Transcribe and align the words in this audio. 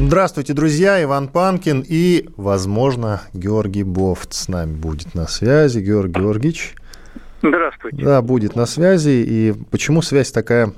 Здравствуйте, 0.00 0.52
друзья. 0.52 1.02
Иван 1.02 1.26
Панкин 1.26 1.84
и, 1.86 2.28
возможно, 2.36 3.22
Георгий 3.34 3.82
Бофт 3.82 4.32
с 4.32 4.46
нами 4.46 4.72
будет 4.72 5.16
на 5.16 5.26
связи. 5.26 5.80
Георгий 5.80 6.20
Георгиевич. 6.20 6.76
Здравствуйте. 7.42 8.04
Да, 8.04 8.22
будет 8.22 8.54
на 8.54 8.66
связи. 8.66 9.24
И 9.26 9.54
почему 9.72 10.00
связь 10.00 10.30
такая, 10.30 10.72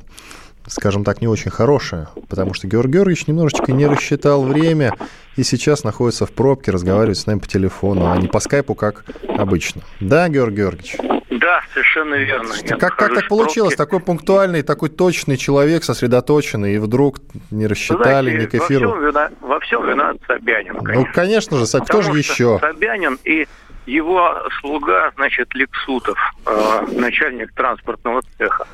скажем 0.67 1.05
так, 1.05 1.21
не 1.21 1.29
очень 1.29 1.51
хорошая? 1.51 2.09
Потому 2.31 2.55
что 2.55 2.67
Георгий 2.67 2.95
Георгиевич 2.95 3.27
немножечко 3.27 3.73
не 3.73 3.87
рассчитал 3.87 4.43
время 4.43 4.95
и 5.37 5.43
сейчас 5.43 5.85
находится 5.85 6.25
в 6.25 6.33
пробке, 6.33 6.71
разговаривает 6.71 7.19
с 7.19 7.27
нами 7.27 7.41
по 7.41 7.47
телефону, 7.47 8.11
а 8.11 8.17
не 8.17 8.27
по 8.27 8.41
скайпу, 8.41 8.75
как 8.75 9.05
обычно. 9.29 9.83
Да, 10.01 10.31
Георгий 10.31 10.57
Георгиевич? 10.57 10.97
Да, 11.31 11.63
совершенно 11.73 12.17
верно. 12.17 12.53
Я 12.65 12.77
как, 12.77 12.97
как 12.97 13.15
так 13.15 13.29
получилось? 13.29 13.77
Такой 13.77 14.01
пунктуальный, 14.01 14.63
такой 14.63 14.89
точный 14.89 15.37
человек, 15.37 15.85
сосредоточенный, 15.85 16.75
и 16.75 16.79
вдруг 16.79 17.19
не 17.53 17.69
рассчитали, 17.69 18.31
Знаете, 18.31 18.39
не 18.39 18.47
кэфиру. 18.47 18.91
Во 18.91 18.97
всем, 18.97 19.07
вина, 19.07 19.31
во 19.41 19.61
всем 19.61 19.87
виноват 19.87 20.17
Собянин, 20.27 20.75
конечно. 20.75 21.07
Ну, 21.07 21.13
конечно 21.15 21.57
же, 21.57 21.67
кто 21.67 21.79
Потому 21.79 22.03
же 22.03 22.19
еще? 22.19 22.59
Собянин 22.61 23.19
и 23.25 23.47
его 23.87 24.49
слуга, 24.61 25.13
значит, 25.17 25.55
Лексутов, 25.55 26.19
э, 26.47 26.87
начальник 26.93 27.53
транспортного 27.53 28.23
цеха, 28.37 28.67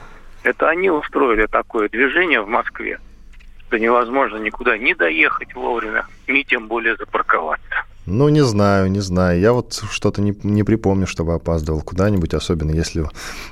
это 0.43 0.69
они 0.69 0.91
устроили 0.91 1.47
такое 1.47 1.89
движение 1.89 2.41
в 2.41 2.49
Москве, 2.49 3.01
что 3.67 3.79
невозможно 3.79 4.37
никуда 4.39 4.79
не 4.79 4.95
доехать 4.95 5.55
вовремя, 5.55 6.07
ни 6.27 6.43
тем 6.43 6.69
более 6.69 6.97
запарковаться. 6.97 7.85
Ну, 8.07 8.29
не 8.29 8.45
знаю, 8.45 8.91
не 8.91 9.01
знаю. 9.01 9.41
Я 9.41 9.53
вот 9.53 9.83
что-то 9.91 10.23
не, 10.23 10.35
не 10.45 10.63
припомню, 10.63 11.07
чтобы 11.07 11.35
опаздывал 11.35 11.83
куда-нибудь, 11.83 12.35
особенно 12.35 12.71
если 12.71 13.05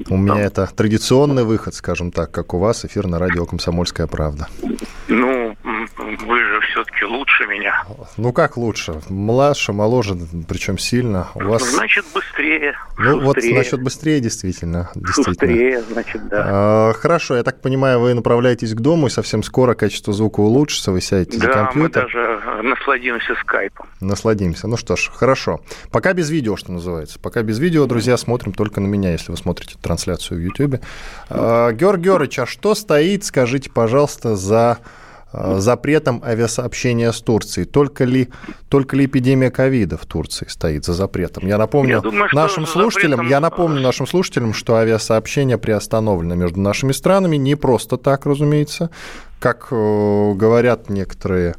у 0.09 0.17
меня 0.17 0.41
это 0.41 0.69
традиционный 0.75 1.45
выход, 1.45 1.75
скажем 1.75 2.13
так, 2.13 2.31
как 2.31 2.55
у 2.55 2.59
вас, 2.59 2.85
эфир 2.85 3.09
на 3.09 3.19
радио 3.19 3.47
«Комсомольская 3.47 4.07
правда». 4.07 4.49
Ну, 5.09 5.44
вы 5.97 6.39
же 6.45 6.61
все-таки 6.71 7.05
лучше 7.05 7.47
меня. 7.47 7.85
Ну, 8.17 8.33
как 8.33 8.57
лучше? 8.57 9.01
Младше, 9.09 9.73
моложе, 9.73 10.17
причем 10.49 10.79
сильно. 10.79 11.29
У 11.35 11.45
вас... 11.45 11.63
Значит, 11.63 12.05
быстрее. 12.15 12.75
Ну, 12.99 13.21
вот 13.21 13.37
шустрее. 13.37 13.59
насчет 13.59 13.83
быстрее, 13.83 14.21
действительно. 14.21 14.91
действительно. 14.95 15.25
Шустрее, 15.25 15.83
значит, 15.83 16.29
да. 16.29 16.45
А, 16.47 16.93
Хорошо, 16.95 17.37
я 17.37 17.43
так 17.43 17.61
понимаю, 17.61 18.01
вы 18.01 18.15
направляетесь 18.15 18.75
к 18.75 18.81
дому, 18.81 19.07
и 19.07 19.11
совсем 19.11 19.43
скоро 19.43 19.75
качество 19.75 20.13
звука 20.13 20.41
улучшится, 20.41 20.93
вы 20.93 21.01
сядете 21.01 21.39
за 21.39 21.47
Да, 21.47 21.49
мы 21.49 21.65
компьютер. 21.89 22.03
даже 22.05 22.19
э, 22.19 22.63
насладимся 22.63 23.35
скайпом. 23.41 23.87
Насладимся. 24.01 24.69
Ну 24.69 24.77
что 24.77 24.97
ж, 24.97 25.11
хорошо. 25.15 25.61
Пока 25.91 26.13
без 26.13 26.31
видео, 26.31 26.57
что 26.57 26.73
называется. 26.73 27.19
Пока 27.19 27.43
без 27.43 27.59
видео, 27.59 27.87
друзья, 27.87 28.17
смотрим 28.17 28.53
только 28.53 28.81
на 28.81 28.87
меня, 28.87 29.13
если 29.13 29.31
вы 29.31 29.37
смотрите 29.37 29.77
трансляцию 29.81 30.39
в 30.39 30.43
Ютьюбе. 30.43 30.81
А, 31.31 31.73
Георг 31.73 32.01
Георгиевич, 32.01 32.39
а 32.41 32.47
что 32.47 32.75
стоит, 32.75 33.25
скажите, 33.25 33.71
пожалуйста, 33.71 34.37
за 34.37 34.79
запретом 35.59 36.23
авиасообщения 36.25 37.13
с 37.13 37.21
Турцией? 37.21 37.65
Только 37.67 38.05
ли, 38.05 38.29
только 38.69 38.97
ли 38.97 39.07
эпидемия 39.07 39.51
ковида 39.51 39.97
в 39.97 40.07
Турции 40.07 40.47
стоит 40.49 40.85
за 40.85 40.93
запретом? 40.95 41.47
Я 41.47 41.59
напомню 41.59 41.95
Я 41.97 42.01
думаю, 42.01 42.29
нашим 42.33 42.67
слушателям, 42.67 43.21
запретом- 43.21 43.31
я 43.31 43.41
напомню 43.41 43.81
нашим 43.81 44.07
слушателям, 44.07 44.55
что 44.55 44.77
авиасообщение 44.77 45.59
приостановлено 45.59 46.35
между 46.35 46.61
нашими 46.61 46.93
странами 46.93 47.37
не 47.37 47.55
просто 47.55 47.97
так, 47.97 48.27
разумеется, 48.27 48.91
как 49.41 49.69
э, 49.71 50.33
говорят 50.35 50.89
некоторые 50.91 51.55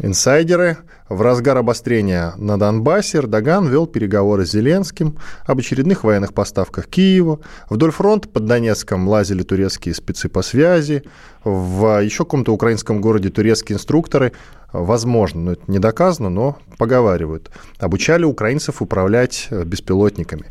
инсайдеры. 0.00 0.78
В 1.08 1.22
разгар 1.22 1.56
обострения 1.56 2.32
на 2.36 2.58
Донбассе 2.58 3.18
Эрдоган 3.18 3.68
вел 3.68 3.86
переговоры 3.86 4.44
с 4.44 4.50
Зеленским 4.50 5.16
об 5.46 5.58
очередных 5.58 6.02
военных 6.02 6.34
поставках 6.34 6.88
Киеву. 6.88 7.40
Вдоль 7.70 7.92
фронта 7.92 8.28
под 8.28 8.46
Донецком 8.46 9.06
лазили 9.06 9.44
турецкие 9.44 9.94
спецы 9.94 10.28
по 10.28 10.42
связи. 10.42 11.04
В 11.44 12.02
еще 12.02 12.24
каком-то 12.24 12.52
украинском 12.52 13.00
городе 13.00 13.30
турецкие 13.30 13.76
инструкторы, 13.76 14.32
возможно, 14.72 15.42
но 15.42 15.52
это 15.52 15.62
не 15.68 15.78
доказано, 15.78 16.28
но 16.28 16.58
поговаривают, 16.76 17.52
обучали 17.78 18.24
украинцев 18.24 18.82
управлять 18.82 19.46
э, 19.50 19.62
беспилотниками. 19.62 20.46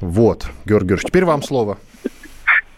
Вот, 0.00 0.48
Георгий 0.66 0.88
Георгиевич, 0.88 1.04
теперь 1.04 1.24
вам 1.24 1.42
слово. 1.42 1.78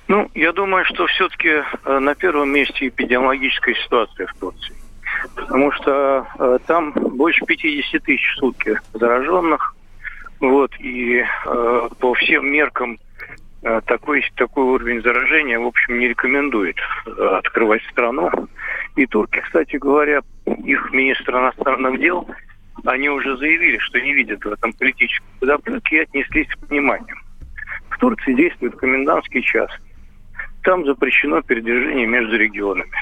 Ну, 0.06 0.30
я 0.34 0.52
думаю, 0.52 0.84
что 0.84 1.06
все-таки 1.06 1.62
на 1.84 2.14
первом 2.14 2.52
месте 2.52 2.86
эпидемиологическая 2.86 3.74
ситуация 3.74 4.28
в 4.28 4.34
Турции. 4.38 4.79
Потому 5.34 5.72
что 5.72 6.26
э, 6.38 6.58
там 6.66 6.92
больше 6.92 7.44
50 7.44 8.02
тысяч 8.02 8.34
в 8.34 8.38
сутки 8.38 8.78
зараженных. 8.94 9.74
Вот, 10.40 10.70
и 10.78 11.22
э, 11.22 11.88
по 11.98 12.14
всем 12.14 12.50
меркам 12.50 12.98
э, 13.62 13.80
такой, 13.84 14.24
такой 14.36 14.64
уровень 14.64 15.02
заражения, 15.02 15.58
в 15.58 15.66
общем, 15.66 15.98
не 15.98 16.08
рекомендует 16.08 16.76
э, 17.06 17.10
открывать 17.10 17.82
страну. 17.90 18.30
И 18.96 19.06
турки, 19.06 19.40
кстати 19.40 19.76
говоря, 19.76 20.22
их 20.46 20.92
министр 20.92 21.38
иностранных 21.38 22.00
дел, 22.00 22.26
они 22.84 23.10
уже 23.10 23.36
заявили, 23.36 23.78
что 23.78 24.00
не 24.00 24.14
видят 24.14 24.44
в 24.44 24.48
этом 24.48 24.72
политической 24.72 25.26
подоплеки 25.40 25.94
и 25.94 26.00
отнеслись 26.00 26.48
с 26.50 26.66
пониманием. 26.66 27.18
В 27.90 27.98
Турции 27.98 28.32
действует 28.32 28.76
комендантский 28.76 29.42
час. 29.42 29.70
Там 30.62 30.84
запрещено 30.84 31.42
передвижение 31.42 32.06
между 32.06 32.36
регионами. 32.36 32.92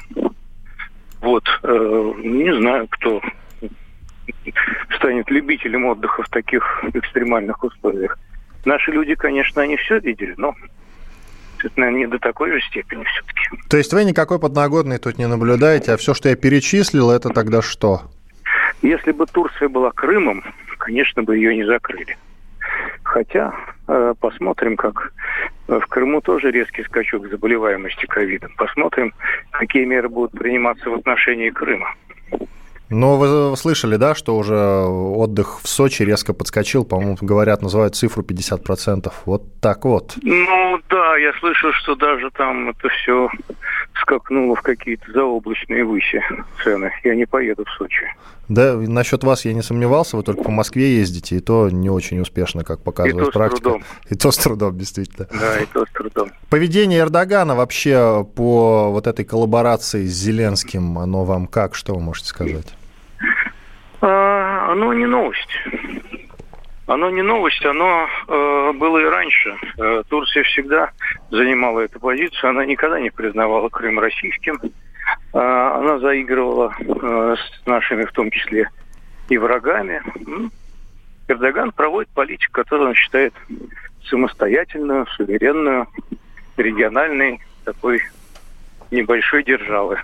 Вот, 1.21 1.45
э, 1.63 2.13
не 2.23 2.55
знаю, 2.57 2.87
кто 2.89 3.21
станет 4.97 5.31
любителем 5.31 5.87
отдыха 5.87 6.23
в 6.23 6.29
таких 6.29 6.85
экстремальных 6.95 7.63
условиях. 7.63 8.19
Наши 8.65 8.91
люди, 8.91 9.15
конечно, 9.15 9.63
они 9.63 9.77
все 9.77 9.99
видели, 9.99 10.35
но 10.37 10.55
это, 11.59 11.73
наверное, 11.77 12.01
не 12.01 12.07
до 12.07 12.19
такой 12.19 12.53
же 12.53 12.61
степени 12.67 13.05
все-таки. 13.05 13.69
То 13.69 13.77
есть 13.77 13.93
вы 13.93 14.05
никакой 14.05 14.39
подноготной 14.39 14.99
тут 14.99 15.19
не 15.19 15.27
наблюдаете, 15.27 15.93
а 15.93 15.97
все, 15.97 16.15
что 16.15 16.29
я 16.29 16.37
перечислил, 16.37 17.11
это 17.11 17.31
тогда 17.31 17.63
что? 17.63 18.03
Если 18.83 19.13
бы 19.13 19.27
Турция 19.27 19.69
была 19.69 19.91
Крымом, 19.91 20.45
конечно 20.79 21.23
бы 21.23 21.37
ее 21.37 21.57
не 21.57 21.65
закрыли. 21.65 22.17
Хотя 23.03 23.53
э, 23.89 24.15
посмотрим, 24.21 24.77
как 24.77 25.13
в 25.69 25.87
Крыму 25.87 26.21
тоже 26.21 26.51
резкий 26.51 26.83
скачок 26.83 27.29
заболеваемости 27.29 28.07
ковидом. 28.07 28.53
Посмотрим, 28.57 29.13
какие 29.51 29.85
меры 29.85 30.09
будут 30.09 30.33
приниматься 30.33 30.89
в 30.89 30.95
отношении 30.95 31.51
Крыма. 31.51 31.95
Но 32.91 33.17
вы 33.19 33.57
слышали, 33.57 33.97
да, 33.97 34.15
что 34.15 34.37
уже 34.37 34.57
отдых 34.57 35.61
в 35.63 35.69
Сочи 35.69 36.03
резко 36.03 36.33
подскочил, 36.33 36.85
по-моему, 36.85 37.19
говорят, 37.21 37.61
называют 37.63 37.95
цифру 37.95 38.23
50%. 38.23 39.13
Вот 39.27 39.43
так 39.61 39.85
вот. 39.85 40.15
Ну 40.23 40.81
да, 40.89 41.17
я 41.17 41.33
слышал, 41.41 41.71
что 41.73 41.95
даже 41.97 42.31
там 42.31 42.71
это 42.71 42.89
все 42.89 43.29
скакнуло 44.01 44.55
в 44.57 44.63
какие-то 44.63 45.11
заоблачные 45.13 45.85
выси 45.85 46.23
цены. 46.63 46.93
Я 47.05 47.15
не 47.15 47.27
поеду 47.27 47.65
в 47.65 47.71
Сочи. 47.77 48.07
Да, 48.49 48.75
насчет 48.77 49.25
вас 49.25 49.45
я 49.45 49.53
не 49.53 49.61
сомневался, 49.61 50.17
вы 50.17 50.23
только 50.23 50.43
по 50.43 50.51
Москве 50.51 50.97
ездите, 50.97 51.37
и 51.37 51.41
то 51.41 51.69
не 51.69 51.91
очень 51.91 52.19
успешно, 52.21 52.65
как 52.65 52.83
показывает 52.83 53.29
И 53.29 53.33
практика. 53.33 53.63
трудом. 53.63 53.83
И 54.09 54.15
то 54.15 54.31
с 54.31 54.39
трудом, 54.39 54.79
действительно. 54.79 55.29
Да, 55.31 55.59
и 55.61 55.67
то 55.67 55.85
с 55.85 55.91
трудом. 55.91 56.31
Поведение 56.49 57.01
Эрдогана 57.01 57.55
вообще 57.55 58.27
по 58.37 58.91
вот 58.91 59.07
этой 59.07 59.27
коллаборации 59.27 60.07
с 60.07 60.13
Зеленским, 60.13 60.99
оно 60.99 61.25
вам 61.25 61.47
как, 61.47 61.75
что 61.75 61.95
вы 61.95 62.01
можете 62.01 62.29
сказать? 62.29 62.75
Оно 64.69 64.93
не 64.93 65.07
новость. 65.07 65.49
Оно 66.87 67.09
не 67.09 67.23
новость, 67.23 67.65
оно 67.65 68.07
э, 68.07 68.73
было 68.75 68.99
и 68.99 69.05
раньше. 69.05 69.57
Э, 69.79 70.03
Турция 70.11 70.43
всегда 70.43 70.91
занимала 71.31 71.81
эту 71.81 71.99
позицию, 71.99 72.51
она 72.51 72.67
никогда 72.67 73.01
не 73.01 73.09
признавала 73.09 73.71
Крым 73.71 73.99
российским. 73.99 74.61
Э, 75.33 75.39
она 75.39 75.99
заигрывала 76.01 76.75
э, 76.81 77.37
с 77.39 77.67
нашими, 77.67 78.05
в 78.05 78.13
том 78.13 78.31
числе, 78.31 78.69
и 79.31 79.39
врагами. 79.39 80.03
Эрдоган 81.29 81.73
проводит 81.73 82.11
политику, 82.11 82.53
которую 82.53 82.91
он 82.91 82.95
считает 82.95 83.33
самостоятельную, 84.05 85.07
суверенную, 85.17 85.89
региональной 86.59 87.41
такой 87.65 88.03
небольшой 88.91 89.45
державы. 89.45 90.03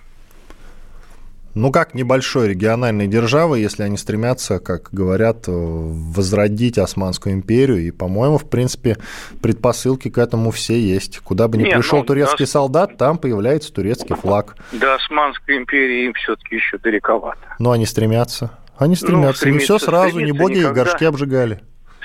Ну, 1.55 1.71
как 1.71 1.95
небольшой 1.95 2.49
региональной 2.49 3.07
державы, 3.07 3.61
если 3.61 3.85
они 3.85 3.97
стремятся, 3.97 4.59
как 4.59 4.89
говорят, 4.91 5.45
возродить 5.47 6.79
Османскую 6.79 7.35
империю. 7.35 7.79
И, 7.79 7.93
по-моему, 7.93 8.39
в 8.39 8.51
принципе, 8.51 8.97
предпосылки 9.41 10.11
к 10.11 10.19
этому 10.19 10.51
все 10.51 10.81
есть. 10.81 11.21
Куда 11.21 11.47
бы 11.47 11.57
ни 11.57 11.63
Не, 11.63 11.71
пришел 11.71 12.01
ну, 12.01 12.05
турецкий 12.05 12.45
да. 12.45 12.51
солдат, 12.51 12.97
там 12.97 13.19
появляется 13.19 13.73
турецкий 13.73 14.17
флаг. 14.17 14.57
До 14.73 14.95
Османской 14.95 15.57
империи 15.59 16.07
им 16.07 16.15
все-таки 16.15 16.57
еще 16.57 16.79
далековато. 16.79 17.39
Но 17.61 17.71
они 17.71 17.87
стремятся. 17.87 18.59
Они 18.77 18.97
стремятся. 18.97 19.49
не 19.49 19.59
все 19.59 19.79
сразу, 19.79 20.19
не 20.19 20.33
боги 20.33 20.55
и 20.55 20.59
никогда. 20.59 20.85
горшки 20.85 21.05
обжигали. 21.05 21.61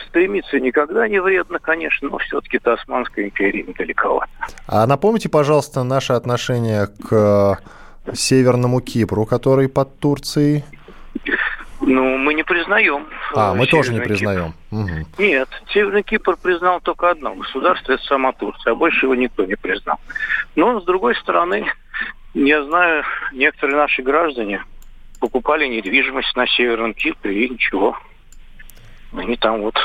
стремиться 0.07 0.59
никогда 0.59 1.07
не 1.07 1.19
вредно, 1.19 1.57
конечно, 1.57 2.09
но 2.09 2.19
все-таки 2.19 2.57
это 2.57 2.73
Османская 2.73 3.25
империя 3.25 3.63
недалековато. 3.63 4.29
А 4.67 4.85
напомните, 4.85 5.29
пожалуйста, 5.29 5.81
наше 5.83 6.13
отношение 6.13 6.87
к 7.09 7.59
Северному 8.13 8.81
Кипру, 8.81 9.25
который 9.25 9.69
под 9.69 9.99
Турцией. 9.99 10.63
Ну, 11.81 12.17
мы 12.17 12.33
не 12.33 12.43
признаем. 12.43 13.07
А, 13.33 13.53
мы 13.53 13.65
тоже 13.65 13.93
не 13.93 13.99
признаем. 13.99 14.53
Угу. 14.71 15.07
Нет, 15.17 15.49
Северный 15.73 16.03
Кипр 16.03 16.37
признал 16.37 16.81
только 16.81 17.09
одно 17.09 17.35
государство, 17.35 17.93
это 17.93 18.03
сама 18.03 18.31
Турция, 18.33 18.73
а 18.73 18.75
больше 18.75 19.05
его 19.05 19.15
никто 19.15 19.45
не 19.45 19.55
признал. 19.55 19.97
Но, 20.55 20.79
с 20.79 20.85
другой 20.85 21.15
стороны, 21.15 21.65
я 22.33 22.63
знаю, 22.65 23.03
некоторые 23.33 23.77
наши 23.77 24.01
граждане 24.01 24.63
покупали 25.19 25.67
недвижимость 25.67 26.35
на 26.35 26.47
Северном 26.47 26.93
Кипре 26.93 27.45
и 27.45 27.49
ничего. 27.49 27.97
Они 29.13 29.35
там 29.37 29.61
вот 29.61 29.75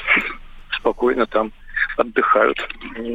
спокойно 0.73 1.27
там 1.27 1.53
отдыхают. 1.97 2.59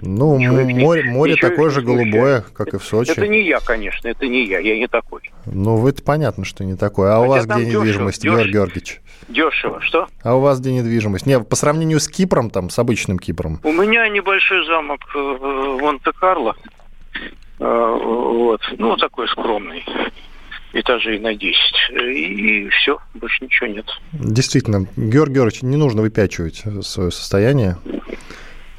Ну, 0.01 0.37
море, 0.37 1.03
море 1.03 1.35
такое 1.35 1.69
же 1.69 1.81
голубое, 1.81 2.43
как 2.53 2.73
и 2.73 2.77
в 2.77 2.83
Сочи. 2.83 3.11
Это 3.11 3.27
не 3.27 3.41
я, 3.43 3.59
конечно, 3.59 4.07
это 4.07 4.27
не 4.27 4.45
я, 4.45 4.59
я 4.59 4.77
не 4.77 4.87
такой. 4.87 5.21
Ну, 5.45 5.77
вы-то 5.77 6.03
понятно, 6.03 6.45
что 6.45 6.63
не 6.63 6.75
такой. 6.75 7.09
А 7.09 7.15
Хотя 7.15 7.25
у 7.25 7.27
вас 7.27 7.45
где 7.45 7.65
недвижимость, 7.65 8.21
дешево, 8.21 8.37
Георгий 8.37 8.53
Георгиевич? 8.53 9.01
Дешево, 9.27 9.81
что? 9.81 10.07
А 10.23 10.35
у 10.35 10.41
вас 10.41 10.59
где 10.59 10.73
недвижимость? 10.73 11.25
Не, 11.25 11.39
по 11.39 11.55
сравнению 11.55 11.99
с 11.99 12.07
Кипром, 12.07 12.49
там, 12.49 12.69
с 12.69 12.79
обычным 12.79 13.19
Кипром. 13.19 13.59
У 13.63 13.71
меня 13.71 14.07
небольшой 14.09 14.65
замок 14.65 15.01
э, 15.15 15.19
в 15.19 15.79
Монте-Карло. 15.81 16.55
Э, 17.59 17.97
вот, 18.01 18.61
ну, 18.77 18.95
такой 18.97 19.27
скромный 19.27 19.83
этажей 20.73 21.19
на 21.19 21.33
10. 21.33 21.55
И 22.01 22.69
все, 22.69 22.99
больше 23.13 23.43
ничего 23.43 23.67
нет. 23.67 23.85
Действительно, 24.13 24.87
Георгий 24.95 25.35
Георгиевич, 25.35 25.61
не 25.63 25.77
нужно 25.77 26.01
выпячивать 26.01 26.63
свое 26.81 27.11
состояние. 27.11 27.77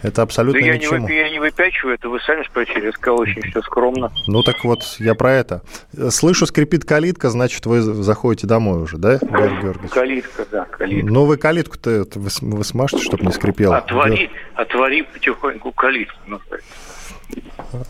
Это 0.02 0.22
абсолютно 0.22 0.60
да 0.60 0.66
я 0.66 0.76
ничему. 0.76 1.08
Не, 1.08 1.16
я 1.16 1.30
не 1.30 1.38
выпячиваю, 1.38 1.94
это 1.94 2.08
вы 2.08 2.20
сами 2.20 2.42
спросили, 2.44 2.86
я 2.86 2.92
сказал 2.92 3.20
очень 3.20 3.42
все 3.42 3.60
скромно. 3.62 4.10
Ну 4.26 4.42
так 4.42 4.64
вот, 4.64 4.96
я 4.98 5.14
про 5.14 5.32
это. 5.32 5.62
Слышу, 6.10 6.46
скрипит 6.46 6.84
калитка, 6.84 7.30
значит, 7.30 7.66
вы 7.66 7.80
заходите 7.80 8.46
домой 8.46 8.82
уже, 8.82 8.96
да, 8.96 9.18
Георгий 9.18 9.62
Георгиевич? 9.62 9.90
Калитка, 9.92 10.46
да, 10.50 10.64
калитка. 10.64 11.12
Ну 11.12 11.24
вы 11.24 11.36
калитку-то 11.36 12.06
вы, 12.14 12.28
вы 12.40 12.64
смажете, 12.64 13.02
чтобы 13.02 13.24
не 13.24 13.32
скрипело? 13.32 13.76
Отвори, 13.76 14.30
отвори 14.54 15.02
потихоньку 15.02 15.72
калитку. 15.72 16.16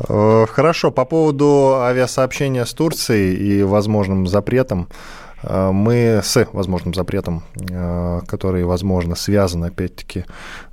Э, 0.09 0.47
хорошо, 0.49 0.91
по 0.91 1.05
поводу 1.05 1.77
авиасообщения 1.81 2.65
с 2.65 2.75
Турцией 2.75 3.35
и 3.37 3.63
возможным 3.63 4.27
запретом. 4.27 4.89
Э, 5.43 5.71
мы 5.73 6.21
с 6.23 6.49
возможным 6.53 6.95
запретом, 6.95 7.43
э, 7.57 8.21
который, 8.27 8.65
возможно, 8.65 9.15
связан, 9.15 9.65
опять-таки, 9.65 10.25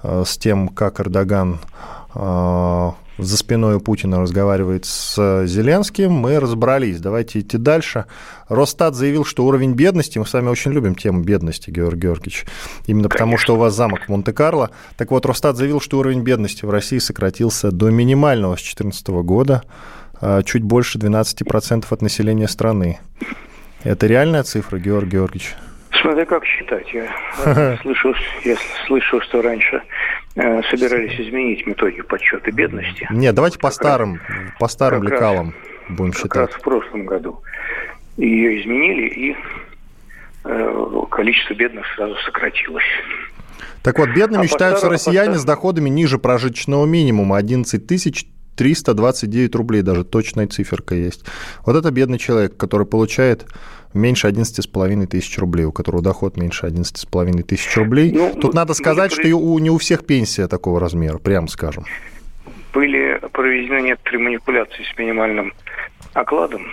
с 0.04 0.38
тем, 0.38 0.70
как 0.70 1.00
Эрдоган 1.00 1.60
за 3.18 3.38
спиной 3.38 3.80
Путина 3.80 4.22
разговаривает 4.22 4.86
с 4.86 5.46
Зеленским, 5.46 6.12
мы 6.12 6.40
разобрались. 6.40 7.00
Давайте 7.00 7.40
идти 7.40 7.58
дальше. 7.58 8.06
Росстат 8.48 8.96
заявил, 8.96 9.26
что 9.26 9.46
уровень 9.46 9.74
бедности, 9.74 10.20
мы 10.20 10.26
с 10.26 10.34
вами 10.34 10.50
очень 10.50 10.72
любим 10.72 10.96
тему 10.96 11.22
бедности, 11.24 11.70
Георгий 11.70 12.02
Георгиевич, 12.02 12.46
именно 12.86 13.10
Конечно. 13.10 13.10
потому 13.10 13.38
что 13.38 13.56
у 13.56 13.58
вас 13.58 13.76
замок 13.76 14.02
в 14.06 14.10
Монте-Карло. 14.10 14.70
Так 14.98 15.12
вот, 15.12 15.26
Росстат 15.26 15.58
заявил, 15.58 15.82
что 15.82 15.98
уровень 16.00 16.22
бедности 16.22 16.66
в 16.66 16.70
России 16.70 17.00
сократился 17.00 17.72
до 17.72 17.90
минимального 17.90 18.56
с 18.56 18.60
2014 18.60 19.24
года, 19.24 19.64
а, 20.22 20.44
чуть 20.44 20.64
больше 20.64 21.00
12% 21.00 21.92
от 21.92 22.02
населения 22.02 22.48
страны. 22.48 23.00
Это 23.84 24.08
реальная 24.08 24.44
цифра, 24.44 24.78
Георгий 24.78 25.12
Георгиевич? 25.12 25.56
Смотря 26.02 26.26
как 26.26 26.46
считать. 26.46 26.88
Я 26.94 27.78
слышу, 27.82 28.14
я 28.44 28.56
слышу, 28.86 29.22
что 29.22 29.42
раньше 29.42 29.82
э, 30.36 30.62
собирались 30.70 31.20
изменить 31.20 31.66
методику 31.66 32.08
подсчета 32.08 32.52
бедности. 32.52 33.08
Нет, 33.12 33.34
давайте 33.36 33.60
по 33.60 33.72
старым, 33.72 34.22
по 34.60 34.68
старым 34.68 35.04
лекалам 35.04 35.54
будем 35.90 36.12
как 36.12 36.22
считать. 36.22 36.32
Как 36.32 36.52
раз 36.52 36.56
в 36.60 36.62
прошлом 36.62 37.06
году 37.06 37.42
ее 38.18 38.62
изменили, 38.62 39.08
и 39.08 39.36
э, 40.44 41.02
количество 41.10 41.54
бедных 41.54 41.86
сразу 41.96 42.16
сократилось. 42.26 42.84
Так 43.84 44.00
вот, 44.00 44.10
бедными 44.10 44.46
а 44.46 44.48
считаются 44.48 44.90
россияне 44.90 45.36
с 45.36 45.46
доходами 45.46 45.90
ниже 45.90 46.18
прожиточного 46.20 46.86
минимума 46.86 47.38
11 47.38 47.88
тысяч 47.88 48.26
329 48.58 49.56
рублей, 49.56 49.82
даже 49.84 50.04
точная 50.04 50.48
циферка 50.48 50.96
есть. 50.96 51.24
Вот 51.66 51.76
это 51.76 51.92
бедный 51.92 52.18
человек, 52.18 52.58
который 52.58 52.88
получает 52.88 53.46
меньше 53.94 54.28
11,5 54.28 55.06
тысяч 55.08 55.38
рублей, 55.38 55.66
у 55.66 55.72
которого 55.72 56.02
доход 56.02 56.38
меньше 56.38 56.66
11,5 56.66 57.44
тысяч 57.44 57.78
рублей. 57.78 58.12
Ну, 58.12 58.34
Тут 58.40 58.54
надо 58.54 58.74
сказать, 58.74 59.12
что 59.12 59.28
у, 59.36 59.60
не 59.60 59.70
у 59.70 59.78
всех 59.78 60.06
пенсия 60.06 60.48
такого 60.48 60.80
размера, 60.80 61.18
прямо 61.20 61.48
скажем. 61.48 61.86
Были 62.74 63.20
проведены 63.32 63.82
некоторые 63.82 64.24
манипуляции 64.24 64.84
с 64.84 64.98
минимальным 64.98 65.54
окладом, 66.14 66.64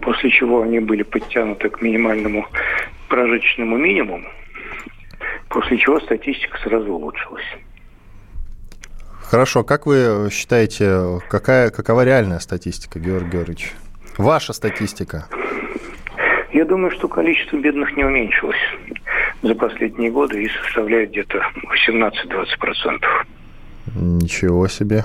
после 0.00 0.30
чего 0.30 0.62
они 0.62 0.80
были 0.80 1.02
подтянуты 1.02 1.68
к 1.68 1.82
минимальному 1.82 2.46
прожиточному 3.08 3.76
минимуму, 3.76 4.28
после 5.48 5.78
чего 5.78 6.00
статистика 6.00 6.58
сразу 6.62 6.92
улучшилась. 6.92 7.44
Хорошо, 9.30 9.62
как 9.62 9.84
вы 9.84 10.30
считаете, 10.32 11.20
какая, 11.28 11.68
какова 11.68 12.02
реальная 12.02 12.38
статистика, 12.38 12.98
Георгий 12.98 13.32
Георгиевич? 13.32 13.74
Ваша 14.16 14.54
статистика. 14.54 15.26
Я 16.50 16.64
думаю, 16.64 16.90
что 16.92 17.08
количество 17.08 17.58
бедных 17.58 17.94
не 17.94 18.04
уменьшилось 18.04 18.56
за 19.42 19.54
последние 19.54 20.10
годы 20.10 20.44
и 20.44 20.48
составляет 20.48 21.10
где-то 21.10 21.42
18-20%. 21.86 23.04
Ничего 23.96 24.66
себе. 24.66 25.04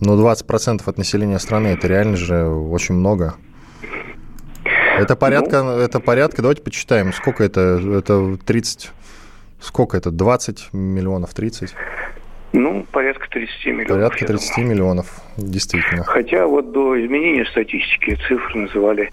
Ну, 0.00 0.18
20% 0.18 0.80
от 0.86 0.96
населения 0.96 1.38
страны, 1.38 1.68
это 1.68 1.88
реально 1.88 2.16
же 2.16 2.46
очень 2.46 2.94
много. 2.94 3.34
Это 4.98 5.16
порядка, 5.16 5.62
ну, 5.62 5.72
это 5.72 6.00
порядка, 6.00 6.40
давайте 6.40 6.62
почитаем, 6.62 7.12
сколько 7.12 7.44
это, 7.44 7.78
это 7.98 8.38
30, 8.38 8.90
сколько 9.60 9.98
это, 9.98 10.10
20 10.10 10.72
миллионов, 10.72 11.34
30? 11.34 11.74
Ну, 12.52 12.86
порядка 12.90 13.28
30 13.30 13.66
миллионов. 13.66 13.88
Порядка 13.88 14.26
30 14.26 14.58
миллионов, 14.58 15.20
действительно. 15.36 16.04
Хотя 16.04 16.46
вот 16.46 16.72
до 16.72 16.98
изменения 17.04 17.44
статистики 17.46 18.18
цифры 18.28 18.60
называли 18.60 19.10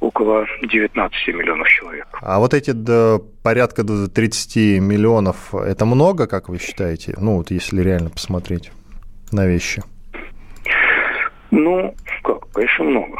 около 0.00 0.46
19 0.62 1.28
миллионов 1.28 1.68
человек. 1.68 2.06
А 2.20 2.38
вот 2.40 2.54
эти 2.54 2.72
до, 2.72 3.22
порядка 3.42 3.84
до 3.84 4.08
30 4.08 4.80
миллионов, 4.80 5.54
это 5.54 5.86
много, 5.86 6.26
как 6.26 6.48
вы 6.48 6.58
считаете? 6.58 7.14
Ну, 7.18 7.36
вот 7.36 7.50
если 7.50 7.80
реально 7.80 8.10
посмотреть 8.10 8.72
на 9.30 9.46
вещи. 9.46 9.82
Ну, 11.50 11.94
как, 12.22 12.50
конечно, 12.52 12.84
много. 12.84 13.18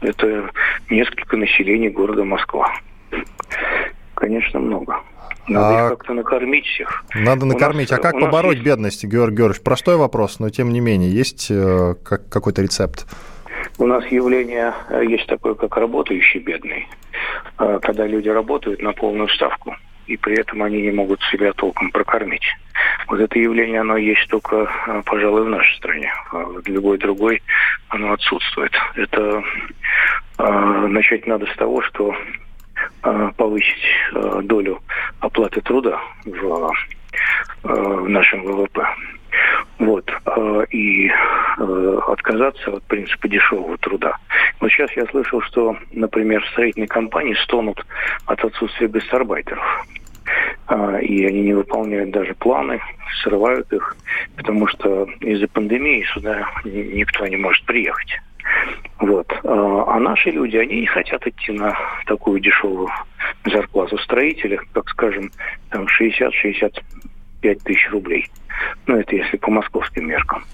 Это 0.00 0.50
несколько 0.88 1.36
населений 1.36 1.88
города 1.88 2.24
Москва. 2.24 2.72
Конечно, 4.22 4.60
много. 4.60 5.00
Надо 5.48 5.66
а... 5.68 5.82
их 5.82 5.98
как-то 5.98 6.12
накормить 6.14 6.64
всех. 6.64 7.04
Надо 7.12 7.44
накормить. 7.44 7.90
Нас, 7.90 7.98
а 7.98 8.02
как 8.02 8.20
побороть 8.20 8.58
есть... 8.58 8.64
бедность, 8.64 9.02
Георгий 9.02 9.38
Георгиевич? 9.38 9.64
Простой 9.64 9.96
вопрос, 9.96 10.38
но 10.38 10.48
тем 10.48 10.72
не 10.72 10.78
менее, 10.78 11.10
есть 11.10 11.48
э, 11.50 11.96
как, 12.04 12.28
какой-то 12.28 12.62
рецепт? 12.62 13.04
У 13.78 13.86
нас 13.86 14.06
явление 14.12 14.74
э, 14.90 15.02
есть 15.04 15.26
такое, 15.26 15.54
как 15.54 15.76
работающий 15.76 16.38
бедный. 16.38 16.86
Э, 17.58 17.80
когда 17.82 18.06
люди 18.06 18.28
работают 18.28 18.80
на 18.80 18.92
полную 18.92 19.28
ставку, 19.30 19.74
и 20.06 20.16
при 20.16 20.38
этом 20.38 20.62
они 20.62 20.82
не 20.82 20.92
могут 20.92 21.20
себя 21.32 21.52
толком 21.52 21.90
прокормить. 21.90 22.46
Вот 23.08 23.18
это 23.18 23.36
явление, 23.40 23.80
оно 23.80 23.96
есть 23.96 24.28
только, 24.28 24.70
э, 24.86 25.02
пожалуй, 25.04 25.42
в 25.42 25.48
нашей 25.48 25.76
стране. 25.78 26.12
А 26.30 26.44
в 26.44 26.62
любой 26.68 26.96
другой 26.98 27.42
оно 27.88 28.12
отсутствует. 28.12 28.72
Это 28.94 29.42
начать 30.38 31.26
надо 31.26 31.46
с 31.46 31.56
того, 31.56 31.82
что 31.82 32.14
повысить 33.36 34.44
долю 34.44 34.80
оплаты 35.20 35.60
труда 35.60 36.00
в, 36.24 36.72
в 37.62 38.08
нашем 38.08 38.42
ВВП. 38.44 38.86
Вот. 39.78 40.08
Э, 40.26 40.64
и 40.70 41.08
э, 41.08 41.98
отказаться 42.06 42.70
от 42.70 42.82
принципа 42.84 43.28
дешевого 43.28 43.76
труда. 43.78 44.16
Вот 44.60 44.70
сейчас 44.70 44.92
я 44.92 45.06
слышал, 45.06 45.40
что, 45.42 45.76
например, 45.90 46.44
строительные 46.52 46.88
компании 46.88 47.34
стонут 47.42 47.84
от 48.26 48.44
отсутствия 48.44 48.88
гастарбайтеров. 48.88 49.86
А, 50.66 50.98
и 50.98 51.24
они 51.24 51.42
не 51.42 51.54
выполняют 51.54 52.10
даже 52.10 52.34
планы, 52.34 52.80
срывают 53.22 53.72
их, 53.72 53.96
потому 54.36 54.66
что 54.66 55.08
из-за 55.20 55.48
пандемии 55.48 56.06
сюда 56.14 56.48
никто 56.64 57.26
не 57.26 57.36
может 57.36 57.64
приехать. 57.64 58.20
Вот. 58.98 59.32
А, 59.44 59.84
а 59.96 59.98
наши 59.98 60.30
люди, 60.30 60.56
они 60.56 60.80
не 60.80 60.86
хотят 60.86 61.26
идти 61.26 61.52
на 61.52 61.76
такую 62.06 62.40
дешевую 62.40 62.88
зарплату 63.44 63.98
строителя, 63.98 64.60
как, 64.72 64.88
скажем, 64.90 65.30
там 65.70 65.86
60-65 65.86 66.80
тысяч 67.64 67.90
рублей. 67.90 68.28
Ну, 68.86 68.96
это 68.96 69.16
если 69.16 69.36
по 69.36 69.50
московским 69.50 70.08
меркам. 70.08 70.44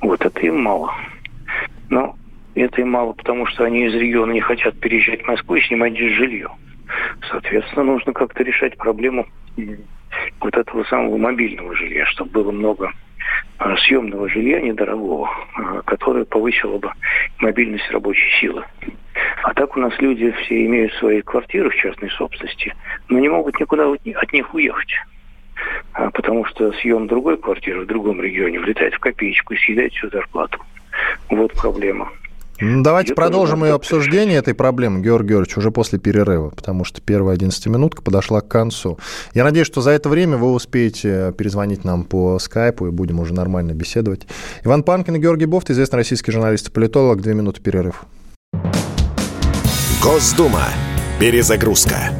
Вот, 0.00 0.24
это 0.24 0.40
им 0.40 0.62
мало. 0.62 0.94
Но 1.88 2.16
это 2.54 2.80
им 2.80 2.90
мало, 2.90 3.12
потому 3.12 3.46
что 3.46 3.64
они 3.64 3.86
из 3.86 3.94
региона 3.94 4.32
не 4.32 4.40
хотят 4.40 4.78
переезжать 4.78 5.22
в 5.22 5.26
Москву 5.26 5.56
и 5.56 5.62
снимать 5.62 5.94
здесь 5.94 6.12
жилье. 6.12 6.50
Соответственно, 7.30 7.84
нужно 7.84 8.12
как-то 8.12 8.42
решать 8.42 8.76
проблему 8.76 9.26
вот 10.40 10.56
этого 10.56 10.84
самого 10.84 11.16
мобильного 11.16 11.74
жилья, 11.76 12.06
чтобы 12.06 12.30
было 12.30 12.50
много 12.50 12.92
а, 13.58 13.76
съемного 13.76 14.28
жилья 14.28 14.60
недорогого, 14.60 15.28
а, 15.54 15.82
которое 15.82 16.24
повысило 16.24 16.78
бы 16.78 16.92
мобильность 17.38 17.90
рабочей 17.90 18.30
силы. 18.40 18.64
А 19.42 19.52
так 19.54 19.76
у 19.76 19.80
нас 19.80 19.92
люди 19.98 20.30
все 20.44 20.64
имеют 20.66 20.92
свои 20.94 21.22
квартиры 21.22 21.70
в 21.70 21.76
частной 21.76 22.10
собственности, 22.10 22.74
но 23.08 23.18
не 23.18 23.28
могут 23.28 23.58
никуда 23.58 23.90
от 23.90 24.32
них 24.32 24.54
уехать. 24.54 24.94
А, 25.92 26.10
потому 26.10 26.44
что 26.44 26.72
съем 26.74 27.06
другой 27.06 27.36
квартиры 27.36 27.80
в 27.80 27.86
другом 27.86 28.20
регионе 28.20 28.60
влетает 28.60 28.94
в 28.94 29.00
копеечку 29.00 29.54
и 29.54 29.58
съедает 29.58 29.92
всю 29.92 30.08
зарплату. 30.10 30.60
Вот 31.28 31.52
проблема. 31.54 32.10
Ну, 32.60 32.82
давайте 32.82 33.14
продолжим 33.14 33.64
ее 33.64 33.74
обсуждение 33.74 34.38
этой 34.38 34.52
проблемы, 34.52 35.00
Георгий 35.00 35.28
Георгиевич, 35.28 35.56
уже 35.58 35.70
после 35.70 36.00
перерыва, 36.00 36.50
потому 36.50 36.84
что 36.84 37.00
первая 37.00 37.36
11-минутка 37.36 38.02
подошла 38.02 38.40
к 38.40 38.48
концу. 38.48 38.98
Я 39.32 39.44
надеюсь, 39.44 39.66
что 39.68 39.80
за 39.80 39.90
это 39.90 40.08
время 40.08 40.36
вы 40.36 40.52
успеете 40.52 41.32
перезвонить 41.38 41.84
нам 41.84 42.02
по 42.02 42.38
скайпу 42.40 42.88
и 42.88 42.90
будем 42.90 43.20
уже 43.20 43.32
нормально 43.32 43.72
беседовать. 43.72 44.26
Иван 44.64 44.82
Панкин 44.82 45.16
и 45.16 45.18
Георгий 45.20 45.46
Бофт, 45.46 45.70
известный 45.70 45.98
российский 45.98 46.32
журналист 46.32 46.68
и 46.68 46.72
политолог. 46.72 47.22
Две 47.22 47.34
минуты 47.34 47.60
перерыв. 47.60 48.06
Госдума. 50.02 50.64
Перезагрузка. 51.20 52.10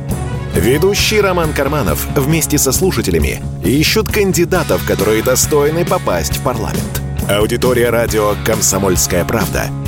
Ведущий 0.54 1.20
Роман 1.20 1.52
Карманов 1.52 2.06
вместе 2.16 2.58
со 2.58 2.70
слушателями 2.70 3.40
ищут 3.64 4.10
кандидатов, 4.10 4.86
которые 4.86 5.22
достойны 5.22 5.84
попасть 5.84 6.36
в 6.36 6.44
парламент. 6.44 7.02
Аудитория 7.28 7.90
радио 7.90 8.34
«Комсомольская 8.44 9.24
правда»— 9.24 9.64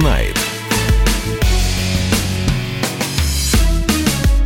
Знает. 0.00 0.34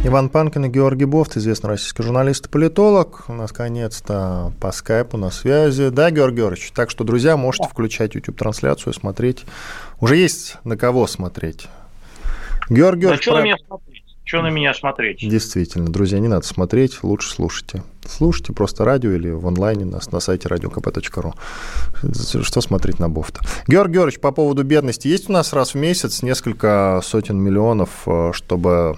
Иван 0.04 0.28
Панкин 0.28 0.66
и 0.66 0.68
Георгий 0.68 1.06
Бофт, 1.06 1.36
известный 1.36 1.68
российский 1.68 2.02
журналист 2.02 2.46
и 2.46 2.48
политолог. 2.48 3.24
У 3.28 3.32
нас, 3.32 3.52
наконец-то, 3.52 4.52
по 4.60 4.70
скайпу 4.72 5.16
на 5.16 5.30
связи. 5.30 5.88
Да, 5.88 6.10
Георгий 6.10 6.38
Георгиевич? 6.38 6.72
Так 6.72 6.90
что, 6.90 7.04
друзья, 7.04 7.36
можете 7.36 7.68
включать 7.68 8.14
YouTube-трансляцию, 8.14 8.92
смотреть. 8.92 9.44
Уже 10.00 10.16
есть 10.16 10.56
на 10.64 10.76
кого 10.76 11.06
смотреть. 11.06 11.68
Георгий 12.68 13.02
Георгиевич... 13.02 13.26
Да 13.26 13.76
про... 13.76 13.78
Что 14.24 14.40
на 14.40 14.48
меня 14.48 14.72
смотреть? 14.72 15.18
Действительно, 15.20 15.92
друзья, 15.92 16.18
не 16.18 16.28
надо 16.28 16.46
смотреть, 16.46 17.02
лучше 17.02 17.28
слушайте. 17.28 17.82
Слушайте 18.06 18.54
просто 18.54 18.84
радио 18.84 19.12
или 19.12 19.30
в 19.30 19.46
онлайне 19.46 19.84
нас 19.84 20.10
на 20.12 20.20
сайте 20.20 20.48
radiokp.ru. 20.48 21.34
Что 22.42 22.60
смотреть 22.62 22.98
на 22.98 23.10
Бофта? 23.10 23.40
Георгий 23.68 23.94
Георгиевич, 23.94 24.20
по 24.20 24.32
поводу 24.32 24.64
бедности. 24.64 25.08
Есть 25.08 25.28
у 25.28 25.32
нас 25.32 25.52
раз 25.52 25.74
в 25.74 25.76
месяц 25.76 26.22
несколько 26.22 27.00
сотен 27.04 27.38
миллионов, 27.38 27.90
э, 28.06 28.32
чтобы 28.32 28.96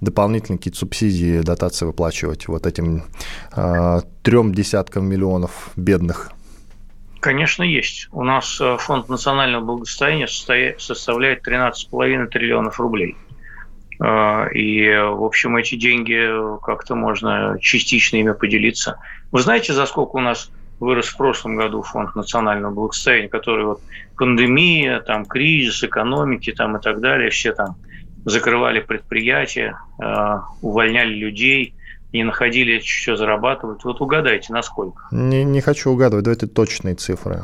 дополнительные 0.00 0.58
какие-то 0.58 0.78
субсидии, 0.78 1.40
дотации 1.40 1.86
выплачивать 1.86 2.48
вот 2.48 2.66
этим 2.66 3.04
э, 3.54 4.00
трем 4.22 4.52
десяткам 4.52 5.06
миллионов 5.06 5.70
бедных? 5.76 6.32
Конечно, 7.20 7.62
есть. 7.62 8.08
У 8.12 8.22
нас 8.22 8.60
э, 8.60 8.76
фонд 8.78 9.08
национального 9.08 9.64
благосостояния 9.64 10.26
составляет 10.26 11.46
13,5 11.46 12.26
триллионов 12.26 12.80
рублей. 12.80 13.16
Э, 14.00 14.50
и, 14.52 14.88
в 14.96 15.24
общем, 15.24 15.56
эти 15.56 15.76
деньги 15.76 16.58
как-то 16.62 16.94
можно 16.94 17.58
частично 17.60 18.16
ими 18.16 18.32
поделиться. 18.32 18.98
Вы 19.32 19.40
знаете, 19.40 19.72
за 19.72 19.86
сколько 19.86 20.16
у 20.16 20.20
нас 20.20 20.50
вырос 20.80 21.06
в 21.06 21.16
прошлом 21.16 21.56
году 21.56 21.82
фонд 21.82 22.14
национального 22.14 22.72
благосостояния, 22.72 23.28
который 23.28 23.64
вот 23.64 23.80
пандемия, 24.16 25.00
там 25.00 25.24
кризис 25.24 25.82
экономики 25.82 26.52
там 26.52 26.76
и 26.76 26.80
так 26.80 27.00
далее, 27.00 27.30
все 27.30 27.52
там 27.52 27.76
закрывали 28.24 28.80
предприятия, 28.80 29.78
э, 30.02 30.04
увольняли 30.62 31.14
людей, 31.14 31.74
не 32.12 32.24
находили, 32.24 32.80
что 32.80 33.16
зарабатывать. 33.16 33.84
Вот 33.84 34.00
угадайте, 34.00 34.52
насколько? 34.52 35.02
Не, 35.10 35.44
не 35.44 35.60
хочу 35.60 35.90
угадывать, 35.90 36.24
давайте 36.24 36.46
точные 36.46 36.94
цифры. 36.94 37.42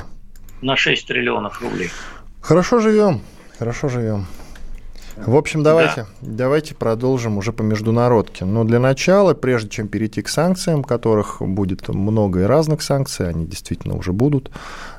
На 0.63 0.77
6 0.77 1.07
триллионов 1.07 1.61
рублей. 1.61 1.91
Хорошо 2.41 2.79
живем, 2.79 3.21
хорошо 3.59 3.89
живем. 3.89 4.27
В 5.27 5.37
общем, 5.37 5.63
давайте, 5.63 6.07
да. 6.21 6.29
давайте 6.47 6.75
продолжим 6.75 7.39
уже 7.39 7.53
по 7.53 7.63
международке. 7.63 8.45
Но 8.45 8.65
для 8.65 8.79
начала, 8.79 9.35
прежде 9.35 9.69
чем 9.69 9.89
перейти 9.89 10.23
к 10.23 10.29
санкциям, 10.29 10.83
которых 10.83 11.41
будет 11.41 11.89
много 11.89 12.41
и 12.41 12.45
разных 12.45 12.83
санкций, 12.83 13.29
они 13.29 13.47
действительно 13.47 13.97
уже 13.97 14.13
будут, 14.13 14.51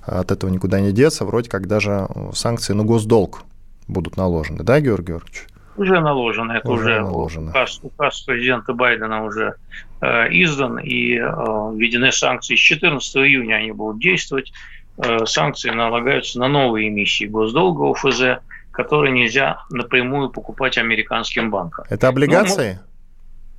от 0.05 0.31
этого 0.31 0.49
никуда 0.49 0.79
не 0.79 0.91
деться, 0.91 1.25
вроде 1.25 1.49
как 1.49 1.67
даже 1.67 2.07
санкции 2.33 2.73
на 2.73 2.83
госдолг 2.83 3.43
будут 3.87 4.17
наложены, 4.17 4.63
да, 4.63 4.79
Георгий 4.79 5.13
Георгиевич? 5.13 5.47
Уже 5.77 5.99
наложено. 5.99 6.51
Это 6.53 6.69
уже, 6.69 6.83
уже 6.83 7.01
наложено. 7.01 7.49
Указ, 7.49 7.79
указ 7.81 8.21
президента 8.21 8.73
Байдена 8.73 9.23
уже 9.23 9.55
э, 10.01 10.27
издан 10.29 10.77
и 10.79 11.15
э, 11.15 11.21
введены 11.21 12.11
санкции. 12.11 12.55
С 12.55 12.59
14 12.59 13.15
июня 13.17 13.55
они 13.55 13.71
будут 13.71 14.01
действовать. 14.01 14.51
Э, 14.97 15.25
санкции 15.25 15.69
налагаются 15.69 16.39
на 16.39 16.49
новые 16.49 16.89
эмиссии 16.89 17.25
госдолга 17.25 17.89
ОФЗ, 17.91 18.43
которые 18.71 19.11
нельзя 19.11 19.63
напрямую 19.69 20.29
покупать 20.29 20.77
американским 20.77 21.51
банкам. 21.51 21.85
Это 21.89 22.07
облигации? 22.07 22.79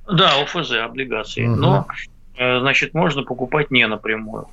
Ну, 0.07 0.17
да, 0.17 0.41
ОФЗ, 0.41 0.71
облигации. 0.83 1.45
Угу. 1.45 1.55
Но, 1.55 1.87
э, 2.37 2.59
значит, 2.59 2.93
можно 2.93 3.23
покупать 3.23 3.71
не 3.71 3.87
напрямую. 3.87 4.47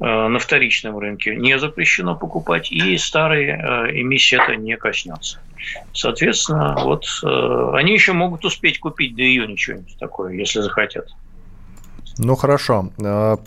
Э, 0.00 0.28
на 0.28 0.38
вторичном 0.38 0.98
рынке 0.98 1.36
не 1.36 1.58
запрещено 1.58 2.16
покупать, 2.16 2.72
и 2.72 2.96
старые 2.96 3.58
э, 3.58 4.00
эмиссии 4.00 4.42
это 4.42 4.56
не 4.56 4.76
коснется. 4.76 5.40
Соответственно, 5.92 6.76
вот 6.78 7.04
они 7.74 7.92
еще 7.92 8.12
могут 8.12 8.44
успеть 8.44 8.78
купить 8.78 9.16
до 9.16 9.22
июня 9.22 9.56
что-нибудь 9.56 9.96
такое, 9.98 10.32
если 10.32 10.60
захотят. 10.60 11.08
Ну 12.16 12.36
хорошо. 12.36 12.90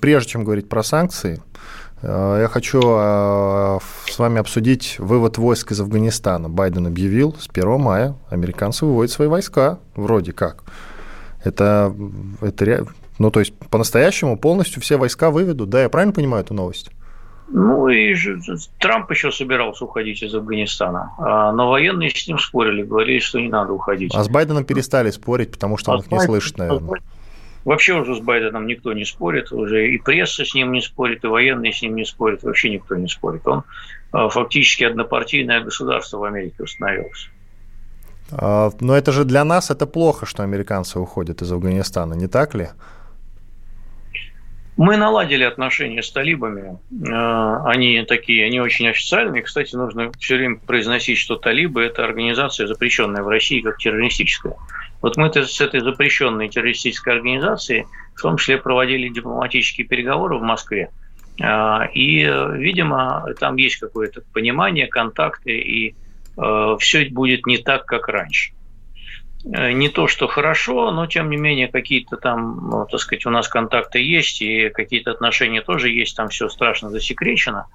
Прежде 0.01 0.31
чем 0.31 0.43
говорить 0.43 0.69
про 0.69 0.83
санкции, 0.83 1.41
я 2.03 2.49
хочу 2.51 2.81
с 2.81 4.17
вами 4.17 4.39
обсудить 4.39 4.95
вывод 4.99 5.37
войск 5.37 5.71
из 5.71 5.81
Афганистана. 5.81 6.49
Байден 6.49 6.87
объявил, 6.87 7.35
с 7.39 7.47
1 7.47 7.79
мая 7.79 8.15
американцы 8.29 8.85
выводят 8.85 9.11
свои 9.11 9.27
войска, 9.27 9.79
вроде 9.95 10.33
как. 10.33 10.63
Это, 11.43 11.93
это 12.41 12.85
ну, 13.21 13.29
то 13.29 13.39
есть, 13.39 13.53
по-настоящему 13.69 14.35
полностью 14.35 14.81
все 14.81 14.97
войска 14.97 15.29
выведут, 15.29 15.69
да, 15.69 15.83
я 15.83 15.89
правильно 15.89 16.11
понимаю 16.11 16.43
эту 16.43 16.55
новость? 16.55 16.89
Ну, 17.49 17.87
и 17.87 18.15
Трамп 18.79 19.11
еще 19.11 19.31
собирался 19.31 19.85
уходить 19.85 20.23
из 20.23 20.33
Афганистана, 20.33 21.11
а, 21.19 21.51
но 21.51 21.69
военные 21.69 22.09
с 22.09 22.27
ним 22.27 22.39
спорили, 22.39 22.81
говорили, 22.81 23.19
что 23.19 23.39
не 23.39 23.49
надо 23.49 23.73
уходить. 23.73 24.15
А 24.15 24.23
с 24.23 24.27
Байденом 24.27 24.63
перестали 24.63 25.11
спорить, 25.11 25.51
потому 25.51 25.77
что 25.77 25.91
а 25.91 25.95
он 25.95 26.01
их 26.01 26.11
не 26.11 26.19
слышит, 26.19 26.57
наверное. 26.57 26.99
Вообще 27.63 27.93
уже 27.93 28.15
с 28.15 28.19
Байденом 28.19 28.65
никто 28.65 28.93
не 28.93 29.05
спорит, 29.05 29.51
уже 29.51 29.91
и 29.91 29.97
пресса 29.97 30.43
с 30.45 30.53
ним 30.53 30.71
не 30.71 30.81
спорит, 30.81 31.23
и 31.23 31.27
военные 31.27 31.73
с 31.73 31.81
ним 31.81 31.95
не 31.95 32.05
спорят, 32.05 32.43
вообще 32.43 32.69
никто 32.69 32.95
не 32.95 33.07
спорит. 33.07 33.45
Он 33.47 33.63
а, 34.11 34.29
фактически 34.29 34.83
однопартийное 34.83 35.61
государство 35.61 36.17
в 36.17 36.23
Америке 36.23 36.63
установилось. 36.63 37.29
Но 38.31 38.95
это 38.95 39.11
же 39.11 39.25
для 39.25 39.43
нас 39.43 39.71
это 39.71 39.85
плохо, 39.85 40.25
что 40.25 40.43
американцы 40.43 40.99
уходят 40.99 41.41
из 41.41 41.51
Афганистана, 41.51 42.13
не 42.13 42.27
так 42.27 42.55
ли? 42.55 42.69
Мы 44.77 44.97
наладили 44.97 45.43
отношения 45.43 46.01
с 46.01 46.09
талибами. 46.11 46.79
Э, 47.05 47.69
они 47.69 48.03
такие, 48.07 48.45
они 48.45 48.61
очень 48.61 48.87
официальные. 48.87 49.43
Кстати, 49.43 49.75
нужно 49.75 50.11
все 50.17 50.37
время 50.37 50.57
произносить, 50.57 51.17
что 51.17 51.35
талибы– 51.35 51.83
это 51.83 52.03
организация, 52.03 52.67
запрещенная 52.67 53.21
в 53.21 53.27
России 53.27 53.61
как 53.61 53.77
террористическая. 53.77 54.55
Вот 55.01 55.17
мы 55.17 55.31
с 55.33 55.61
этой 55.61 55.79
запрещенной 55.81 56.49
террористической 56.49 57.13
организацией 57.13 57.85
в 58.15 58.21
том 58.21 58.37
числе 58.37 58.57
проводили 58.57 59.09
дипломатические 59.09 59.87
переговоры 59.87 60.37
в 60.37 60.41
Москве. 60.41 60.89
Э, 61.41 61.91
и, 61.93 62.23
видимо, 62.23 63.25
там 63.39 63.55
есть 63.55 63.77
какое-то 63.77 64.21
понимание, 64.33 64.87
контакты, 64.87 65.57
и 65.57 65.95
э, 66.37 66.75
все 66.79 67.05
будет 67.05 67.45
не 67.45 67.57
так, 67.57 67.85
как 67.85 68.07
раньше. 68.07 68.53
Э, 69.45 69.71
не 69.71 69.89
то, 69.89 70.07
что 70.07 70.27
хорошо, 70.27 70.91
но 70.91 71.07
тем 71.07 71.29
не 71.29 71.37
менее 71.37 71.67
какие-то 71.67 72.17
там, 72.17 72.69
ну, 72.69 72.85
так 72.89 72.99
сказать, 72.99 73.25
у 73.25 73.31
нас 73.31 73.47
контакты 73.47 73.99
есть, 73.99 74.41
и 74.41 74.69
какие-то 74.69 75.11
отношения 75.11 75.61
тоже 75.61 75.89
есть, 75.89 76.15
там 76.15 76.29
все 76.29 76.47
страшно 76.49 76.89
засекречено. 76.89 77.65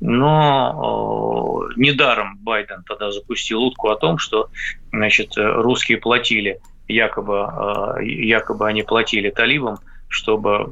Но 0.00 1.64
недаром 1.76 2.38
Байден 2.38 2.82
тогда 2.86 3.10
запустил 3.10 3.62
утку 3.62 3.88
о 3.88 3.96
том, 3.96 4.18
что 4.18 4.48
значит, 4.92 5.32
русские 5.36 5.98
платили, 5.98 6.60
якобы, 6.88 8.02
якобы 8.02 8.68
они 8.68 8.82
платили 8.82 9.30
талибам, 9.30 9.78
чтобы 10.08 10.64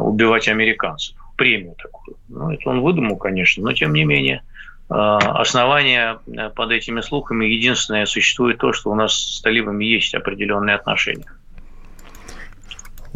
убивать 0.00 0.48
американцев. 0.48 1.16
Премию 1.36 1.74
такую. 1.82 2.16
Ну, 2.28 2.50
это 2.50 2.70
он 2.70 2.80
выдумал, 2.80 3.16
конечно, 3.16 3.62
но 3.62 3.72
тем 3.72 3.92
не 3.92 4.04
менее– 4.04 4.42
основания 4.88 6.20
э, 6.26 6.50
под 6.50 6.70
этими 6.70 7.00
слухами 7.00 7.46
единственное 7.46 8.06
существует 8.06 8.58
то, 8.58 8.72
что 8.72 8.90
у 8.90 8.94
нас 8.94 9.14
с 9.14 9.40
талибами 9.40 9.84
есть 9.84 10.14
определенные 10.14 10.76
отношения. 10.76 11.26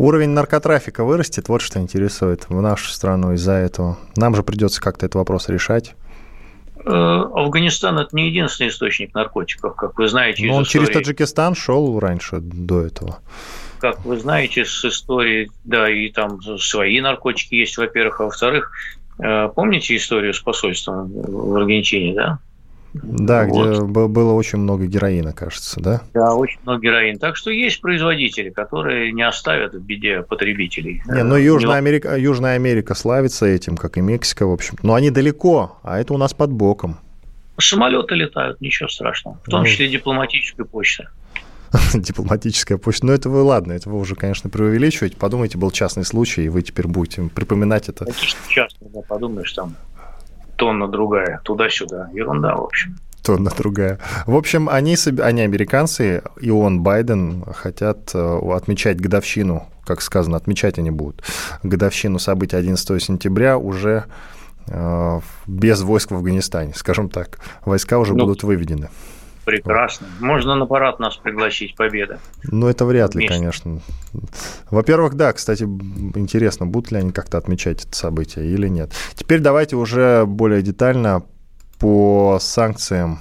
Уровень 0.00 0.30
наркотрафика 0.30 1.04
вырастет, 1.04 1.50
вот 1.50 1.60
что 1.60 1.78
интересует 1.78 2.46
в 2.48 2.58
нашу 2.62 2.88
страну 2.90 3.34
из-за 3.34 3.52
этого. 3.52 3.98
Нам 4.16 4.34
же 4.34 4.42
придется 4.42 4.80
как-то 4.80 5.04
этот 5.04 5.16
вопрос 5.16 5.50
решать. 5.50 5.94
Э, 6.86 6.90
Афганистан 6.90 7.98
это 7.98 8.16
не 8.16 8.28
единственный 8.28 8.68
источник 8.68 9.14
наркотиков, 9.14 9.76
как 9.76 9.98
вы 9.98 10.08
знаете. 10.08 10.46
Но 10.46 10.54
он 10.54 10.62
истории... 10.62 10.86
через 10.86 10.94
Таджикистан 10.94 11.54
шел 11.54 11.98
раньше 11.98 12.38
до 12.40 12.80
этого. 12.80 13.18
Как 13.78 14.02
вы 14.06 14.18
знаете, 14.18 14.64
с 14.64 14.82
истории, 14.86 15.50
да, 15.64 15.90
и 15.90 16.08
там 16.08 16.40
свои 16.58 16.98
наркотики 17.02 17.54
есть, 17.56 17.76
во-первых, 17.76 18.22
а 18.22 18.24
во-вторых, 18.24 18.72
Э, 19.22 19.48
помните 19.54 19.96
историю 19.96 20.32
с 20.32 20.40
посольством 20.40 21.10
в 21.12 21.56
Аргентине, 21.56 22.14
да? 22.14 22.38
Да, 22.92 23.46
вот. 23.46 23.68
где 23.68 23.84
было 23.84 24.32
очень 24.32 24.58
много 24.58 24.86
героина, 24.86 25.32
кажется, 25.32 25.80
да? 25.80 26.02
Да, 26.12 26.34
очень 26.34 26.58
много 26.64 26.82
героина. 26.82 27.18
Так 27.18 27.36
что 27.36 27.50
есть 27.50 27.80
производители, 27.80 28.50
которые 28.50 29.12
не 29.12 29.22
оставят 29.22 29.74
в 29.74 29.80
беде 29.80 30.22
потребителей. 30.22 31.02
Не, 31.06 31.22
ну 31.22 31.36
Южная 31.36 31.76
Америка, 31.76 32.16
Южная 32.16 32.56
Америка 32.56 32.94
славится 32.94 33.46
этим, 33.46 33.76
как 33.76 33.96
и 33.96 34.00
Мексика, 34.00 34.46
в 34.46 34.52
общем. 34.52 34.76
Но 34.82 34.94
они 34.94 35.10
далеко, 35.10 35.78
а 35.82 36.00
это 36.00 36.14
у 36.14 36.18
нас 36.18 36.34
под 36.34 36.50
боком. 36.50 36.98
Самолеты 37.58 38.14
летают, 38.14 38.60
ничего 38.60 38.88
страшного. 38.88 39.38
В 39.44 39.50
том 39.50 39.62
ну... 39.62 39.66
числе 39.66 39.88
дипломатическая 39.88 40.66
почта. 40.66 41.10
дипломатическая 41.94 42.78
почта. 42.78 43.06
Но 43.06 43.12
это 43.12 43.28
вы, 43.28 43.42
ладно, 43.42 43.72
это 43.72 43.88
вы 43.88 43.98
уже, 43.98 44.16
конечно, 44.16 44.50
преувеличиваете. 44.50 45.16
Подумайте, 45.16 45.58
был 45.58 45.70
частный 45.70 46.04
случай, 46.04 46.44
и 46.44 46.48
вы 46.48 46.62
теперь 46.62 46.86
будете 46.86 47.22
припоминать 47.22 47.88
это. 47.88 48.04
Конечно, 48.04 48.38
частный, 48.48 48.88
да, 48.92 49.00
подумаешь, 49.02 49.52
там 49.52 49.76
тонна 50.60 50.88
другая, 50.88 51.40
туда-сюда. 51.42 52.10
Ерунда, 52.12 52.54
в 52.54 52.64
общем 52.64 52.96
тонна 53.22 53.50
другая. 53.50 53.98
В 54.26 54.34
общем, 54.34 54.68
они, 54.68 54.96
они 55.20 55.42
американцы, 55.42 56.22
и 56.40 56.50
он, 56.50 56.80
Байден, 56.80 57.44
хотят 57.54 58.14
э, 58.14 58.38
отмечать 58.56 58.98
годовщину, 58.98 59.66
как 59.84 60.00
сказано, 60.00 60.38
отмечать 60.38 60.78
они 60.78 60.90
будут, 60.90 61.22
годовщину 61.62 62.18
событий 62.18 62.56
11 62.56 63.02
сентября 63.02 63.58
уже 63.58 64.04
э, 64.68 65.20
без 65.46 65.82
войск 65.82 66.12
в 66.12 66.14
Афганистане, 66.14 66.72
скажем 66.74 67.10
так. 67.10 67.38
Войска 67.64 67.98
уже 67.98 68.14
ну, 68.14 68.24
будут 68.24 68.42
выведены. 68.42 68.88
Прекрасно. 69.50 70.06
Можно 70.20 70.54
на 70.54 70.66
парад 70.66 70.98
нас 71.00 71.16
пригласить, 71.16 71.74
победа. 71.76 72.18
Ну, 72.44 72.68
это 72.68 72.84
вряд 72.84 73.14
ли, 73.14 73.26
Вместе. 73.26 73.36
конечно. 73.36 73.80
Во-первых, 74.70 75.14
да, 75.14 75.32
кстати, 75.32 75.64
интересно, 75.64 76.66
будут 76.66 76.90
ли 76.92 76.98
они 76.98 77.12
как-то 77.12 77.38
отмечать 77.38 77.84
это 77.84 77.96
событие 77.96 78.46
или 78.46 78.68
нет. 78.68 78.92
Теперь 79.14 79.40
давайте 79.40 79.76
уже 79.76 80.24
более 80.26 80.62
детально 80.62 81.22
по 81.78 82.38
санкциям 82.40 83.20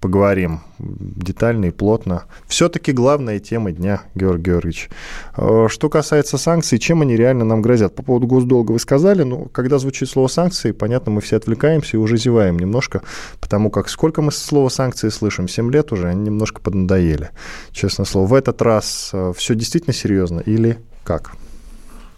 поговорим 0.00 0.60
детально 0.78 1.66
и 1.66 1.70
плотно. 1.70 2.24
Все-таки 2.48 2.92
главная 2.92 3.38
тема 3.38 3.70
дня, 3.70 4.02
Георгий 4.14 4.50
Георгиевич. 4.50 4.88
Э, 5.36 5.66
что 5.68 5.88
касается 5.88 6.38
санкций, 6.38 6.78
чем 6.78 7.02
они 7.02 7.16
реально 7.16 7.44
нам 7.44 7.62
грозят? 7.62 7.94
По 7.94 8.02
поводу 8.02 8.26
госдолга 8.26 8.72
вы 8.72 8.78
сказали, 8.78 9.22
но 9.22 9.44
когда 9.46 9.78
звучит 9.78 10.08
слово 10.08 10.28
санкции, 10.28 10.72
понятно, 10.72 11.12
мы 11.12 11.20
все 11.20 11.36
отвлекаемся 11.36 11.96
и 11.96 12.00
уже 12.00 12.16
зеваем 12.16 12.58
немножко, 12.58 13.02
потому 13.40 13.70
как 13.70 13.88
сколько 13.88 14.22
мы 14.22 14.32
слово 14.32 14.70
санкции 14.70 15.10
слышим? 15.10 15.48
Семь 15.48 15.70
лет 15.70 15.92
уже, 15.92 16.08
они 16.08 16.22
немножко 16.22 16.60
поднадоели, 16.60 17.30
честно 17.72 18.04
слово. 18.04 18.26
В 18.26 18.34
этот 18.34 18.62
раз 18.62 19.10
э, 19.12 19.32
все 19.36 19.54
действительно 19.54 19.92
серьезно 19.92 20.40
или 20.40 20.78
как? 21.04 21.32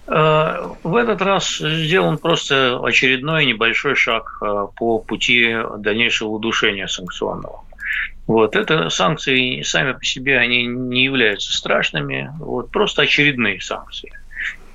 Э, 0.07 0.68
в 0.85 0.95
этот 0.95 1.21
раз 1.21 1.57
сделан 1.59 2.18
просто 2.18 2.79
очередной 2.81 3.45
небольшой 3.45 3.97
шаг 3.97 4.40
по 4.77 5.01
пути 5.01 5.57
дальнейшего 5.79 6.29
удушения 6.29 6.87
санкционного. 6.87 7.64
Вот. 8.27 8.57
Это 8.57 8.89
санкции 8.89 9.63
сами 9.63 9.93
по 9.93 10.05
себе 10.05 10.39
они 10.39 10.65
не 10.67 11.05
являются 11.05 11.57
страшными, 11.57 12.31
вот, 12.39 12.71
просто 12.71 13.03
очередные 13.03 13.61
санкции. 13.61 14.13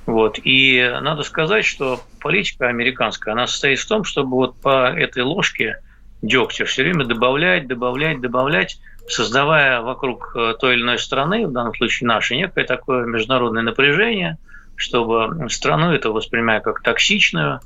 Вот. 0.05 0.39
И 0.43 0.97
надо 1.01 1.23
сказать, 1.23 1.65
что 1.65 2.01
политика 2.21 2.67
американская, 2.67 3.33
она 3.33 3.47
состоит 3.47 3.79
в 3.79 3.87
том, 3.87 4.03
чтобы 4.03 4.31
вот 4.31 4.59
по 4.61 4.89
этой 4.89 5.23
ложке 5.23 5.81
дегтя 6.21 6.65
все 6.65 6.83
время 6.83 7.05
добавлять, 7.05 7.67
добавлять, 7.67 8.21
добавлять, 8.21 8.79
создавая 9.07 9.81
вокруг 9.81 10.33
э, 10.35 10.55
той 10.59 10.75
или 10.75 10.81
иной 10.81 10.99
страны, 10.99 11.47
в 11.47 11.51
данном 11.51 11.73
случае 11.75 12.07
нашей, 12.07 12.37
некое 12.37 12.65
такое 12.65 13.05
международное 13.05 13.63
напряжение, 13.63 14.37
чтобы 14.75 15.49
страну 15.49 15.91
это 15.91 16.11
воспринимая 16.11 16.59
как 16.59 16.81
токсичную, 16.81 17.61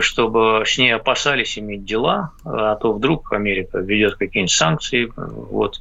чтобы 0.00 0.64
с 0.66 0.76
ней 0.76 0.92
опасались 0.92 1.58
иметь 1.58 1.84
дела, 1.84 2.32
а 2.44 2.74
то 2.76 2.92
вдруг 2.92 3.32
Америка 3.32 3.78
введет 3.78 4.16
какие-нибудь 4.16 4.52
санкции. 4.52 5.12
Вот. 5.16 5.80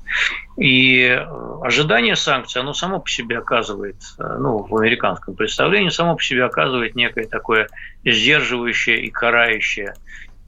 И 0.58 1.20
ожидание 1.62 2.16
санкций, 2.16 2.62
оно 2.62 2.74
само 2.74 3.00
по 3.00 3.10
себе 3.10 3.38
оказывает, 3.40 3.98
э, 4.20 4.38
ну, 4.40 4.64
в 4.64 4.76
американском 4.76 5.36
представлении, 5.36 5.90
само 5.90 6.16
по 6.16 6.24
себе 6.24 6.46
оказывает 6.46 6.96
некое 6.96 7.28
такое 7.28 7.70
сдерживающее 8.04 9.02
и 9.02 9.10
карающее 9.10 9.94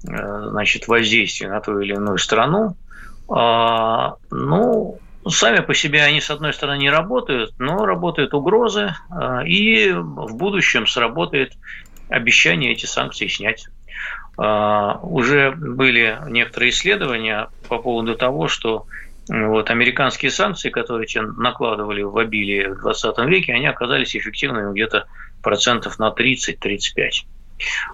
э, 0.08 0.48
значит, 0.50 0.88
воздействие 0.88 1.52
на 1.52 1.60
ту 1.60 1.80
или 1.80 1.94
иную 1.94 2.18
страну. 2.18 2.76
А, 3.30 4.16
ну, 4.32 5.00
Сами 5.28 5.60
по 5.60 5.76
себе 5.76 6.02
они, 6.02 6.22
с 6.22 6.32
одной 6.32 6.54
стороны, 6.54 6.80
не 6.80 6.90
работают, 6.90 7.54
но 7.60 7.86
работают 7.86 8.34
угрозы, 8.34 8.96
и 9.46 9.92
в 9.94 10.34
будущем 10.34 10.88
сработает 10.88 11.52
обещание 12.10 12.72
эти 12.72 12.86
санкции 12.86 13.28
снять. 13.28 13.68
А, 14.38 15.00
уже 15.04 15.52
были 15.52 16.18
некоторые 16.28 16.72
исследования 16.72 17.50
по 17.68 17.78
поводу 17.78 18.16
того, 18.16 18.48
что 18.48 18.86
вот, 19.28 19.70
американские 19.70 20.32
санкции, 20.32 20.70
которые 20.70 21.08
накладывали 21.38 22.02
в 22.02 22.18
обилии 22.18 22.68
в 22.68 22.80
20 22.80 23.18
веке, 23.28 23.54
они 23.54 23.68
оказались 23.68 24.16
эффективными 24.16 24.74
где-то 24.74 25.06
процентов 25.44 26.00
на 26.00 26.10
30-35. 26.10 27.10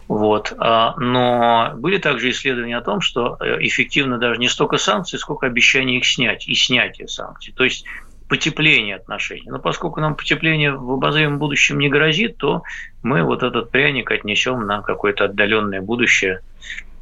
Вот. 0.08 0.54
А, 0.58 0.96
но 0.98 1.74
были 1.76 1.98
также 1.98 2.30
исследования 2.30 2.78
о 2.78 2.82
том, 2.82 3.02
что 3.02 3.38
э, 3.40 3.58
эффективно 3.62 4.18
даже 4.18 4.40
не 4.40 4.48
столько 4.48 4.78
санкции, 4.78 5.18
сколько 5.18 5.48
обещание 5.48 5.98
их 5.98 6.06
снять 6.06 6.48
и 6.48 6.56
снятие 6.56 7.08
санкций. 7.08 7.54
То 7.54 7.64
есть 7.64 7.86
потепление 8.30 8.96
отношений. 8.96 9.50
Но 9.50 9.60
поскольку 9.60 10.00
нам 10.00 10.16
потепление 10.16 10.72
в 10.72 10.92
обозримом 10.92 11.38
будущем 11.38 11.80
не 11.80 11.90
грозит, 11.90 12.38
то 12.38 12.64
мы 13.06 13.24
вот 13.24 13.44
этот 13.44 13.70
пряник 13.70 14.10
отнесем 14.10 14.66
на 14.66 14.82
какое-то 14.82 15.26
отдаленное 15.26 15.80
будущее, 15.80 16.42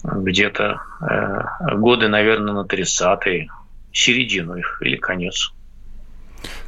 где-то 0.03 0.81
э, 0.99 1.75
годы, 1.77 2.09
наверное, 2.09 2.53
на 2.53 2.65
30-е, 2.65 3.47
середину 3.93 4.57
их 4.57 4.81
или 4.81 4.97
конец. 4.97 5.53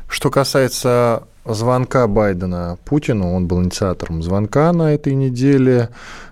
Что 0.07 0.31
касается 0.31 1.27
звонка 1.43 2.07
Байдена 2.07 2.77
Путину, 2.85 3.33
он 3.33 3.47
был 3.47 3.61
инициатором 3.61 4.23
звонка 4.23 4.71
на 4.71 4.93
этой 4.93 5.13
неделе. 5.13 5.89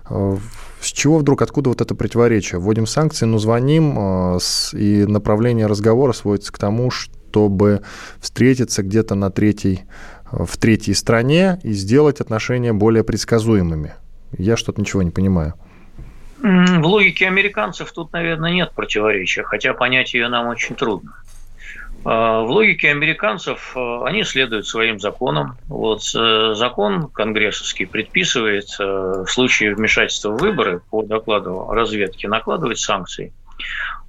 С 0.08 0.86
чего 0.90 1.18
вдруг, 1.18 1.42
откуда 1.42 1.68
вот 1.68 1.82
это 1.82 1.94
противоречие? 1.94 2.58
Вводим 2.58 2.86
санкции, 2.86 3.26
но 3.26 3.36
звоним, 3.36 3.98
э, 3.98 4.38
и 4.72 5.04
направление 5.04 5.66
разговора 5.66 6.14
сводится 6.14 6.50
к 6.54 6.58
тому, 6.58 6.90
что 6.90 7.12
чтобы 7.34 7.82
встретиться 8.20 8.84
где-то 8.84 9.16
на 9.16 9.28
третьей, 9.28 9.80
в 10.30 10.56
третьей 10.56 10.94
стране 10.94 11.58
и 11.62 11.72
сделать 11.72 12.20
отношения 12.20 12.72
более 12.72 13.04
предсказуемыми. 13.04 13.94
Я 14.36 14.56
что-то 14.56 14.80
ничего 14.80 15.02
не 15.02 15.10
понимаю. 15.10 15.54
В 16.40 16.86
логике 16.86 17.26
американцев 17.26 17.92
тут, 17.92 18.12
наверное, 18.12 18.52
нет 18.52 18.72
противоречия, 18.72 19.44
хотя 19.44 19.72
понять 19.72 20.12
ее 20.12 20.28
нам 20.28 20.48
очень 20.48 20.74
трудно. 20.74 21.14
А, 22.04 22.42
в 22.42 22.50
логике 22.50 22.90
американцев 22.90 23.72
а, 23.74 24.04
они 24.06 24.24
следуют 24.24 24.66
своим 24.66 25.00
законам. 25.00 25.56
Вот 25.68 26.02
э, 26.14 26.54
закон 26.54 27.08
конгрессовский 27.08 27.86
предписывает 27.86 28.66
э, 28.78 29.24
в 29.26 29.26
случае 29.26 29.74
вмешательства 29.74 30.32
в 30.32 30.40
выборы 30.40 30.82
по 30.90 31.02
докладу 31.02 31.68
разведки 31.70 32.26
накладывать 32.26 32.78
санкции– 32.78 33.32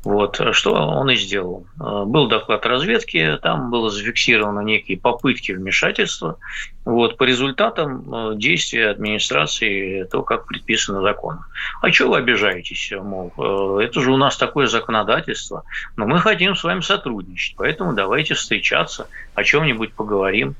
вот, 0.06 0.39
что 0.52 0.74
он 0.74 1.10
и 1.10 1.15
сделал. 1.15 1.65
Э, 1.80 2.04
был 2.06 2.28
доклад 2.28 2.63
разведки, 2.68 3.39
там 3.41 3.72
было 3.72 3.89
зафиксировано 3.89 4.60
некие 4.60 5.00
попытки 5.00 5.52
вмешательства. 5.52 6.38
Вот, 6.86 7.18
по 7.18 7.24
результатам 7.24 8.13
э, 8.13 8.36
действия 8.36 8.91
администрации, 8.91 10.04
то, 10.04 10.22
как 10.22 10.46
предписано 10.46 11.02
законом. 11.02 11.46
А 11.82 11.91
что 11.91 12.10
вы 12.10 12.18
обижаетесь? 12.18 12.94
Мол, 12.96 13.34
э, 13.36 13.84
это 13.84 14.00
же 14.00 14.12
у 14.12 14.18
нас 14.18 14.38
такое 14.38 14.68
законодательство, 14.68 15.63
но 15.98 16.06
мы 16.06 16.20
хотим 16.20 16.56
с 16.56 16.63
вами 16.63 16.82
сотрудничать, 16.82 17.56
поэтому 17.58 17.94
давайте 17.94 18.36
встречаться, 18.36 19.08
о 19.34 19.44
чем-нибудь 19.44 19.94
поговорим. 19.94 20.56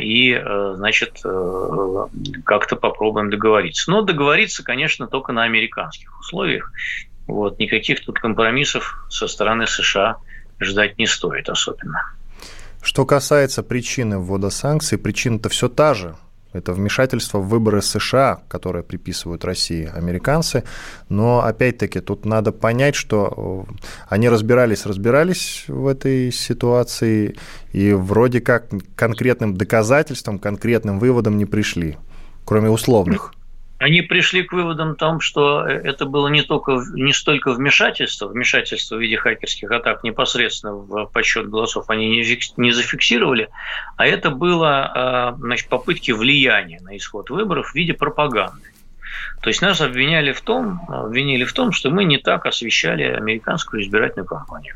и, 0.00 0.40
значит, 0.76 1.20
как-то 2.44 2.76
попробуем 2.76 3.28
договориться. 3.28 3.90
Но 3.90 4.02
договориться, 4.02 4.62
конечно, 4.62 5.08
только 5.08 5.32
на 5.32 5.42
американских 5.42 6.18
условиях. 6.20 6.70
Вот, 7.28 7.58
никаких 7.58 8.04
тут 8.04 8.18
компромиссов 8.18 9.06
со 9.10 9.28
стороны 9.28 9.66
США 9.66 10.16
ждать 10.60 10.98
не 10.98 11.06
стоит 11.06 11.48
особенно. 11.48 12.02
Что 12.82 13.04
касается 13.04 13.62
причины 13.62 14.18
ввода 14.18 14.50
санкций, 14.50 14.98
причина-то 14.98 15.50
все 15.50 15.68
та 15.68 15.94
же. 15.94 16.16
Это 16.54 16.72
вмешательство 16.72 17.38
в 17.38 17.48
выборы 17.48 17.82
США, 17.82 18.40
которое 18.48 18.82
приписывают 18.82 19.44
России 19.44 19.90
американцы. 19.94 20.64
Но, 21.10 21.44
опять-таки, 21.44 22.00
тут 22.00 22.24
надо 22.24 22.52
понять, 22.52 22.94
что 22.94 23.66
э, 23.68 23.72
они 24.08 24.30
разбирались, 24.30 24.86
разбирались 24.86 25.64
в 25.68 25.86
этой 25.86 26.32
ситуации, 26.32 27.36
и 27.72 27.92
вроде 27.92 28.40
как 28.40 28.70
конкретным 28.96 29.58
доказательством, 29.58 30.38
конкретным 30.38 30.98
выводом 30.98 31.36
не 31.36 31.44
пришли, 31.44 31.98
кроме 32.46 32.70
условных 32.70 33.34
они 33.78 34.02
пришли 34.02 34.42
к 34.42 34.52
выводам 34.52 34.92
о 34.92 34.94
том, 34.94 35.20
что 35.20 35.66
э, 35.66 35.72
это 35.72 36.04
было 36.04 36.28
не 36.28 36.42
только 36.42 36.82
не 36.92 37.12
столько 37.12 37.52
вмешательство, 37.52 38.26
вмешательство 38.26 38.96
в 38.96 39.00
виде 39.00 39.16
хакерских 39.16 39.70
атак 39.70 40.02
непосредственно 40.02 40.74
в 40.74 41.06
подсчет 41.06 41.48
голосов 41.48 41.88
они 41.88 42.08
не, 42.08 42.38
не 42.56 42.72
зафиксировали, 42.72 43.48
а 43.96 44.06
это 44.06 44.30
было 44.30 44.84
а, 44.84 45.36
значит, 45.38 45.68
попытки 45.68 46.10
влияния 46.10 46.80
на 46.80 46.96
исход 46.96 47.30
выборов 47.30 47.70
в 47.70 47.74
виде 47.74 47.94
пропаганды. 47.94 48.72
То 49.42 49.48
есть 49.48 49.62
нас 49.62 49.80
обвиняли 49.80 50.32
в 50.32 50.40
том, 50.40 50.80
обвинили 50.88 51.44
в 51.44 51.52
том, 51.52 51.70
что 51.70 51.90
мы 51.90 52.04
не 52.04 52.18
так 52.18 52.46
освещали 52.46 53.04
американскую 53.04 53.82
избирательную 53.82 54.26
кампанию. 54.26 54.74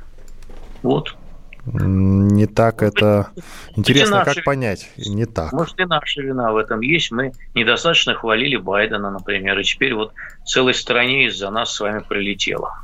Вот. 0.83 1.17
Не 1.65 2.47
так 2.47 2.83
это... 2.83 3.31
Интересно, 3.77 4.25
как 4.25 4.43
понять? 4.45 4.91
Не 4.97 5.27
так. 5.27 5.53
Может, 5.53 5.79
и 5.79 5.85
наша 5.85 6.21
вина 6.21 6.53
в 6.53 6.57
этом 6.57 6.81
есть. 6.81 7.13
Мы 7.13 7.33
недостаточно 7.55 8.15
хвалили 8.15 8.57
Байдена, 8.57 9.11
например, 9.11 9.59
и 9.59 9.65
теперь 9.65 9.95
вот 9.95 10.13
целой 10.45 10.75
стране 10.75 11.27
из-за 11.27 11.51
нас 11.51 11.73
с 11.73 11.81
вами 11.81 12.01
прилетело. 12.01 12.79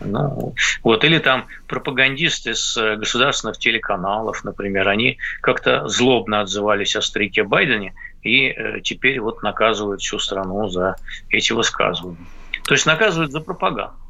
Ну, 0.00 0.54
вот, 0.82 1.04
или 1.04 1.18
там 1.18 1.46
пропагандисты 1.66 2.54
с 2.54 2.96
государственных 2.96 3.58
телеканалов, 3.58 4.44
например, 4.44 4.88
они 4.88 5.18
как-то 5.40 5.88
злобно 5.88 6.40
отзывались 6.40 6.96
о 6.96 7.02
старике 7.02 7.42
Байдене 7.42 7.94
и 8.22 8.48
э, 8.48 8.80
теперь 8.82 9.20
вот 9.20 9.42
наказывают 9.42 10.02
всю 10.02 10.18
страну 10.18 10.68
за 10.68 10.96
эти 11.30 11.52
высказывания. 11.52 12.26
То 12.64 12.74
есть 12.74 12.86
наказывают 12.86 13.32
за 13.32 13.40
пропаганду 13.40 14.03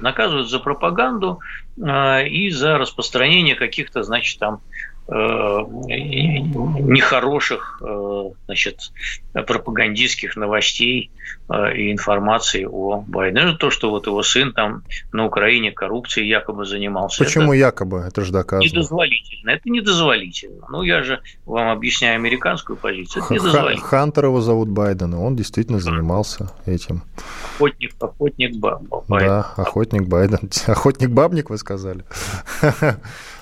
наказывают 0.00 0.48
за 0.48 0.58
пропаганду 0.58 1.40
э, 1.76 2.28
и 2.28 2.50
за 2.50 2.78
распространение 2.78 3.54
каких-то, 3.54 4.02
значит, 4.02 4.38
там 4.38 4.60
нехороших 6.86 7.82
э, 7.82 8.30
значит, 8.46 8.90
пропагандистских 9.32 10.34
новостей 10.36 11.10
э, 11.50 11.76
и 11.76 11.92
информации 11.92 12.64
о 12.64 13.04
Байдене. 13.06 13.44
Ну, 13.46 13.54
то, 13.56 13.68
что 13.70 13.90
вот 13.90 14.06
его 14.06 14.22
сын 14.22 14.54
там 14.54 14.82
на 15.12 15.26
Украине 15.26 15.72
коррупцией 15.72 16.26
якобы 16.28 16.64
занимался. 16.64 17.22
Почему 17.22 17.52
это 17.52 17.58
якобы? 17.58 17.98
Это 18.08 18.22
же 18.22 18.32
доказано. 18.32 18.66
Недозволительно. 18.66 19.50
Это 19.50 19.68
недозволительно. 19.68 20.66
Ну, 20.70 20.82
я 20.82 21.02
же 21.02 21.20
вам 21.44 21.68
объясняю 21.68 22.16
американскую 22.16 22.78
позицию. 22.78 23.24
Это 23.24 23.34
недозволительно. 23.34 23.86
Хантер 23.86 24.24
его 24.26 24.40
зовут 24.40 24.70
Байден, 24.70 25.12
он 25.14 25.36
действительно 25.36 25.80
занимался 25.80 26.50
этим. 26.64 27.02
Охотник, 27.56 27.92
охотник 28.00 28.56
Байден. 28.56 28.88
Да, 29.08 29.52
охотник 29.56 30.08
Байден. 30.08 30.50
Охотник 30.66 31.10
бабник, 31.10 31.50
вы 31.50 31.58
сказали. 31.58 32.04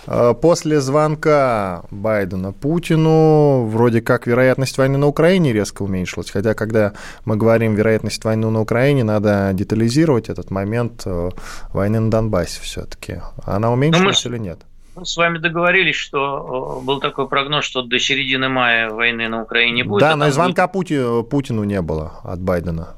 Э, 0.07 0.35
после 0.41 0.81
звонка 0.81 1.85
Байдена 1.91 2.53
Путину 2.53 3.67
вроде 3.67 4.01
как 4.01 4.27
вероятность 4.27 4.79
войны 4.79 4.99
на 4.99 5.07
Украине 5.07 5.53
резко 5.53 5.83
уменьшилась. 5.83 6.31
Хотя, 6.31 6.55
когда 6.55 6.93
мы 7.25 7.37
говорим 7.37 7.75
вероятность 7.75 8.25
войны 8.25 8.51
на 8.51 8.61
Украине, 8.61 9.05
надо 9.05 9.51
детализировать 9.53 10.29
этот 10.29 10.51
момент 10.51 11.03
э, 11.07 11.31
войны 11.73 12.01
на 12.01 12.11
Донбассе 12.11 12.61
все-таки. 12.62 13.21
Она 13.45 13.73
уменьшилась 13.73 14.25
мы, 14.25 14.31
или 14.31 14.38
нет? 14.38 14.61
Мы 14.95 15.07
с 15.07 15.17
вами 15.17 15.38
договорились, 15.38 15.97
что 15.97 16.81
э, 16.81 16.85
был 16.85 17.01
такой 17.01 17.29
прогноз, 17.29 17.65
что 17.65 17.83
до 17.83 17.99
середины 17.99 18.49
мая 18.49 18.91
войны 18.91 19.29
на 19.29 19.43
Украине 19.43 19.85
будет. 19.85 20.01
Да, 20.01 20.12
а 20.12 20.17
но 20.17 20.29
и 20.29 20.31
звонка 20.31 20.69
будет... 20.69 21.29
Путину 21.29 21.65
не 21.65 21.81
было 21.81 22.21
от 22.25 22.41
Байдена, 22.41 22.95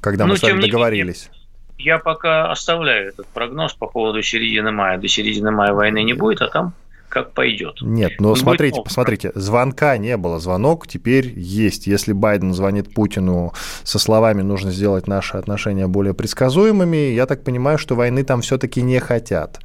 когда 0.00 0.26
ну, 0.26 0.32
мы 0.32 0.38
с 0.38 0.42
вами 0.42 0.60
договорились. 0.60 1.28
Менее, 1.30 1.37
я 1.78 1.98
пока 1.98 2.50
оставляю 2.50 3.08
этот 3.08 3.26
прогноз 3.28 3.72
по 3.72 3.86
поводу 3.86 4.22
середины 4.22 4.70
мая. 4.70 4.98
До 4.98 5.08
середины 5.08 5.50
мая 5.50 5.72
войны 5.72 6.02
не 6.02 6.12
будет, 6.12 6.42
а 6.42 6.48
там 6.48 6.74
как 7.08 7.32
пойдет. 7.32 7.78
Нет, 7.80 8.20
но 8.20 8.34
смотрите, 8.34 8.76
будет 8.76 8.84
посмотрите, 8.84 9.32
звонка 9.34 9.96
не 9.96 10.16
было, 10.16 10.38
звонок 10.38 10.86
теперь 10.86 11.32
есть. 11.36 11.86
Если 11.86 12.12
Байден 12.12 12.52
звонит 12.52 12.92
Путину 12.92 13.54
со 13.82 13.98
словами 13.98 14.42
«нужно 14.42 14.70
сделать 14.70 15.06
наши 15.06 15.36
отношения 15.36 15.86
более 15.86 16.14
предсказуемыми», 16.14 17.12
я 17.12 17.26
так 17.26 17.44
понимаю, 17.44 17.78
что 17.78 17.94
войны 17.94 18.24
там 18.24 18.42
все-таки 18.42 18.82
не 18.82 18.98
хотят. 18.98 19.60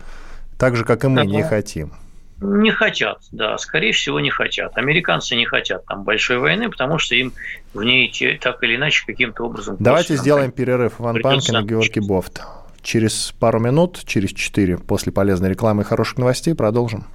Так 0.57 0.75
же, 0.75 0.85
как 0.85 1.03
и 1.03 1.07
мы 1.07 1.17
да, 1.17 1.25
не 1.25 1.43
хотим. 1.43 1.91
Не 2.39 2.71
хотят, 2.71 3.19
да, 3.31 3.57
скорее 3.57 3.91
всего, 3.91 4.19
не 4.19 4.29
хотят. 4.29 4.77
Американцы 4.77 5.35
не 5.35 5.45
хотят 5.45 5.85
там 5.85 6.03
большой 6.03 6.39
войны, 6.39 6.69
потому 6.69 6.97
что 6.97 7.15
им 7.15 7.33
в 7.73 7.83
ней 7.83 8.11
так 8.41 8.63
или 8.63 8.75
иначе 8.75 9.03
каким-то 9.05 9.43
образом... 9.43 9.77
Давайте 9.79 10.15
сделаем 10.15 10.51
перерыв. 10.51 10.99
Иван 10.99 11.21
Панкин 11.21 11.57
и 11.57 11.67
Георгий 11.67 11.99
Бофт. 11.99 12.41
Через 12.81 13.33
пару 13.39 13.59
минут, 13.59 14.01
через 14.05 14.31
четыре, 14.31 14.77
после 14.77 15.11
полезной 15.11 15.49
рекламы 15.49 15.83
и 15.83 15.85
хороших 15.85 16.17
новостей 16.17 16.53
продолжим. 16.53 17.05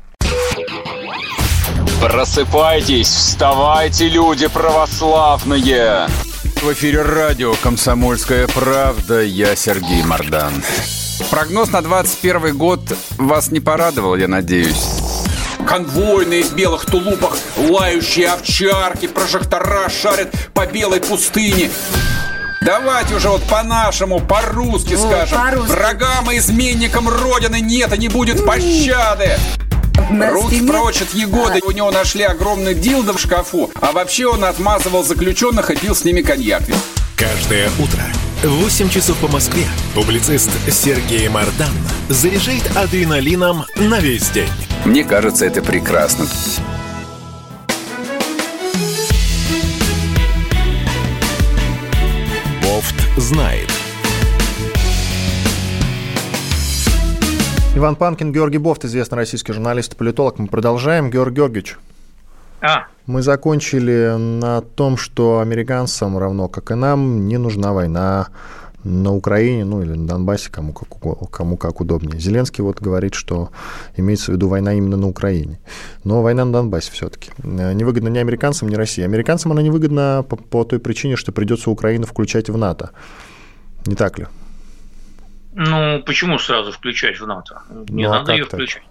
Просыпайтесь, 2.00 3.08
вставайте, 3.08 4.08
люди 4.08 4.46
православные! 4.48 6.06
В 6.62 6.72
эфире 6.72 7.02
радио 7.02 7.54
«Комсомольская 7.62 8.46
правда». 8.48 9.22
Я 9.22 9.54
Сергей 9.56 10.02
Мордан. 10.04 10.52
Прогноз 11.30 11.72
на 11.72 11.82
21 11.82 12.56
год 12.56 12.80
вас 13.16 13.50
не 13.50 13.60
порадовал, 13.60 14.16
я 14.16 14.28
надеюсь 14.28 15.17
конвойные 15.68 16.44
в 16.44 16.54
белых 16.54 16.86
тулупах, 16.86 17.36
лающие 17.58 18.28
овчарки, 18.28 19.06
прожектора 19.06 19.88
шарят 19.90 20.32
по 20.54 20.66
белой 20.66 21.00
пустыне. 21.00 21.70
Давайте 22.62 23.14
уже 23.14 23.28
вот 23.28 23.42
по-нашему, 23.44 24.18
по-русски 24.20 24.94
О, 24.94 24.98
скажем. 24.98 25.38
По 25.38 25.60
Врагам 25.60 26.30
и 26.30 26.38
изменникам 26.38 27.08
Родины 27.08 27.60
нет 27.60 27.92
и 27.94 27.98
не 27.98 28.08
будет 28.08 28.44
пощады. 28.46 29.38
Руки 30.10 30.66
прочь 30.66 31.02
от 31.02 31.12
Егоды. 31.12 31.60
У 31.64 31.70
него 31.70 31.90
нашли 31.90 32.22
огромный 32.22 32.74
дилдо 32.74 33.12
в 33.12 33.20
шкафу. 33.20 33.70
А 33.80 33.92
вообще 33.92 34.26
он 34.26 34.44
отмазывал 34.44 35.04
заключенных 35.04 35.70
и 35.70 35.76
пил 35.76 35.94
с 35.94 36.02
ними 36.02 36.22
коньяк. 36.22 36.62
Каждое 37.14 37.68
утро 37.78 38.02
в 38.42 38.62
8 38.62 38.88
часов 38.88 39.18
по 39.18 39.28
Москве 39.28 39.66
публицист 39.94 40.50
Сергей 40.70 41.28
Мардан 41.28 41.68
заряжает 42.08 42.64
адреналином 42.76 43.66
на 43.76 44.00
весь 44.00 44.30
день. 44.30 44.48
Мне 44.84 45.04
кажется, 45.04 45.44
это 45.44 45.62
прекрасно. 45.62 46.24
Бофт 52.62 52.94
знает. 53.16 53.68
Иван 57.74 57.96
Панкин, 57.96 58.32
Георгий 58.32 58.58
Бофт, 58.58 58.84
известный 58.84 59.16
российский 59.16 59.52
журналист 59.52 59.94
и 59.94 59.96
политолог. 59.96 60.38
Мы 60.38 60.48
продолжаем. 60.48 61.10
Георгий 61.10 61.36
Георгиевич. 61.36 61.76
А. 62.60 62.86
Мы 63.06 63.22
закончили 63.22 64.16
на 64.18 64.60
том, 64.62 64.96
что 64.96 65.40
американцам, 65.40 66.18
равно 66.18 66.48
как 66.48 66.70
и 66.72 66.74
нам, 66.74 67.28
не 67.28 67.38
нужна 67.38 67.72
война 67.72 68.28
на 68.84 69.12
Украине, 69.12 69.64
ну 69.64 69.82
или 69.82 69.92
на 69.92 70.06
Донбассе, 70.06 70.50
кому 70.50 70.72
как, 70.72 70.88
кому 71.30 71.56
как 71.56 71.80
удобнее. 71.80 72.20
Зеленский 72.20 72.62
вот 72.62 72.80
говорит, 72.80 73.14
что 73.14 73.50
имеется 73.96 74.32
в 74.32 74.34
виду 74.34 74.48
война 74.48 74.74
именно 74.74 74.96
на 74.96 75.08
Украине. 75.08 75.58
Но 76.04 76.22
война 76.22 76.44
на 76.44 76.52
Донбассе 76.52 76.92
все-таки. 76.92 77.30
Невыгодно 77.42 78.08
ни 78.08 78.18
американцам, 78.18 78.68
ни 78.68 78.76
России. 78.76 79.02
Американцам 79.02 79.52
она 79.52 79.62
невыгодна 79.62 80.24
по, 80.28 80.36
по 80.36 80.64
той 80.64 80.78
причине, 80.78 81.16
что 81.16 81.32
придется 81.32 81.70
Украину 81.70 82.06
включать 82.06 82.48
в 82.48 82.56
НАТО. 82.56 82.90
Не 83.86 83.94
так 83.94 84.18
ли? 84.18 84.26
Ну, 85.54 86.02
почему 86.04 86.38
сразу 86.38 86.70
включать 86.72 87.20
в 87.20 87.26
НАТО? 87.26 87.62
Не 87.88 88.04
ну, 88.04 88.12
а 88.12 88.18
надо 88.18 88.32
ее 88.32 88.44
так? 88.44 88.54
включать. 88.54 88.82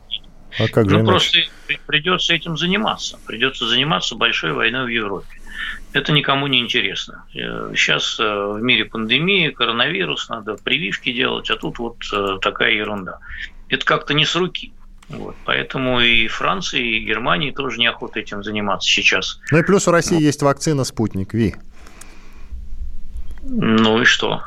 А 0.60 0.68
как 0.68 0.90
же 0.90 1.00
ну, 1.00 1.06
просто 1.06 1.40
придется 1.86 2.34
этим 2.34 2.58
заниматься. 2.58 3.18
Придется 3.26 3.68
заниматься 3.68 4.16
большой 4.16 4.54
войной 4.54 4.86
в 4.86 4.90
Европе. 4.90 5.37
Это 5.98 6.12
никому 6.12 6.46
не 6.46 6.60
интересно. 6.60 7.24
Сейчас 7.34 8.20
э, 8.20 8.24
в 8.24 8.62
мире 8.62 8.86
пандемия, 8.86 9.52
коронавирус, 9.52 10.30
надо 10.30 10.56
прививки 10.56 11.12
делать, 11.12 11.50
а 11.50 11.56
тут 11.56 11.80
вот 11.80 11.98
э, 12.14 12.38
такая 12.40 12.74
ерунда. 12.74 13.18
Это 13.68 13.84
как-то 13.84 14.14
не 14.14 14.24
с 14.24 14.36
руки. 14.36 14.72
Вот. 15.10 15.36
Поэтому 15.44 16.00
и 16.00 16.28
Франции, 16.28 16.98
и 16.98 17.00
Германии 17.00 17.50
тоже 17.50 17.80
неохота 17.80 18.20
этим 18.20 18.44
заниматься 18.44 18.88
сейчас. 18.88 19.40
Ну 19.52 19.58
и 19.58 19.64
плюс 19.64 19.88
у 19.88 19.92
России 19.92 20.16
вот. 20.16 20.22
есть 20.22 20.44
вакцина 20.44 20.84
«Спутник 20.84 21.34
Ви». 21.34 21.56
Ну 23.42 24.00
и 24.02 24.06
что? 24.06 24.44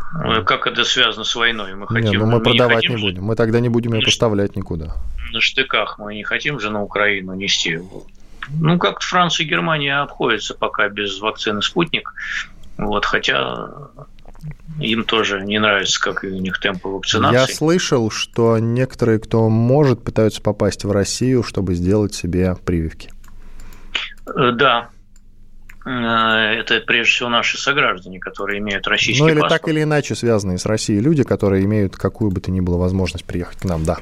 Как 0.46 0.68
это 0.68 0.84
связано 0.84 1.24
с 1.24 1.34
войной? 1.34 1.74
Мы 1.74 1.88
хотим. 1.88 2.10
Не, 2.12 2.18
ну 2.18 2.26
мы, 2.26 2.38
мы 2.38 2.42
продавать 2.44 2.88
не, 2.88 2.94
не 2.94 3.00
будем. 3.00 3.24
Мы 3.24 3.34
тогда 3.34 3.58
не 3.58 3.68
будем 3.68 3.94
ее 3.94 4.02
поставлять 4.02 4.54
никуда. 4.54 4.94
На 5.32 5.40
штыках 5.40 5.98
мы 5.98 6.14
не 6.14 6.22
хотим 6.22 6.60
же 6.60 6.70
на 6.70 6.82
Украину 6.82 7.34
нести 7.34 7.80
Ну, 8.58 8.78
как 8.78 9.00
Франция 9.00 9.44
и 9.44 9.48
Германия 9.48 10.00
обходятся 10.00 10.54
пока 10.54 10.88
без 10.88 11.20
вакцины 11.20 11.62
«Спутник». 11.62 12.12
Вот, 12.76 13.04
хотя 13.04 13.68
им 14.80 15.04
тоже 15.04 15.42
не 15.42 15.58
нравится, 15.58 16.00
как 16.00 16.24
у 16.24 16.28
них 16.28 16.58
темпы 16.60 16.88
вакцинации. 16.88 17.38
Я 17.38 17.46
слышал, 17.46 18.10
что 18.10 18.58
некоторые, 18.58 19.18
кто 19.18 19.48
может, 19.48 20.02
пытаются 20.02 20.40
попасть 20.40 20.84
в 20.84 20.90
Россию, 20.90 21.42
чтобы 21.42 21.74
сделать 21.74 22.14
себе 22.14 22.56
прививки. 22.64 23.10
Э, 24.26 24.52
да, 24.52 24.88
э, 25.84 25.90
это 25.90 26.80
прежде 26.86 27.12
всего 27.12 27.28
наши 27.28 27.58
сограждане, 27.58 28.18
которые 28.18 28.60
имеют 28.60 28.86
российский 28.86 29.22
Ну 29.22 29.28
или 29.28 29.40
паспорт. 29.40 29.62
так 29.62 29.68
или 29.70 29.82
иначе 29.82 30.14
связанные 30.14 30.58
с 30.58 30.64
Россией 30.64 31.00
люди, 31.00 31.22
которые 31.22 31.64
имеют 31.64 31.96
какую 31.96 32.30
бы 32.30 32.40
то 32.40 32.50
ни 32.50 32.60
было 32.60 32.78
возможность 32.78 33.26
приехать 33.26 33.58
к 33.58 33.64
нам, 33.64 33.84
да. 33.84 33.98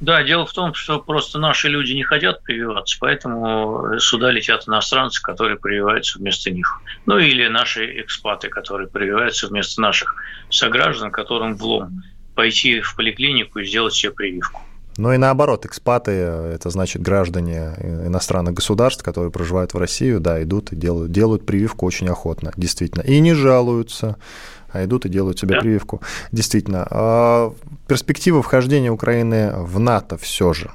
Да, 0.00 0.22
дело 0.22 0.44
в 0.44 0.52
том, 0.52 0.74
что 0.74 1.00
просто 1.00 1.38
наши 1.38 1.68
люди 1.68 1.92
не 1.92 2.02
хотят 2.02 2.42
прививаться, 2.42 2.96
поэтому 3.00 3.98
сюда 3.98 4.30
летят 4.30 4.68
иностранцы, 4.68 5.22
которые 5.22 5.58
прививаются 5.58 6.18
вместо 6.18 6.50
них. 6.50 6.80
Ну 7.06 7.18
или 7.18 7.48
наши 7.48 8.00
экспаты, 8.02 8.48
которые 8.48 8.88
прививаются 8.88 9.46
вместо 9.46 9.80
наших 9.80 10.16
сограждан, 10.50 11.10
которым 11.10 11.56
влом 11.56 12.02
пойти 12.34 12.80
в 12.80 12.94
поликлинику 12.94 13.60
и 13.60 13.64
сделать 13.64 13.94
себе 13.94 14.12
прививку. 14.12 14.60
Ну 14.98 15.12
и 15.12 15.18
наоборот, 15.18 15.66
экспаты, 15.66 16.12
это 16.12 16.70
значит 16.70 17.02
граждане 17.02 17.74
иностранных 18.06 18.54
государств, 18.54 19.02
которые 19.02 19.30
проживают 19.30 19.74
в 19.74 19.78
Россию, 19.78 20.20
да, 20.20 20.42
идут 20.42 20.72
и 20.72 20.76
делают, 20.76 21.12
делают 21.12 21.44
прививку 21.44 21.86
очень 21.86 22.08
охотно, 22.08 22.52
действительно. 22.56 23.02
И 23.02 23.18
не 23.20 23.34
жалуются, 23.34 24.16
а 24.72 24.84
идут 24.84 25.04
и 25.04 25.08
делают 25.10 25.38
себе 25.38 25.54
да? 25.56 25.60
прививку. 25.60 26.00
Действительно, 26.32 26.86
а 26.90 27.54
перспектива 27.86 28.42
вхождения 28.42 28.90
Украины 28.90 29.52
в 29.56 29.78
НАТО 29.78 30.16
все 30.18 30.52
же. 30.52 30.70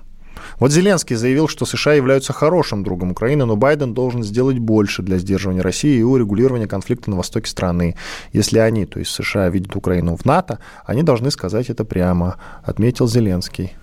Вот 0.60 0.72
Зеленский 0.72 1.16
заявил, 1.16 1.48
что 1.48 1.66
США 1.66 1.94
являются 1.94 2.34
хорошим 2.34 2.84
другом 2.84 3.12
Украины, 3.12 3.46
но 3.46 3.56
Байден 3.56 3.94
должен 3.94 4.24
сделать 4.24 4.60
больше 4.60 5.02
для 5.02 5.18
сдерживания 5.18 5.62
России 5.62 6.00
и 6.00 6.04
урегулирования 6.04 6.68
конфликта 6.68 7.10
на 7.10 7.18
востоке 7.18 7.50
страны. 7.50 7.96
Если 8.34 8.60
они, 8.60 8.86
то 8.86 9.00
есть 9.00 9.12
США, 9.12 9.50
видят 9.50 9.76
Украину 9.76 10.16
в 10.16 10.26
НАТО, 10.26 10.60
они 10.86 11.04
должны 11.04 11.32
сказать 11.32 11.70
это 11.70 11.84
прямо, 11.84 12.38
отметил 12.64 13.08
Зеленский. 13.08 13.74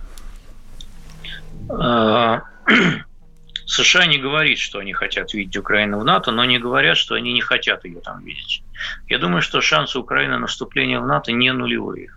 А, 1.69 2.43
США 3.65 4.05
не 4.05 4.17
говорит, 4.17 4.57
что 4.57 4.79
они 4.79 4.93
хотят 4.93 5.33
видеть 5.33 5.57
Украину 5.57 5.99
в 5.99 6.05
НАТО, 6.05 6.31
но 6.31 6.45
не 6.45 6.59
говорят, 6.59 6.97
что 6.97 7.15
они 7.15 7.33
не 7.33 7.41
хотят 7.41 7.85
ее 7.85 7.99
там 7.99 8.23
видеть. 8.23 8.63
Я 9.07 9.19
думаю, 9.19 9.41
что 9.41 9.61
шансы 9.61 9.99
Украины 9.99 10.37
на 10.37 10.47
вступление 10.47 10.99
в 10.99 11.05
НАТО 11.05 11.31
не 11.31 11.51
нулевые. 11.51 12.09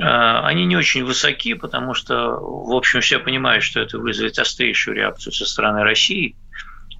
А, 0.00 0.46
они 0.46 0.66
не 0.66 0.76
очень 0.76 1.04
высоки, 1.04 1.54
потому 1.54 1.94
что, 1.94 2.36
в 2.38 2.72
общем, 2.72 3.00
все 3.00 3.18
понимают, 3.18 3.64
что 3.64 3.80
это 3.80 3.98
вызовет 3.98 4.38
острейшую 4.38 4.96
реакцию 4.96 5.32
со 5.32 5.46
стороны 5.46 5.82
России, 5.82 6.36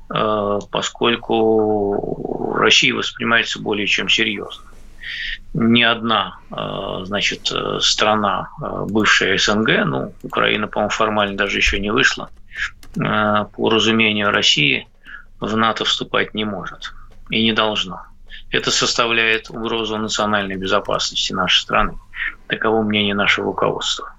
а, 0.08 0.58
поскольку 0.70 2.54
Россия 2.58 2.94
воспринимается 2.94 3.60
более 3.60 3.86
чем 3.86 4.08
серьезно. 4.08 4.64
Ни 5.52 5.82
одна, 5.82 6.38
значит, 7.02 7.52
страна, 7.80 8.50
бывшая 8.60 9.36
СНГ, 9.36 9.84
ну, 9.84 10.14
Украина, 10.22 10.68
по-моему, 10.68 10.90
формально 10.90 11.36
даже 11.36 11.56
еще 11.56 11.80
не 11.80 11.90
вышла, 11.90 12.30
Э, 12.96 13.44
по 13.54 13.70
разумению 13.70 14.30
России 14.30 14.88
в 15.38 15.56
НАТО 15.56 15.84
вступать 15.84 16.34
не 16.34 16.44
может 16.44 16.92
и 17.30 17.42
не 17.42 17.52
должно. 17.52 18.02
Это 18.50 18.70
составляет 18.70 19.48
угрозу 19.50 19.96
национальной 19.96 20.56
безопасности 20.56 21.32
нашей 21.32 21.60
страны. 21.60 21.98
Таково 22.50 22.82
мнение 22.82 23.14
нашего 23.14 23.46
руководства. 23.46 24.12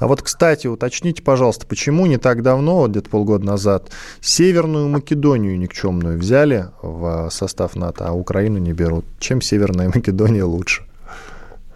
А 0.00 0.06
вот, 0.06 0.22
кстати, 0.22 0.66
уточните, 0.66 1.22
пожалуйста, 1.22 1.66
почему 1.66 2.06
не 2.06 2.16
так 2.16 2.42
давно, 2.42 2.88
где-то 2.88 3.08
полгода 3.08 3.44
назад, 3.44 3.92
Северную 4.20 4.88
Македонию 4.88 5.58
никчемную 5.58 6.18
взяли 6.18 6.70
в 6.82 7.28
состав 7.30 7.76
НАТО, 7.76 8.08
а 8.08 8.12
Украину 8.12 8.58
не 8.58 8.72
берут? 8.72 9.04
Чем 9.20 9.42
Северная 9.42 9.90
Македония 9.94 10.42
лучше? 10.42 10.84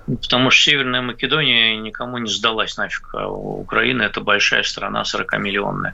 Потому 0.06 0.50
что 0.50 0.70
Северная 0.70 1.02
Македония 1.02 1.76
никому 1.76 2.18
не 2.18 2.30
сдалась 2.30 2.76
нафиг. 2.76 3.10
А 3.14 3.28
Украина– 3.28 4.02
это 4.10 4.20
большая 4.22 4.62
страна, 4.62 5.02
40-миллионная. 5.02 5.92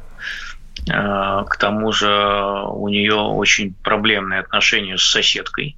А, 0.91 1.45
к 1.45 1.57
тому 1.57 1.93
же 1.93 2.09
у 2.69 2.89
нее 2.89 3.15
очень 3.15 3.75
проблемные 3.83 4.41
отношения 4.41 4.97
с 4.97 5.03
соседкой 5.03 5.77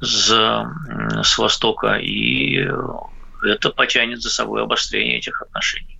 с, 0.00 0.28
с 1.22 1.38
Востока, 1.38 1.96
и 1.96 2.68
это 3.42 3.70
потянет 3.70 4.22
за 4.22 4.30
собой 4.30 4.62
обострение 4.62 5.18
этих 5.18 5.42
отношений. 5.42 5.98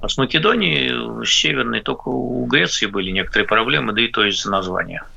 А 0.00 0.08
с 0.08 0.16
Македонией, 0.16 1.24
с 1.24 1.28
Северной, 1.28 1.80
только 1.80 2.08
у 2.08 2.46
Греции 2.46 2.86
были 2.86 3.10
некоторые 3.10 3.46
проблемы, 3.46 3.92
да 3.92 4.00
и 4.00 4.08
то 4.08 4.24
из-за 4.24 4.50
названия– 4.50 5.02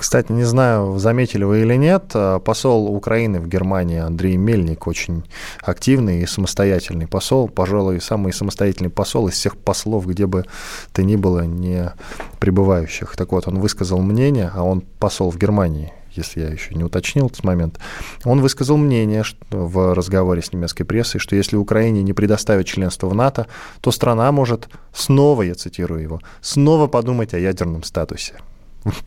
кстати, 0.00 0.32
не 0.32 0.44
знаю, 0.44 0.98
заметили 0.98 1.44
вы 1.44 1.60
или 1.60 1.74
нет, 1.74 2.12
а, 2.14 2.38
посол 2.38 2.86
Украины 2.86 3.38
в 3.38 3.46
Германии 3.46 3.98
Андрей 3.98 4.38
Мельник 4.38 4.86
очень 4.86 5.24
активный 5.60 6.22
и 6.22 6.26
самостоятельный 6.26 7.06
посол, 7.06 7.50
пожалуй, 7.50 8.00
самый 8.00 8.32
самостоятельный 8.32 8.88
посол 8.88 9.28
из 9.28 9.34
всех 9.34 9.58
послов, 9.58 10.06
где 10.06 10.26
бы 10.26 10.46
то 10.94 11.02
ни 11.02 11.16
было 11.16 11.44
не 11.44 11.92
пребывающих. 12.38 13.14
Так 13.14 13.32
вот, 13.32 13.46
он 13.46 13.58
высказал 13.58 14.00
мнение, 14.00 14.50
а 14.54 14.62
он 14.62 14.80
посол 14.80 15.30
в 15.30 15.36
Германии, 15.36 15.92
если 16.12 16.40
я 16.40 16.48
еще 16.48 16.74
не 16.74 16.84
уточнил 16.84 17.26
этот 17.26 17.44
момент, 17.44 17.78
он 18.24 18.40
высказал 18.40 18.76
мнение 18.76 19.24
что 19.24 19.38
в 19.50 19.94
разговоре 19.94 20.42
с 20.42 20.52
немецкой 20.52 20.84
прессой, 20.84 21.18
что 21.18 21.36
если 21.36 21.56
Украине 21.56 22.02
не 22.02 22.12
предоставят 22.12 22.66
членство 22.66 23.08
в 23.08 23.14
НАТО, 23.14 23.46
то 23.80 23.90
страна 23.90 24.30
может 24.32 24.68
снова, 24.92 25.42
я 25.42 25.54
цитирую 25.54 26.02
его, 26.02 26.20
снова 26.40 26.86
подумать 26.86 27.34
о 27.34 27.38
ядерном 27.38 27.82
статусе. 27.82 28.34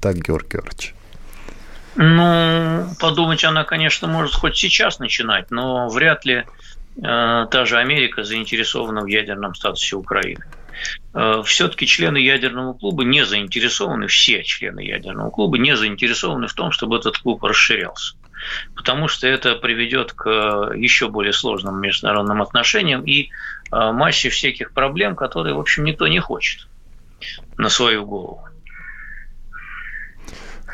Так, 0.01 0.17
Георг 0.17 0.47
Георгиевич. 0.51 0.93
Ну, 1.95 2.87
подумать 2.99 3.43
она, 3.43 3.63
конечно, 3.63 4.07
может 4.07 4.33
хоть 4.33 4.57
сейчас 4.57 4.99
начинать, 4.99 5.51
но 5.51 5.89
вряд 5.89 6.25
ли 6.25 6.43
э, 6.43 6.43
та 6.97 7.65
же 7.65 7.77
Америка 7.77 8.23
заинтересована 8.23 9.01
в 9.01 9.07
ядерном 9.07 9.53
статусе 9.53 9.95
Украины. 9.95 10.43
Э, 11.13 11.41
все-таки 11.45 11.85
члены 11.85 12.17
ядерного 12.17 12.73
клуба 12.73 13.03
не 13.03 13.25
заинтересованы, 13.25 14.07
все 14.07 14.43
члены 14.43 14.81
ядерного 14.81 15.29
клуба 15.29 15.57
не 15.57 15.75
заинтересованы 15.75 16.47
в 16.47 16.53
том, 16.53 16.71
чтобы 16.71 16.97
этот 16.97 17.17
клуб 17.17 17.43
расширялся. 17.43 18.15
Потому 18.75 19.07
что 19.07 19.27
это 19.27 19.55
приведет 19.55 20.11
к 20.13 20.73
еще 20.75 21.07
более 21.07 21.33
сложным 21.33 21.79
международным 21.79 22.41
отношениям 22.41 23.03
и 23.05 23.23
э, 23.23 23.27
массе 23.71 24.29
всяких 24.29 24.71
проблем, 24.73 25.15
которые, 25.15 25.55
в 25.55 25.59
общем, 25.59 25.83
никто 25.85 26.07
не 26.07 26.19
хочет 26.19 26.67
на 27.57 27.69
свою 27.69 28.05
голову. 28.05 28.41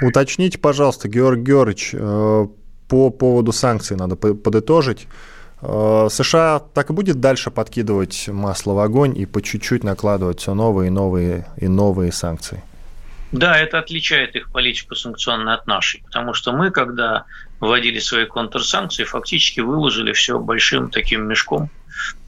Уточните, 0.01 0.57
пожалуйста, 0.57 1.09
Георг 1.09 1.39
Георгиевич, 1.39 1.89
э, 1.93 2.47
по 2.87 3.09
поводу 3.11 3.51
санкций 3.51 3.95
надо 3.95 4.15
подытожить. 4.15 5.07
Э, 5.61 6.07
США 6.09 6.59
так 6.73 6.89
и 6.89 6.93
будет 6.93 7.19
дальше 7.19 7.51
подкидывать 7.51 8.27
масло 8.29 8.73
в 8.73 8.79
огонь 8.79 9.17
и 9.17 9.25
по 9.25 9.41
чуть-чуть 9.41 9.83
накладывать 9.83 10.39
все 10.39 10.53
новые 10.53 10.87
и 10.87 10.91
новые 10.91 11.47
и 11.57 11.67
новые 11.67 12.11
санкции. 12.11 12.63
Да, 13.31 13.57
это 13.59 13.77
отличает 13.77 14.35
их 14.35 14.51
политику 14.51 14.95
санкционную 14.95 15.53
от 15.53 15.67
нашей, 15.67 16.01
потому 16.03 16.33
что 16.33 16.51
мы, 16.51 16.71
когда 16.71 17.25
вводили 17.59 17.99
свои 17.99 18.25
контрсанкции, 18.25 19.03
фактически 19.03 19.59
выложили 19.59 20.13
все 20.13 20.39
большим 20.39 20.89
таким 20.89 21.27
мешком 21.27 21.69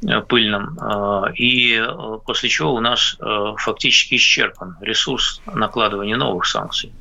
э, 0.07 0.21
пыльным, 0.21 0.77
и 1.35 1.81
после 2.25 2.49
чего 2.49 2.75
у 2.75 2.81
нас 2.81 3.17
фактически 3.57 4.15
исчерпан 4.15 4.77
ресурс 4.81 5.41
накладывания 5.45 6.17
новых 6.17 6.45
санкций. 6.45 6.91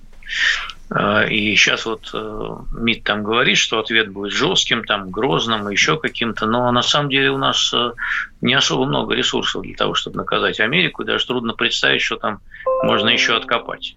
А, 0.92 1.24
и 1.24 1.54
сейчас 1.54 1.86
вот 1.86 2.10
э, 2.12 2.56
МИД 2.72 3.04
там 3.04 3.22
говорит, 3.22 3.58
что 3.58 3.78
ответ 3.78 4.10
будет 4.10 4.32
жестким, 4.32 4.84
там, 4.84 5.10
грозным, 5.10 5.68
еще 5.68 5.96
каким-то, 5.96 6.46
но 6.46 6.70
на 6.72 6.82
самом 6.82 7.10
деле 7.10 7.30
у 7.30 7.38
нас 7.38 7.72
э, 7.72 7.92
не 8.40 8.54
особо 8.54 8.86
много 8.86 9.14
ресурсов 9.14 9.62
для 9.62 9.76
того, 9.76 9.94
чтобы 9.94 10.16
наказать 10.16 10.58
Америку, 10.58 11.02
и 11.02 11.06
даже 11.06 11.26
трудно 11.26 11.54
представить, 11.54 12.02
что 12.02 12.16
там 12.16 12.40
можно 12.82 13.08
еще 13.08 13.36
откопать. 13.36 13.96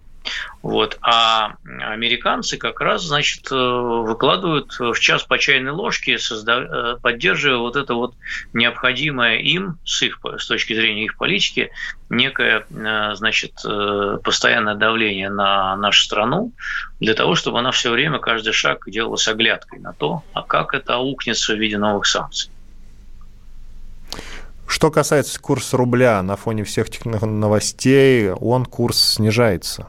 Вот. 0.61 0.97
А 1.01 1.55
американцы 1.65 2.57
как 2.57 2.79
раз, 2.79 3.03
значит, 3.03 3.51
э, 3.51 3.55
выкладывают 3.55 4.77
в 4.79 4.95
час 4.99 5.23
по 5.23 5.37
чайной 5.37 5.71
ложке, 5.71 6.17
созда... 6.17 6.97
поддерживая 7.01 7.57
вот 7.57 7.75
это 7.75 7.93
вот 7.93 8.15
необходимое 8.53 9.39
им, 9.39 9.77
с, 9.83 10.01
их, 10.01 10.19
с 10.37 10.47
точки 10.47 10.73
зрения 10.73 11.05
их 11.05 11.17
политики, 11.17 11.71
некое, 12.09 12.65
э, 12.69 13.15
значит, 13.15 13.53
э, 13.65 14.19
постоянное 14.23 14.75
давление 14.75 15.29
на 15.29 15.75
нашу 15.75 16.03
страну 16.03 16.53
для 16.99 17.13
того, 17.13 17.35
чтобы 17.35 17.59
она 17.59 17.71
все 17.71 17.91
время, 17.91 18.19
каждый 18.19 18.53
шаг 18.53 18.83
делала 18.87 19.17
с 19.17 19.27
оглядкой 19.27 19.79
на 19.79 19.93
то, 19.93 20.23
а 20.33 20.43
как 20.43 20.73
это 20.73 20.95
аукнется 20.95 21.53
в 21.53 21.59
виде 21.59 21.77
новых 21.77 22.05
санкций. 22.05 22.49
Что 24.67 24.89
касается 24.89 25.39
курса 25.39 25.77
рубля, 25.77 26.21
на 26.23 26.35
фоне 26.35 26.63
всех 26.63 26.87
этих 26.87 27.05
новостей, 27.05 28.31
он 28.31 28.65
курс 28.65 29.15
снижается. 29.15 29.87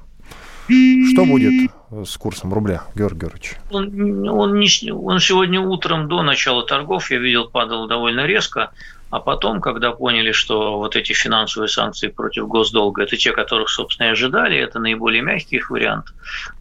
Что 0.66 1.26
будет 1.26 1.70
с 2.04 2.16
курсом 2.16 2.52
рубля, 2.52 2.82
Георгий 2.94 3.20
Георгиевич? 3.20 3.56
Он, 3.70 4.28
он, 4.28 4.58
не, 4.58 4.92
он 4.92 5.20
сегодня 5.20 5.60
утром 5.60 6.08
до 6.08 6.22
начала 6.22 6.64
торгов, 6.64 7.10
я 7.10 7.18
видел, 7.18 7.48
падал 7.48 7.86
довольно 7.86 8.26
резко, 8.26 8.70
А 9.10 9.20
потом, 9.20 9.60
когда 9.60 9.92
поняли, 9.92 10.32
что 10.32 10.78
вот 10.78 10.96
эти 10.96 11.12
финансовые 11.12 11.68
санкции 11.68 12.08
против 12.08 12.48
госдолга– 12.48 13.02
это 13.04 13.16
те, 13.16 13.32
которых, 13.32 13.68
собственно, 13.68 14.08
и 14.08 14.10
ожидали, 14.10 14.56
это 14.56 14.78
наиболее 14.78 15.22
мягкий 15.22 15.56
их 15.56 15.70
вариант, 15.70 16.06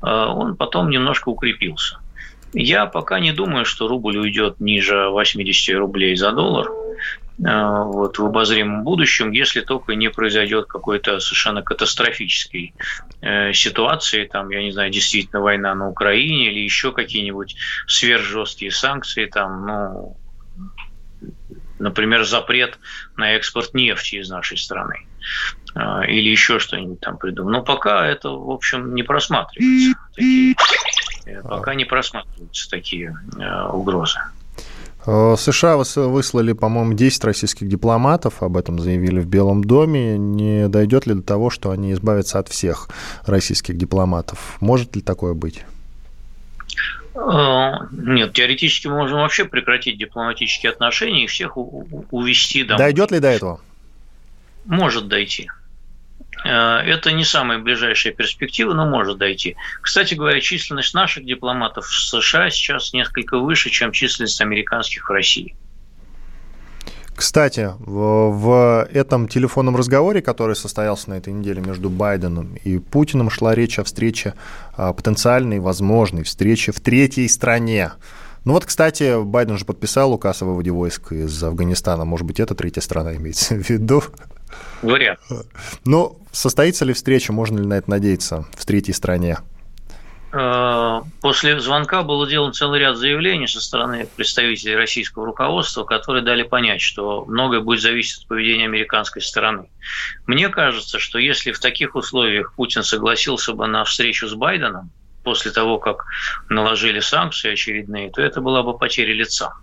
э, 0.02 0.06
он 0.06 0.56
потом 0.56 0.90
немножко 0.90 1.30
укрепился. 1.30 1.98
Я 2.54 2.86
пока 2.86 3.20
не 3.20 3.32
думаю, 3.32 3.66
что 3.66 3.88
рубль 3.88 4.18
уйдет 4.18 4.60
ниже 4.60 5.10
80 5.10 5.76
рублей 5.78 6.16
за 6.16 6.32
доллар 6.32 6.68
э, 6.68 7.23
вот, 7.38 8.20
в 8.20 8.26
обозримом 8.26 8.84
будущем, 8.84 9.32
если 9.32 9.62
только 9.62 9.96
не 9.96 10.10
произойдет 10.10 10.68
какой-то 10.68 11.20
совершенно 11.20 11.62
катастрофической 11.62 12.74
э, 13.22 13.54
ситуации, 13.54 14.26
там, 14.26 14.50
я 14.50 14.62
не 14.62 14.72
знаю, 14.72 14.92
действительно 14.92 15.42
война 15.42 15.74
на 15.74 15.90
Украине 15.90 16.52
или 16.52 16.60
еще 16.60 16.92
какие-нибудь 16.92 17.56
сверхжесткие 17.88 18.72
санкции, 18.72 19.26
там, 19.26 19.66
ну, 19.66 20.18
например, 21.80 22.24
запрет 22.24 22.78
на 23.18 23.34
экспорт 23.34 23.74
нефти 23.74 24.18
из 24.18 24.30
нашей 24.30 24.58
страны 24.58 25.08
э, 25.76 26.08
или 26.08 26.30
еще 26.30 26.60
что-нибудь 26.60 27.00
там 27.00 27.18
придумать. 27.18 27.52
Но 27.52 27.64
пока 27.64 28.08
это, 28.08 28.30
в 28.30 28.52
общем, 28.52 28.94
не 28.94 29.04
просматривается. 29.04 30.00
Такие 30.16 30.56
Э, 31.26 31.42
пока 31.42 31.74
не 31.76 31.86
просматриваются 31.86 32.70
такие 32.70 33.16
э, 33.38 33.68
угрозы. 33.68 34.20
Э, 35.06 35.36
США 35.38 35.78
выслали, 35.78 36.54
по-моему, 36.54 36.94
10 36.94 37.24
российских 37.26 37.68
дипломатов, 37.68 38.42
об 38.42 38.58
этом 38.58 38.80
заявили 38.80 39.20
в 39.20 39.28
Белом 39.28 39.64
доме. 39.64 40.18
Не 40.18 40.68
дойдет 40.68 41.06
ли 41.06 41.14
до 41.14 41.22
того, 41.22 41.50
что 41.50 41.72
они 41.72 41.92
избавятся 41.94 42.40
от 42.40 42.48
всех 42.48 42.90
российских 43.26 43.78
дипломатов? 43.78 44.58
Может 44.60 44.96
ли 44.96 45.02
такое 45.02 45.34
быть? 45.34 45.64
Нет, 47.16 48.34
теоретически 48.34 48.88
мы 48.88 48.98
можем 48.98 49.20
вообще 49.20 49.46
прекратить 49.46 50.00
дипломатические 50.00 50.72
отношения 50.72 51.26
и 51.26 51.28
всех 51.28 51.58
увести 51.58 52.64
домой. 52.64 52.80
Дойдет 52.80 53.12
ли 53.12 53.20
до 53.20 53.28
этого? 53.28 53.62
Может 54.66 55.08
дойти. 55.08 55.50
Э, 56.44 56.80
это 56.80 57.12
не 57.12 57.24
самая 57.24 57.60
ближайшая 57.60 58.14
перспектива, 58.14 58.74
но 58.74 58.86
может 58.86 59.18
дойти. 59.18 59.56
Кстати 59.82 60.14
говоря, 60.16 60.40
численность 60.42 60.94
наших 60.94 61.26
дипломатов 61.26 61.86
в 61.86 62.08
США 62.08 62.50
сейчас 62.50 62.94
несколько 62.94 63.38
выше, 63.38 63.70
чем 63.70 63.92
численность 63.92 64.42
американских 64.42 65.10
в 65.10 65.12
России. 65.12 65.56
Кстати, 67.16 67.70
в, 67.80 68.32
в 68.32 68.88
этом 68.92 69.28
телефонном 69.28 69.76
разговоре, 69.76 70.22
который 70.22 70.56
состоялся 70.56 71.12
на 71.12 71.16
этой 71.16 71.32
неделе 71.32 71.62
между 71.62 71.90
Байденом 71.90 72.56
и 72.56 72.80
Путиным, 72.80 73.30
шла 73.30 73.54
речь 73.54 73.78
о 73.78 73.84
встрече, 73.84 74.34
о 74.76 74.94
потенциальной, 74.94 75.60
возможной 75.60 76.24
встрече 76.24 76.72
в 76.72 76.80
третьей 76.80 77.28
стране. 77.28 77.92
Ну 78.46 78.54
вот, 78.54 78.66
кстати, 78.66 79.24
Байден 79.24 79.58
же 79.58 79.66
подписал 79.66 80.12
указ 80.12 80.42
о 80.42 80.46
выводе 80.46 80.72
войск 80.72 81.14
из 81.14 81.42
Афганистана. 81.44 82.04
Может 82.04 82.26
быть, 82.26 82.40
это 82.40 82.56
третья 82.56 82.82
страна 82.82 83.16
имеется 83.16 83.56
в 83.56 83.70
виду? 83.70 84.04
Вариант. 84.82 85.20
Ну, 85.86 86.20
состоится 86.32 86.86
ли 86.86 86.94
встреча, 86.94 87.32
можно 87.32 87.60
ли 87.60 87.66
на 87.66 87.76
это 87.76 87.90
надеяться 87.90 88.46
в 88.56 88.66
третьей 88.66 88.94
стране? 88.94 89.38
Э, 90.34 91.02
после 91.22 91.60
звонка 91.60 92.02
было 92.02 92.26
сделан 92.26 92.54
целый 92.54 92.80
ряд 92.80 92.98
заявлений 92.98 93.48
со 93.48 93.62
стороны 93.62 94.08
представителей 94.16 94.76
российского 94.76 95.28
руководства, 95.28 95.84
которые 95.84 96.24
дали 96.24 96.42
понять, 96.42 96.82
что 96.82 97.24
многое 97.26 97.62
будет 97.62 97.82
зависеть 97.82 98.24
от 98.24 98.28
поведения 98.28 98.66
американской 98.66 99.22
стороны. 99.22 99.70
Мне 100.26 100.50
кажется, 100.50 100.98
что 100.98 101.20
если 101.20 101.52
в 101.52 101.60
таких 101.60 101.96
условиях 101.96 102.54
Путин 102.56 102.84
согласился 102.84 103.54
бы 103.54 103.68
на 103.68 103.84
встречу 103.84 104.28
с 104.28 104.34
Байденом, 104.34 104.90
после 105.24 105.52
того, 105.52 105.78
как 105.78 106.06
наложили 106.50 107.00
санкции 107.00 107.54
очередные, 107.54 108.12
то 108.12 108.22
это 108.22 108.42
была 108.42 108.64
бы 108.64 108.78
потеря 108.78 109.14
лица. 109.14 109.54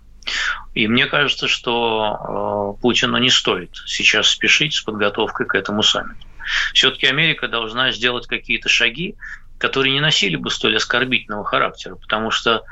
И 0.73 0.87
мне 0.87 1.05
кажется, 1.05 1.47
что 1.47 2.75
э, 2.77 2.81
Путину 2.81 3.17
не 3.17 3.29
стоит 3.29 3.75
сейчас 3.85 4.27
спешить 4.27 4.73
с 4.73 4.81
подготовкой 4.81 5.45
к 5.45 5.55
этому 5.55 5.83
саммиту. 5.83 6.25
Все-таки 6.73 7.07
Америка 7.07 7.47
должна 7.47 7.91
сделать 7.91 8.27
какие-то 8.27 8.69
шаги, 8.69 9.15
которые 9.57 9.93
не 9.93 9.99
носили 9.99 10.37
бы 10.37 10.49
столь 10.49 10.77
оскорбительного 10.77 11.43
характера, 11.43 11.95
потому 11.95 12.31
что 12.31 12.63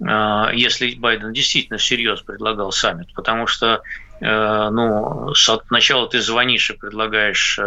э, 0.00 0.50
если 0.54 0.94
Байден 0.94 1.32
действительно 1.32 1.78
всерьез 1.78 2.22
предлагал 2.22 2.70
саммит, 2.70 3.12
потому 3.14 3.48
что 3.48 3.82
э, 4.20 4.68
ну, 4.70 5.34
сначала 5.34 6.08
ты 6.08 6.20
звонишь 6.20 6.70
и 6.70 6.76
предлагаешь 6.76 7.58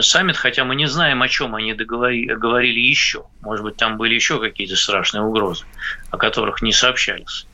саммит, 0.00 0.36
хотя 0.36 0.64
мы 0.64 0.76
не 0.76 0.86
знаем, 0.86 1.22
о 1.22 1.28
чем 1.28 1.54
они 1.54 1.74
договорили, 1.74 2.32
говорили 2.32 2.80
еще. 2.80 3.24
Может 3.42 3.64
быть, 3.64 3.76
там 3.76 3.98
были 3.98 4.14
еще 4.14 4.40
какие-то 4.40 4.76
страшные 4.76 5.22
угрозы, 5.22 5.66
о 6.10 6.16
которых 6.16 6.62
не 6.62 6.72
сообщались. 6.72 7.46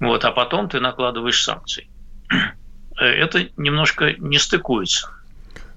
Вот, 0.00 0.24
а 0.24 0.32
потом 0.32 0.68
ты 0.68 0.80
накладываешь 0.80 1.42
санкции. 1.42 1.88
Это 2.96 3.48
немножко 3.56 4.14
не 4.18 4.38
стыкуется. 4.38 5.10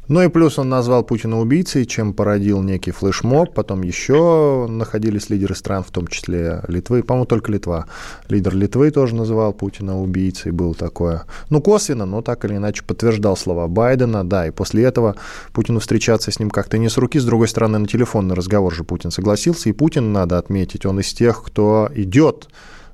Ну 0.10 0.24
и 0.24 0.28
плюс 0.28 0.58
он 0.58 0.70
назвал 0.70 1.04
Путина 1.04 1.40
убийцей, 1.40 1.86
чем 1.86 2.14
породил 2.14 2.64
некий 2.64 2.90
флешмоб. 2.90 3.54
Потом 3.54 3.84
еще 3.84 4.66
находились 4.68 5.30
лидеры 5.30 5.54
стран, 5.54 5.84
в 5.84 5.92
том 5.92 6.08
числе 6.08 6.64
Литвы. 6.68 7.04
По-моему, 7.04 7.28
только 7.28 7.52
Литва. 7.52 7.86
Лидер 8.28 8.56
Литвы 8.56 8.90
тоже 8.90 9.14
называл 9.14 9.54
Путина 9.54 10.02
убийцей. 10.02 10.52
Было 10.52 10.74
такое. 10.74 11.26
Ну, 11.52 11.62
косвенно, 11.62 12.08
но 12.08 12.24
так 12.24 12.44
или 12.44 12.56
иначе 12.56 12.84
подтверждал 12.84 13.38
слова 13.38 13.68
Байдена. 13.68 14.28
Да, 14.28 14.48
и 14.48 14.52
после 14.52 14.84
этого 14.84 15.16
Путину 15.54 15.80
встречаться 15.80 16.32
с 16.32 16.40
ним 16.40 16.50
как-то 16.50 16.80
не 16.80 16.90
с 16.90 16.98
руки. 16.98 17.20
С 17.20 17.26
другой 17.26 17.48
стороны, 17.48 17.78
на 17.78 17.86
телефонный 17.86 18.34
разговор 18.34 18.74
же 18.74 18.84
Путин 18.84 19.12
согласился. 19.12 19.70
И 19.70 19.74
Путин, 19.74 20.12
надо 20.12 20.40
отметить, 20.40 20.88
он 20.88 21.00
из 21.00 21.14
тех, 21.14 21.44
кто 21.44 21.88
идет 21.94 22.48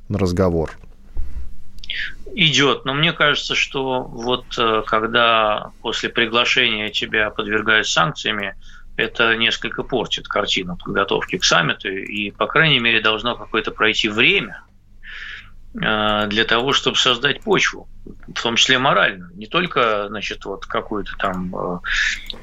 на 0.10 0.20
разговор 0.20 0.72
идет, 2.36 2.84
но 2.86 2.94
мне 2.94 3.14
кажется, 3.14 3.56
что 3.56 4.04
вот 4.04 4.46
э, 4.58 4.84
когда 4.86 5.72
после 5.82 6.10
приглашения 6.10 6.90
тебя 6.90 7.30
подвергают 7.30 7.88
санкциями, 7.88 8.56
это 8.98 9.36
несколько 9.36 9.84
портит 9.84 10.28
картину 10.28 10.78
подготовки 10.78 11.38
к 11.38 11.44
саммиту, 11.44 11.90
и, 11.90 12.32
по 12.32 12.48
крайней 12.48 12.80
мере, 12.80 13.02
должно 13.02 13.36
какое-то 13.36 13.72
пройти 13.72 14.10
время 14.10 14.64
э, 15.76 16.28
для 16.28 16.44
того, 16.44 16.74
чтобы 16.74 16.98
создать 16.98 17.42
почву, 17.42 17.88
в 18.06 18.42
том 18.42 18.58
числе 18.58 18.80
моральную, 18.80 19.32
не 19.36 19.48
только, 19.48 20.08
значит, 20.10 20.44
вот 20.44 20.66
какую-то 20.66 21.14
там, 21.18 21.56
э, 21.56 21.80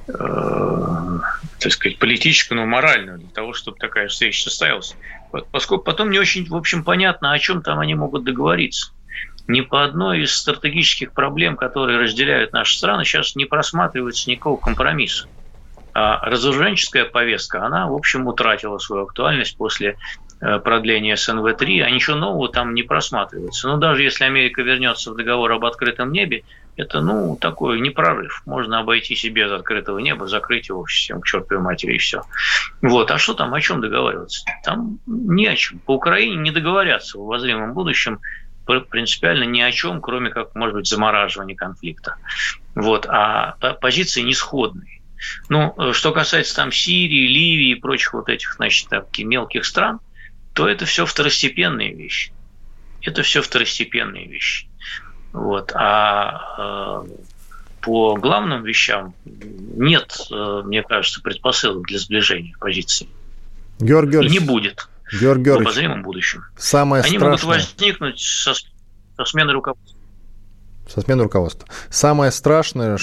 э, 0.08 1.18
так 1.60 1.72
сказать, 1.72 1.98
политическую, 1.98 2.58
но 2.58 2.66
моральную, 2.66 3.18
для 3.18 3.30
того, 3.30 3.52
чтобы 3.52 3.76
такая 3.76 4.08
встреча 4.08 4.42
состоялась. 4.42 4.96
Поскольку 5.50 5.84
потом 5.84 6.10
не 6.10 6.18
очень, 6.18 6.46
в 6.46 6.54
общем, 6.54 6.82
понятно, 6.82 7.32
о 7.32 7.38
чем 7.38 7.62
там 7.62 7.78
они 7.78 7.94
могут 7.94 8.24
договориться 8.24 8.92
ни 9.46 9.60
по 9.60 9.84
одной 9.84 10.22
из 10.22 10.34
стратегических 10.34 11.12
проблем, 11.12 11.56
которые 11.56 11.98
разделяют 11.98 12.52
наши 12.52 12.76
страны, 12.76 13.04
сейчас 13.04 13.34
не 13.36 13.44
просматривается 13.44 14.30
никакого 14.30 14.58
компромисса. 14.58 15.26
А 15.94 16.24
разоруженческая 16.28 17.04
повестка, 17.04 17.64
она, 17.64 17.86
в 17.86 17.94
общем, 17.94 18.26
утратила 18.26 18.78
свою 18.78 19.04
актуальность 19.04 19.56
после 19.58 19.96
э, 20.40 20.58
продления 20.60 21.16
СНВ-3, 21.16 21.82
а 21.82 21.90
ничего 21.90 22.16
нового 22.16 22.48
там 22.48 22.72
не 22.72 22.82
просматривается. 22.82 23.68
Но 23.68 23.76
даже 23.76 24.02
если 24.02 24.24
Америка 24.24 24.62
вернется 24.62 25.12
в 25.12 25.16
договор 25.16 25.52
об 25.52 25.66
открытом 25.66 26.12
небе, 26.12 26.44
это, 26.76 27.02
ну, 27.02 27.36
такой 27.38 27.80
не 27.80 27.90
прорыв. 27.90 28.42
Можно 28.46 28.78
обойтись 28.78 29.24
и 29.24 29.28
без 29.28 29.52
открытого 29.52 29.98
неба, 29.98 30.26
закрыть 30.26 30.70
его 30.70 30.84
всем 30.84 31.20
к 31.20 31.26
чертовой 31.26 31.62
матери 31.62 31.96
и 31.96 31.98
все. 31.98 32.22
Вот. 32.80 33.10
А 33.10 33.18
что 33.18 33.34
там, 33.34 33.52
о 33.52 33.60
чем 33.60 33.82
договариваться? 33.82 34.46
Там 34.64 34.98
не 35.06 35.46
о 35.46 35.56
чем. 35.56 35.80
По 35.80 35.92
Украине 35.92 36.36
не 36.36 36.50
договорятся 36.50 37.18
в 37.18 37.22
обозримом 37.22 37.74
будущем 37.74 38.20
принципиально 38.64 39.44
ни 39.44 39.60
о 39.60 39.70
чем, 39.72 40.00
кроме 40.00 40.30
как, 40.30 40.54
может 40.54 40.76
быть, 40.76 40.86
замораживания 40.86 41.56
конфликта. 41.56 42.16
Вот. 42.74 43.06
А 43.08 43.56
позиции 43.80 44.22
не 44.22 44.34
сходные. 44.34 45.00
Ну, 45.48 45.74
что 45.92 46.12
касается 46.12 46.56
там 46.56 46.72
Сирии, 46.72 47.26
Ливии 47.28 47.70
и 47.70 47.74
прочих 47.76 48.12
вот 48.12 48.28
этих, 48.28 48.54
значит, 48.54 48.88
таких 48.88 49.26
мелких 49.26 49.64
стран, 49.64 50.00
то 50.52 50.68
это 50.68 50.84
все 50.84 51.06
второстепенные 51.06 51.94
вещи. 51.94 52.32
Это 53.02 53.22
все 53.22 53.42
второстепенные 53.42 54.26
вещи. 54.26 54.66
Вот. 55.32 55.72
А 55.74 57.04
э, 57.06 57.08
по 57.80 58.16
главным 58.16 58.64
вещам 58.64 59.14
нет, 59.24 60.16
э, 60.30 60.62
мне 60.64 60.82
кажется, 60.82 61.20
предпосылок 61.22 61.86
для 61.86 61.98
сближения 61.98 62.54
позиций. 62.58 63.08
Георгий 63.80 64.24
И 64.24 64.28
не 64.28 64.38
будет. 64.38 64.88
Георгий 65.12 65.50
в 65.50 65.56
обозримом 65.56 66.02
будущем. 66.02 66.44
Самое 66.56 67.02
Они 67.02 67.16
страшное... 67.16 67.30
могут 67.30 67.44
возникнуть 67.44 68.20
со, 68.20 68.54
со 68.54 69.24
смены 69.24 69.52
руководства. 69.52 69.98
Со 70.92 71.00
смены 71.00 71.22
руководства. 71.22 71.68
Самое 71.90 72.30
страшное, 72.30 72.96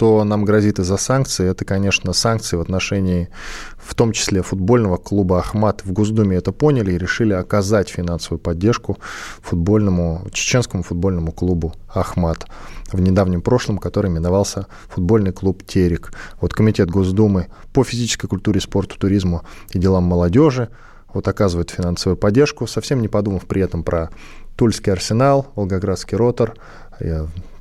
что 0.00 0.24
нам 0.24 0.44
грозит 0.46 0.78
из-за 0.78 0.96
санкций, 0.96 1.46
это, 1.46 1.66
конечно, 1.66 2.14
санкции 2.14 2.56
в 2.56 2.60
отношении, 2.60 3.28
в 3.76 3.94
том 3.94 4.12
числе 4.12 4.42
футбольного 4.42 4.96
клуба 4.96 5.40
«Ахмат». 5.40 5.84
В 5.84 5.92
Госдуме 5.92 6.36
это 6.36 6.52
поняли 6.52 6.92
и 6.92 6.98
решили 6.98 7.34
оказать 7.34 7.90
финансовую 7.90 8.38
поддержку 8.38 8.98
футбольному, 9.42 10.26
чеченскому 10.32 10.82
футбольному 10.82 11.32
клубу 11.32 11.74
«Ахмат» 11.88 12.46
в 12.90 13.00
недавнем 13.00 13.42
прошлом, 13.42 13.76
который 13.76 14.10
именовался 14.10 14.66
футбольный 14.88 15.32
клуб 15.32 15.64
«Терек». 15.66 16.12
Вот 16.40 16.54
Комитет 16.54 16.90
Госдумы 16.90 17.48
по 17.74 17.84
физической 17.84 18.26
культуре, 18.26 18.60
спорту, 18.60 18.98
туризму 18.98 19.42
и 19.70 19.78
делам 19.78 20.04
молодежи 20.04 20.70
вот 21.14 21.28
оказывает 21.28 21.70
финансовую 21.70 22.16
поддержку, 22.16 22.66
совсем 22.66 23.00
не 23.00 23.08
подумав 23.08 23.46
при 23.46 23.62
этом 23.62 23.82
про 23.82 24.10
Тульский 24.56 24.92
арсенал, 24.92 25.48
Волгоградский 25.54 26.16
ротор, 26.16 26.54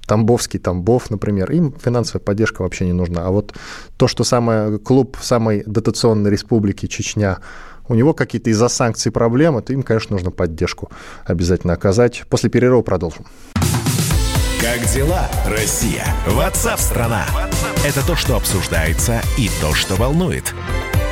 Тамбовский, 0.06 0.60
Тамбов, 0.60 1.12
например, 1.12 1.52
им 1.52 1.74
финансовая 1.80 2.22
поддержка 2.22 2.64
вообще 2.64 2.86
не 2.86 2.94
нужна. 2.94 3.26
А 3.26 3.30
вот 3.30 3.54
то, 3.96 4.08
что 4.08 4.24
самый 4.24 4.80
клуб 4.80 5.18
самой 5.22 5.64
дотационной 5.66 6.32
республики 6.32 6.88
Чечня 6.88 7.40
у 7.88 7.96
него 7.96 8.14
какие-то 8.14 8.50
из-за 8.50 8.70
санкций 8.70 9.12
проблемы, 9.12 9.62
то 9.62 9.72
им, 9.74 9.84
конечно, 9.84 10.16
нужно 10.16 10.32
поддержку 10.32 10.92
обязательно 11.26 11.74
оказать. 11.74 12.24
После 12.30 12.50
перерыва 12.50 12.82
продолжим. 12.82 13.26
Как 14.62 14.86
дела, 14.94 15.28
Россия? 15.48 16.06
Ватсап-страна! 16.28 17.26
Это 17.86 18.06
то, 18.06 18.16
что 18.16 18.36
обсуждается 18.36 19.22
и 19.38 19.50
то, 19.62 19.74
что 19.74 19.96
волнует. 19.96 20.54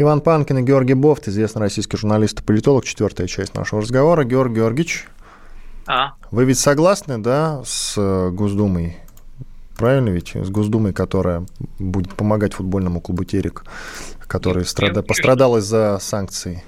Иван 0.00 0.20
Панкин 0.20 0.58
и 0.58 0.62
Георгий 0.62 0.94
Бофт, 0.94 1.26
известный 1.26 1.60
российский 1.60 1.96
журналист 1.96 2.40
и 2.40 2.42
политолог. 2.44 2.84
Четвертая 2.84 3.26
часть 3.26 3.54
нашего 3.54 3.82
разговора. 3.82 4.22
Георгий 4.22 4.56
Георгиевич, 4.56 5.06
а? 5.88 6.12
вы 6.30 6.44
ведь 6.44 6.58
согласны, 6.58 7.18
да, 7.18 7.62
с 7.64 7.94
э, 7.96 8.30
Госдумой? 8.30 8.96
Правильно 9.76 10.10
ведь? 10.10 10.36
С 10.36 10.50
Госдумой, 10.50 10.92
которая 10.92 11.46
будет 11.80 12.14
помогать 12.14 12.54
футбольному 12.54 13.00
клубу 13.00 13.24
«Терек», 13.24 13.64
который 14.28 14.58
Нет, 14.58 14.68
страда... 14.68 15.02
пострадал 15.02 15.56
из-за 15.58 15.98
санкций. 16.00 16.62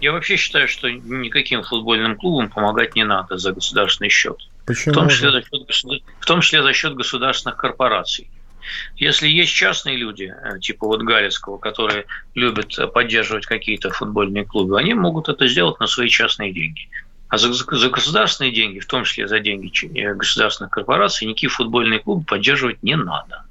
Я 0.00 0.10
вообще 0.10 0.36
считаю, 0.36 0.66
что 0.66 0.90
никаким 0.90 1.62
футбольным 1.62 2.16
клубам 2.16 2.50
помогать 2.50 2.96
не 2.96 3.04
надо 3.04 3.38
за 3.38 3.52
государственный 3.52 4.10
счет. 4.10 4.38
Почему? 4.66 4.94
В 4.94 4.96
том 4.96 5.08
числе 5.10 5.30
за 5.30 5.42
счет, 5.42 6.02
в 6.18 6.26
том 6.26 6.40
числе 6.40 6.62
за 6.62 6.72
счет 6.72 6.94
государственных 6.96 7.56
корпораций. 7.56 8.28
Если 8.96 9.28
есть 9.28 9.52
частные 9.52 9.96
люди, 9.96 10.32
э, 10.32 10.58
типа 10.60 10.86
вот 10.86 11.02
Галицкого, 11.02 11.58
которые 11.58 12.06
любят 12.34 12.76
поддерживать 12.92 13.46
какие-то 13.46 13.90
футбольные 13.90 14.44
клубы, 14.44 14.78
они 14.78 14.94
могут 14.94 15.28
это 15.28 15.46
сделать 15.48 15.80
на 15.80 15.86
свои 15.86 16.08
частные 16.08 16.52
деньги. 16.52 16.88
А 17.28 17.38
за, 17.38 17.52
за 17.52 17.90
государственные 17.90 18.54
деньги, 18.54 18.78
в 18.78 18.86
том 18.86 19.04
числе 19.04 19.26
за 19.26 19.40
деньги 19.40 19.70
э, 19.98 20.14
государственных 20.14 20.70
корпораций, 20.70 21.26
никакие 21.26 21.50
футбольные 21.50 22.00
клубы 22.00 22.24
поддерживать 22.24 22.82
не 22.82 22.96
надо. 22.96 23.42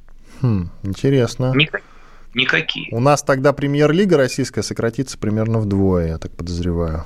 Хм, 0.42 0.70
интересно. 0.84 1.54
Никакие. 1.56 1.90
Никакие. 2.34 2.88
У 2.92 3.00
нас 3.00 3.22
тогда 3.22 3.54
премьер-лига 3.54 4.18
российская 4.18 4.64
сократится 4.64 5.18
примерно 5.18 5.60
вдвое, 5.60 6.08
я 6.08 6.18
так 6.18 6.32
подозреваю. 6.32 7.06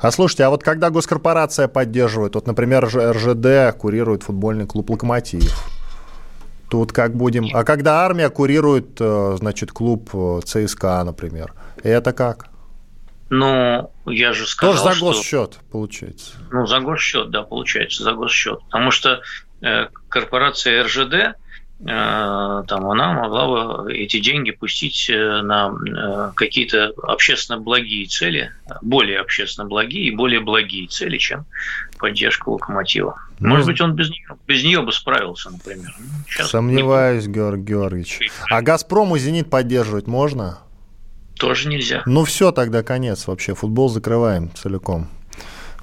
А 0.00 0.10
слушайте, 0.10 0.44
а 0.44 0.50
вот 0.50 0.62
когда 0.62 0.90
госкорпорация 0.90 1.68
поддерживает, 1.68 2.34
вот, 2.34 2.46
например, 2.46 2.84
РЖД 2.86 3.76
курирует 3.78 4.22
футбольный 4.22 4.66
клуб 4.66 4.90
«Локомотив», 4.90 5.52
Тут 6.74 6.90
как 6.90 7.14
будем... 7.14 7.46
А 7.54 7.62
когда 7.62 8.04
армия 8.04 8.28
курирует, 8.30 8.96
э, 8.98 9.36
значит, 9.38 9.70
клуб 9.70 10.10
э, 10.12 10.40
ЦСКА, 10.44 11.04
например, 11.04 11.52
это 11.84 12.12
как? 12.12 12.46
Ну, 13.30 13.92
я 14.06 14.32
же 14.32 14.44
сказал, 14.44 14.74
Тоже 14.74 14.96
за 14.96 15.00
госсчет, 15.00 15.52
что... 15.52 15.64
получается. 15.70 16.32
Ну, 16.50 16.66
за 16.66 16.80
госсчет, 16.80 17.30
да, 17.30 17.44
получается, 17.44 18.02
за 18.02 18.12
госсчет. 18.14 18.58
Потому 18.64 18.90
что 18.90 19.22
э, 19.62 19.86
корпорация 20.08 20.82
РЖД 20.82 21.38
там 21.80 22.88
она 22.88 23.12
могла 23.12 23.82
бы 23.82 23.92
эти 23.92 24.20
деньги 24.20 24.52
пустить 24.52 25.10
э, 25.10 25.42
на 25.42 25.74
э, 25.74 26.32
какие-то 26.34 26.94
общественно 27.02 27.60
благие 27.60 28.06
цели, 28.06 28.52
более 28.80 29.20
общественно 29.20 29.66
благие 29.66 30.04
и 30.04 30.14
более 30.14 30.40
благие 30.40 30.86
цели, 30.86 31.18
чем 31.18 31.44
поддержка 31.98 32.48
локомотива. 32.48 33.16
Ну, 33.40 33.48
Может 33.48 33.66
быть, 33.66 33.80
он 33.80 33.94
без 33.94 34.08
нее, 34.08 34.26
без 34.46 34.62
нее 34.62 34.82
бы 34.82 34.92
справился, 34.92 35.50
например. 35.50 35.92
Ну, 35.98 36.06
сейчас 36.28 36.50
Сомневаюсь, 36.50 37.26
не... 37.26 37.34
Георгий 37.34 37.64
Георгиевич. 37.64 38.30
А 38.48 38.62
«Газпрому» 38.62 39.18
«Зенит» 39.18 39.50
поддерживать 39.50 40.06
можно? 40.06 40.60
Тоже 41.38 41.68
нельзя. 41.68 42.02
Ну 42.06 42.24
все, 42.24 42.52
тогда 42.52 42.82
конец 42.82 43.26
вообще. 43.26 43.54
Футбол 43.54 43.88
закрываем 43.88 44.50
целиком. 44.54 45.08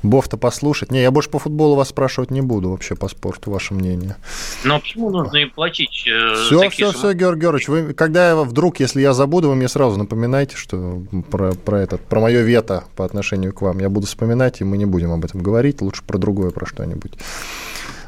Бофта 0.04 0.38
послушать. 0.38 0.92
Не, 0.92 1.02
я 1.02 1.12
больше 1.12 1.30
по 1.30 1.40
футболу 1.40 1.76
вас 1.76 1.90
спрашивать 1.90 2.32
не 2.32 2.42
буду 2.42 2.72
вообще 2.72 2.96
по 2.96 3.08
спорту, 3.08 3.52
ваше 3.52 3.74
мнение. 3.74 4.16
Но 4.64 4.80
почему 4.80 5.10
нужно 5.10 5.38
и 5.38 5.46
платить? 5.46 6.06
Э, 6.08 6.36
все, 6.36 6.70
все, 6.70 6.92
все, 6.92 7.14
Георгий 7.14 7.42
Георгиевич, 7.42 7.68
вы, 7.68 7.94
когда 7.94 8.30
я 8.30 8.36
вдруг, 8.36 8.80
если 8.80 9.02
я 9.02 9.14
забуду, 9.14 9.50
вы 9.50 9.56
мне 9.56 9.68
сразу 9.68 9.98
напоминайте, 9.98 10.56
что 10.56 11.04
про, 11.30 11.54
про, 11.54 11.78
этот, 11.78 12.02
про 12.02 12.20
мое 12.20 12.42
вето 12.42 12.86
по 12.96 13.06
отношению 13.06 13.54
к 13.54 13.62
вам. 13.62 13.80
Я 13.80 13.90
буду 13.90 14.08
вспоминать, 14.08 14.62
и 14.62 14.64
мы 14.64 14.78
не 14.78 14.86
будем 14.86 15.12
об 15.12 15.24
этом 15.24 15.42
говорить, 15.42 15.82
лучше 15.82 16.04
про 16.04 16.18
другое, 16.18 16.52
про 16.52 16.66
что-нибудь. 16.66 17.14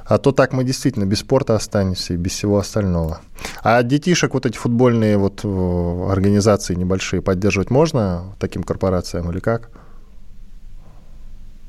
А 0.05 0.17
то 0.17 0.31
так 0.31 0.51
мы 0.51 0.63
действительно 0.63 1.05
без 1.05 1.19
спорта 1.19 1.55
останемся 1.55 2.13
и 2.13 2.17
без 2.17 2.33
всего 2.33 2.57
остального. 2.57 3.21
А 3.61 3.81
детишек 3.83 4.33
вот 4.33 4.45
эти 4.45 4.57
футбольные 4.57 5.17
вот 5.17 5.41
э, 5.43 6.07
организации 6.09 6.75
небольшие 6.75 7.21
поддерживать 7.21 7.69
можно 7.69 8.35
таким 8.39 8.63
корпорациям 8.63 9.31
или 9.31 9.39
как? 9.39 9.69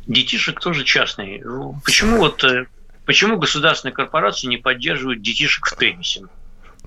Детишек 0.06 0.60
тоже 0.60 0.84
частные. 0.84 1.42
Почему 1.84 2.18
вот 2.18 2.42
э, 2.44 2.66
почему 3.04 3.38
государственные 3.38 3.94
корпорации 3.94 4.46
не 4.46 4.56
поддерживают 4.56 5.22
детишек 5.22 5.66
в 5.66 5.76
теннисе? 5.76 6.22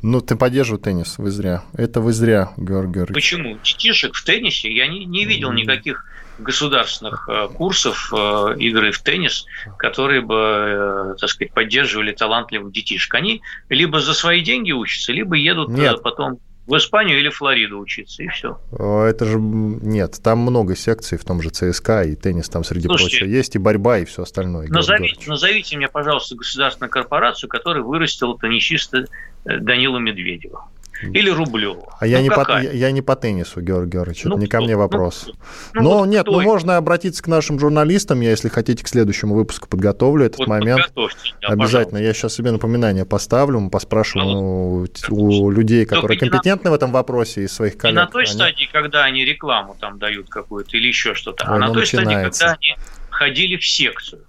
Ну, 0.04 0.22
ты 0.22 0.36
поддерживаешь 0.36 0.84
теннис, 0.84 1.18
вы 1.18 1.32
зря. 1.32 1.64
Это 1.74 2.02
вы 2.02 2.14
зря, 2.14 2.52
Георгий 2.56 2.94
Георгиевич. 2.94 3.14
Почему? 3.14 3.58
Детишек 3.64 4.14
в 4.14 4.24
теннисе 4.24 4.72
я 4.72 4.88
не, 4.88 5.06
не 5.06 5.26
видел 5.26 5.52
никаких 5.52 6.06
государственных 6.38 7.28
э, 7.28 7.48
курсов 7.48 8.14
э, 8.14 8.56
игры 8.60 8.92
в 8.92 9.00
теннис, 9.00 9.48
которые 9.78 10.22
бы, 10.22 10.36
э, 10.36 11.16
так 11.20 11.30
сказать, 11.30 11.52
поддерживали 11.52 12.12
талантливых 12.12 12.72
детишек. 12.72 13.16
Они 13.16 13.42
либо 13.70 14.00
за 14.00 14.14
свои 14.14 14.42
деньги 14.42 14.72
учатся, 14.72 15.14
либо 15.14 15.36
едут 15.36 15.70
Нет. 15.70 15.96
Э, 15.96 15.98
потом 15.98 16.40
в 16.68 16.76
Испанию 16.76 17.20
или 17.20 17.30
Флориду 17.30 17.80
учиться, 17.80 18.22
и 18.24 18.28
все. 18.28 18.60
Это 18.72 19.26
же 19.26 19.40
нет, 19.40 20.20
там 20.22 20.40
много 20.40 20.76
секций 20.76 21.18
в 21.18 21.24
том 21.24 21.42
же 21.42 21.50
ЦСКА, 21.50 22.04
и 22.04 22.16
теннис 22.16 22.50
там, 22.50 22.64
среди 22.66 22.88
Слушайте, 22.88 23.20
прочего, 23.20 23.36
есть 23.36 23.56
и 23.56 23.60
борьба, 23.60 24.00
и 24.00 24.06
все 24.06 24.24
остальное. 24.24 24.68
Назовите, 24.68 25.30
назовите 25.30 25.78
мне, 25.78 25.88
пожалуйста, 25.88 26.36
государственную 26.36 26.92
корпорацию, 26.92 27.50
которая 27.50 27.84
вырастила 27.84 28.38
теннисиста 28.38 29.06
э, 29.46 29.58
Данила 29.60 29.98
Медведева. 29.98 30.68
Или 31.02 31.30
Рублева. 31.30 31.96
А 32.00 32.06
ну, 32.06 32.12
я, 32.12 32.22
не 32.22 32.30
по, 32.30 32.46
я, 32.50 32.72
я 32.72 32.92
не 32.92 33.02
по 33.02 33.16
теннису, 33.16 33.62
Георгий 33.62 33.92
Георгиевич, 33.92 34.24
ну, 34.26 34.32
это 34.32 34.40
не 34.42 34.48
ко 34.48 34.62
мне 34.62 34.76
вопрос. 34.76 35.26
Ну, 35.28 35.34
ну, 35.74 35.82
Но 35.82 35.98
вот 36.00 36.06
нет, 36.08 36.26
ну 36.26 36.42
можно 36.42 36.78
обратиться 36.78 37.22
к 37.22 37.28
нашим 37.28 37.60
журналистам, 37.60 38.22
я, 38.22 38.32
если 38.32 38.50
хотите, 38.50 38.84
к 38.84 38.88
следующему 38.88 39.36
выпуску 39.36 39.68
подготовлю 39.68 40.26
этот 40.26 40.40
вот 40.40 40.48
момент. 40.48 40.92
Да, 40.96 41.04
Обязательно, 41.50 41.58
пожалуйста. 41.58 41.98
я 41.98 42.14
сейчас 42.14 42.34
себе 42.34 42.52
напоминание 42.52 43.06
поставлю, 43.06 43.60
мы 43.60 43.70
поспрашиваем 43.70 44.30
у, 44.30 44.88
у 45.10 45.52
людей, 45.52 45.86
которые 45.86 46.18
компетентны 46.18 46.70
на... 46.70 46.72
в 46.72 46.74
этом 46.76 46.92
вопросе, 46.92 47.44
из 47.44 47.54
своих 47.54 47.78
коллег. 47.78 47.96
Не 47.96 48.02
на 48.02 48.08
той 48.08 48.24
они... 48.24 48.34
стадии, 48.34 48.70
когда 48.72 49.04
они 49.04 49.24
рекламу 49.24 49.76
там 49.80 50.00
дают 50.00 50.30
какую-то 50.30 50.76
или 50.78 50.88
еще 50.88 51.14
что-то, 51.14 51.46
а 51.48 51.58
на 51.58 51.68
той 51.72 51.82
начинается. 51.82 52.48
стадии, 52.48 52.74
когда 52.74 52.86
они 52.86 52.98
ходили 53.10 53.58
в 53.58 53.66
секцию. 53.66 54.24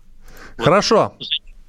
Хорошо. 0.59 1.15
Вот, 1.19 1.29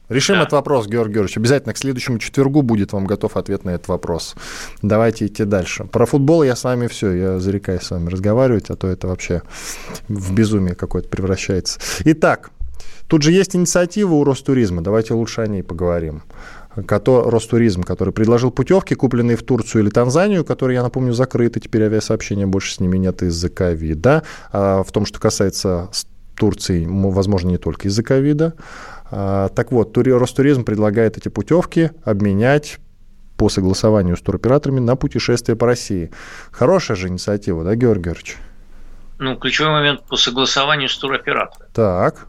Решим 0.09 0.35
да. 0.35 0.41
этот 0.41 0.53
вопрос, 0.53 0.87
Георгий 0.87 1.13
Георгиевич. 1.13 1.37
Обязательно 1.37 1.73
к 1.73 1.77
следующему 1.77 2.17
четвергу 2.17 2.63
будет 2.63 2.93
вам 2.93 3.05
готов 3.05 3.37
ответ 3.37 3.63
на 3.63 3.69
этот 3.69 3.87
вопрос. 3.87 4.35
Давайте 4.81 5.27
идти 5.27 5.45
дальше. 5.45 5.83
Про 5.85 6.05
футбол 6.07 6.43
я 6.43 6.55
с 6.55 6.63
вами 6.63 6.87
все, 6.87 7.11
я 7.11 7.39
зарекаюсь 7.39 7.83
с 7.83 7.91
вами 7.91 8.09
разговаривать, 8.09 8.69
а 8.69 8.75
то 8.75 8.87
это 8.87 9.07
вообще 9.07 9.43
в 10.07 10.33
безумие 10.33 10.73
какое-то 10.75 11.09
превращается. 11.09 11.79
Итак, 12.05 12.49
тут 13.07 13.21
же 13.21 13.31
есть 13.31 13.55
инициатива 13.55 14.13
у 14.13 14.23
Ростуризма. 14.23 14.81
Давайте 14.81 15.13
лучше 15.13 15.41
о 15.41 15.47
ней 15.47 15.61
поговорим. 15.61 16.23
Ростуризм, 16.75 17.83
который 17.83 18.13
предложил 18.13 18.51
путевки, 18.51 18.95
купленные 18.95 19.37
в 19.37 19.43
Турцию 19.43 19.83
или 19.83 19.89
Танзанию, 19.89 20.45
которые, 20.45 20.75
я 20.75 20.83
напомню, 20.83 21.13
закрыты. 21.13 21.59
Теперь 21.59 21.83
авиасообщения 21.83 22.47
больше 22.47 22.73
с 22.73 22.79
ними 22.79 22.97
нет 22.97 23.21
из-за 23.21 23.49
ковида. 23.49 24.23
А 24.51 24.83
в 24.83 24.91
том, 24.91 25.05
что 25.05 25.19
касается 25.19 25.89
Турции, 26.35 26.87
возможно, 26.87 27.49
не 27.49 27.57
только 27.57 27.89
из-за 27.89 28.01
ковида. 28.01 28.53
А, 29.11 29.49
так 29.49 29.71
вот, 29.71 29.97
Ростуризм 29.97 30.63
предлагает 30.63 31.17
эти 31.17 31.29
путевки 31.29 31.91
обменять 32.03 32.79
по 33.37 33.49
согласованию 33.49 34.17
с 34.17 34.21
туроператорами 34.21 34.79
на 34.79 34.95
путешествия 34.95 35.55
по 35.55 35.65
России. 35.65 36.11
Хорошая 36.51 36.97
же 36.97 37.07
инициатива, 37.07 37.63
да, 37.63 37.75
Георгий 37.75 38.03
Георгиевич? 38.03 38.37
Ну, 39.17 39.35
ключевой 39.37 39.71
момент 39.71 40.03
по 40.05 40.17
согласованию 40.17 40.89
с 40.89 40.97
туроператором. 40.97 41.67
Так. 41.73 42.27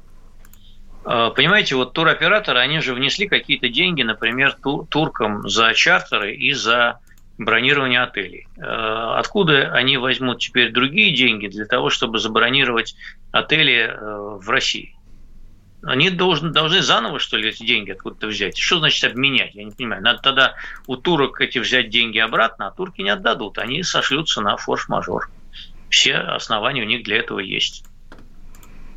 А, 1.05 1.31
понимаете, 1.31 1.75
вот 1.75 1.93
туроператоры, 1.93 2.61
они 2.61 2.81
же 2.81 2.95
внесли 2.95 3.29
какие-то 3.29 3.69
деньги, 3.69 4.03
например, 4.03 4.57
туркам 4.89 5.49
за 5.49 5.73
чартеры 5.75 6.35
и 6.35 6.53
за 6.53 7.01
бронирование 7.39 8.03
отелей. 8.03 8.47
А, 8.61 9.19
откуда 9.19 9.73
они 9.73 9.97
возьмут 9.97 10.39
теперь 10.39 10.73
другие 10.73 11.15
деньги 11.15 11.49
для 11.49 11.67
того, 11.67 11.91
чтобы 11.91 12.19
забронировать 12.19 12.95
отели 13.33 13.89
э, 13.89 14.39
в 14.41 14.49
России? 14.49 14.95
Они 15.83 16.11
должны, 16.11 16.51
должны 16.51 16.83
заново, 16.83 17.19
что 17.19 17.37
ли, 17.37 17.49
эти 17.49 17.65
деньги 17.65 17.93
откуда-то 17.93 18.27
взять? 18.27 18.57
Что 18.59 18.79
значит 18.79 19.03
обменять? 19.05 19.55
Я 19.55 19.65
не 19.65 19.71
понимаю. 19.71 20.03
Надо 20.03 20.21
тогда 20.21 20.55
у 20.87 20.97
турок 20.97 21.41
эти 21.41 21.59
взять 21.59 21.89
деньги 21.89 22.19
обратно, 22.19 22.69
а 22.69 22.71
турки 22.71 23.01
не 23.01 23.11
отдадут. 23.11 23.59
Они 23.59 23.83
сошлются 23.83 24.43
на 24.43 24.57
форс-мажор. 24.57 25.31
Все 25.89 26.17
основания 26.17 26.83
у 26.83 26.87
них 26.87 27.03
для 27.03 27.19
этого 27.19 27.39
есть. 27.39 27.85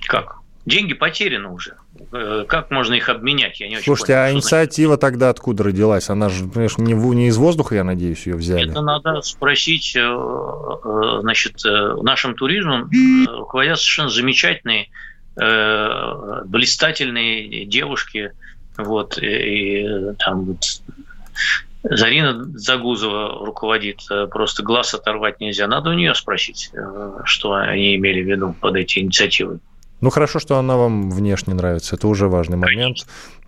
Как? 0.02 0.38
Деньги 0.66 0.94
потеряны 0.94 1.50
уже. 1.50 1.76
Э, 2.12 2.46
как 2.48 2.72
можно 2.72 2.94
их 2.94 3.10
обменять? 3.10 3.60
Я 3.60 3.68
не 3.68 3.76
очень 3.76 3.86
Слушайте, 3.86 4.14
понял, 4.14 4.26
а 4.26 4.32
инициатива 4.32 4.94
значит... 4.94 5.02
тогда 5.02 5.30
откуда 5.30 5.64
родилась? 5.64 6.10
Она 6.10 6.30
же, 6.30 6.48
понимаешь, 6.48 6.78
не, 6.78 6.94
не 6.94 7.28
из 7.28 7.38
воздуха, 7.38 7.76
я 7.76 7.84
надеюсь, 7.84 8.26
ее 8.26 8.36
взяли. 8.36 8.72
Это 8.72 8.82
надо 8.82 9.22
спросить, 9.22 9.94
э, 9.96 10.00
э, 10.00 11.18
значит, 11.22 11.62
нашим 11.66 12.36
туризмом 12.36 12.90
руководят 13.28 13.78
совершенно 13.78 14.10
замечательные, 14.10 14.90
блистательные 15.36 17.66
девушки, 17.66 18.32
вот, 18.78 19.18
и 19.22 19.86
там 20.20 20.46
вот 20.46 20.82
Зарина 21.84 22.46
Загузова 22.58 23.46
руководит, 23.46 24.08
просто 24.32 24.64
глаз 24.64 24.94
оторвать 24.94 25.42
нельзя. 25.42 25.68
Надо 25.68 25.90
у 25.90 25.94
нее 25.94 26.16
спросить, 26.16 26.72
что 27.26 27.54
они 27.54 27.96
имели 27.96 28.22
в 28.22 28.28
виду 28.28 28.56
под 28.60 28.78
эти 28.78 29.00
инициативы. 29.00 29.60
Ну, 30.04 30.10
хорошо, 30.10 30.40
что 30.40 30.58
она 30.58 30.76
вам 30.76 31.10
внешне 31.10 31.54
нравится. 31.54 31.96
Это 31.96 32.10
уже 32.10 32.28
важный 32.28 32.58
момент. 32.58 33.08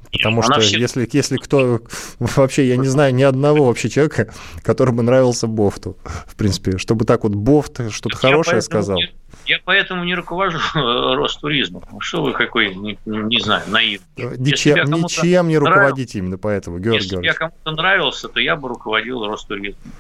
Потому 0.10 0.42
Она 0.42 0.54
что 0.54 0.62
все... 0.62 0.80
если, 0.80 1.06
если 1.12 1.36
кто... 1.36 1.82
Вообще, 2.20 2.66
я 2.66 2.78
не 2.78 2.88
знаю 2.88 3.14
ни 3.14 3.24
одного 3.24 3.66
вообще 3.66 3.90
человека, 3.90 4.34
который 4.64 4.94
бы 4.94 5.04
нравился 5.04 5.48
Бофту. 5.48 5.98
В 6.26 6.38
принципе, 6.38 6.78
чтобы 6.78 7.04
так 7.04 7.24
вот 7.24 7.36
Бофт 7.36 7.92
что-то 7.92 8.16
хорошее 8.16 8.62
сказал. 8.62 8.96
Не, 8.96 9.12
я 9.46 9.60
поэтому 9.66 10.06
не 10.06 10.16
руковожу 10.16 10.60
Ростуризмом. 10.74 11.84
Что 12.00 12.24
вы 12.24 12.32
какой, 12.32 12.74
не, 12.74 12.98
не 13.06 13.42
знаю, 13.42 13.64
наивный. 13.68 14.08
Ничем, 14.38 14.78
ничем 14.86 15.50
не 15.50 15.58
руководите 15.58 16.20
именно 16.20 16.38
поэтому, 16.38 16.80
Георгий 16.80 17.04
Если 17.04 17.18
бы 17.18 17.26
я 17.26 17.34
кому-то 17.34 17.72
нравился, 17.72 18.30
то 18.30 18.40
я 18.40 18.56
бы 18.56 18.70
руководил 18.70 19.26
Ростуризмом. 19.26 19.92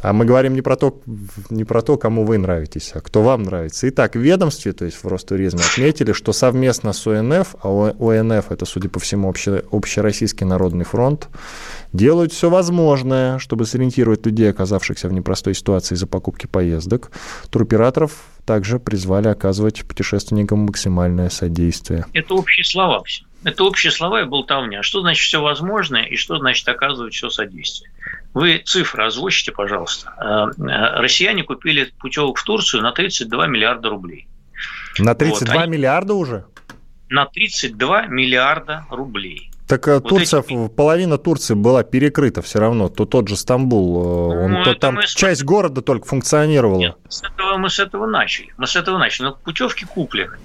А 0.00 0.12
мы 0.12 0.24
говорим 0.24 0.54
не 0.54 0.62
про, 0.62 0.76
то, 0.76 1.00
не 1.50 1.64
про 1.64 1.82
то, 1.82 1.96
кому 1.96 2.24
вы 2.24 2.38
нравитесь, 2.38 2.92
а 2.94 3.00
кто 3.00 3.22
вам 3.22 3.42
нравится. 3.42 3.88
Итак, 3.88 4.14
в 4.14 4.20
ведомстве, 4.20 4.72
то 4.72 4.84
есть 4.84 5.02
в 5.02 5.08
Ростуризме, 5.08 5.60
отметили, 5.60 6.12
что 6.12 6.32
совместно 6.32 6.92
с 6.92 7.06
ОНФ, 7.06 7.56
а 7.62 7.94
ОНФ 7.98 8.52
это, 8.52 8.64
судя 8.64 8.88
по 8.88 9.00
всему, 9.00 9.28
обще, 9.28 9.64
Общероссийский 9.72 10.46
народный 10.46 10.84
фронт, 10.84 11.28
делают 11.92 12.32
все 12.32 12.48
возможное, 12.48 13.38
чтобы 13.38 13.66
сориентировать 13.66 14.24
людей, 14.24 14.50
оказавшихся 14.50 15.08
в 15.08 15.12
непростой 15.12 15.54
ситуации 15.54 15.96
из-за 15.96 16.06
покупки 16.06 16.46
поездок. 16.46 17.10
Туроператоров 17.50 18.12
также 18.46 18.78
призвали 18.78 19.28
оказывать 19.28 19.84
путешественникам 19.84 20.60
максимальное 20.60 21.28
содействие. 21.28 22.06
Это 22.12 22.34
общие 22.34 22.64
слова 22.64 23.02
все. 23.04 23.24
Это 23.44 23.64
общие 23.64 23.92
слова 23.92 24.22
и 24.22 24.24
болтовня. 24.24 24.82
Что 24.82 25.00
значит 25.00 25.24
все 25.24 25.40
возможное 25.40 26.04
и 26.04 26.16
что 26.16 26.38
значит 26.38 26.68
оказывать 26.68 27.14
все 27.14 27.30
содействие? 27.30 27.90
Вы 28.34 28.62
цифры 28.64 29.04
озвучите, 29.04 29.52
пожалуйста. 29.52 30.12
Э, 30.18 30.62
э, 30.62 31.00
россияне 31.00 31.42
купили 31.42 31.92
путевок 31.98 32.38
в 32.38 32.44
Турцию 32.44 32.82
на 32.82 32.92
32 32.92 33.46
миллиарда 33.46 33.88
рублей. 33.88 34.28
На 34.98 35.14
32 35.14 35.54
вот, 35.54 35.62
они... 35.62 35.72
миллиарда 35.72 36.14
уже? 36.14 36.44
На 37.08 37.26
32 37.26 38.06
миллиарда 38.06 38.86
рублей. 38.90 39.50
Так 39.66 39.88
э, 39.88 39.94
вот 39.94 40.08
Турция, 40.08 40.40
эти... 40.40 40.68
половина 40.68 41.18
Турции 41.18 41.54
была 41.54 41.82
перекрыта 41.84 42.42
все 42.42 42.58
равно. 42.58 42.88
То 42.88 43.06
тот 43.06 43.28
же 43.28 43.36
Стамбул, 43.36 44.34
ну, 44.34 44.56
он, 44.58 44.64
то, 44.64 44.74
там 44.74 45.00
часть 45.02 45.40
с... 45.40 45.44
города 45.44 45.80
только 45.80 46.06
функционировала. 46.06 46.78
Нет, 46.78 46.96
с 47.08 47.22
этого, 47.22 47.56
мы 47.56 47.70
с 47.70 47.78
этого 47.78 48.06
начали. 48.06 48.52
Мы 48.58 48.66
с 48.66 48.76
этого 48.76 48.98
начали. 48.98 49.26
Но 49.26 49.34
путевки 49.34 49.84
куплены. 49.86 50.36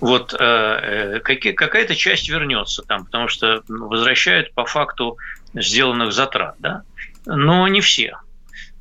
Вот 0.00 0.34
э, 0.38 1.20
какие, 1.24 1.52
какая-то 1.52 1.94
часть 1.94 2.28
вернется 2.28 2.82
там, 2.82 3.06
потому 3.06 3.28
что 3.28 3.62
возвращают 3.68 4.52
по 4.54 4.66
факту 4.66 5.16
сделанных 5.54 6.12
затрат, 6.12 6.54
да 6.58 6.82
но 7.26 7.66
не 7.68 7.80
все. 7.80 8.18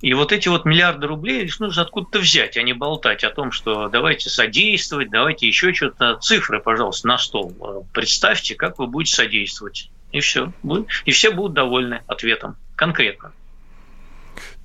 И 0.02 0.14
вот 0.14 0.32
эти 0.32 0.48
вот 0.48 0.64
миллиарды 0.64 1.08
рублей 1.08 1.44
их 1.44 1.60
нужно 1.60 1.82
откуда-то 1.82 2.20
взять, 2.20 2.56
а 2.56 2.62
не 2.62 2.74
болтать 2.74 3.24
о 3.26 3.32
том, 3.32 3.52
что 3.52 3.90
давайте 3.90 4.30
содействовать, 4.30 5.10
давайте 5.10 5.48
еще 5.48 5.74
что-то. 5.74 6.16
Цифры, 6.22 6.62
пожалуйста, 6.62 7.08
на 7.08 7.18
стол. 7.18 7.86
Представьте, 7.94 8.56
как 8.56 8.80
вы 8.80 8.88
будете 8.88 9.16
содействовать. 9.16 9.92
И 10.12 10.22
все. 10.22 10.54
И 11.06 11.12
все 11.12 11.32
будут 11.32 11.54
довольны 11.54 12.02
ответом. 12.08 12.56
Конкретно. 12.76 13.34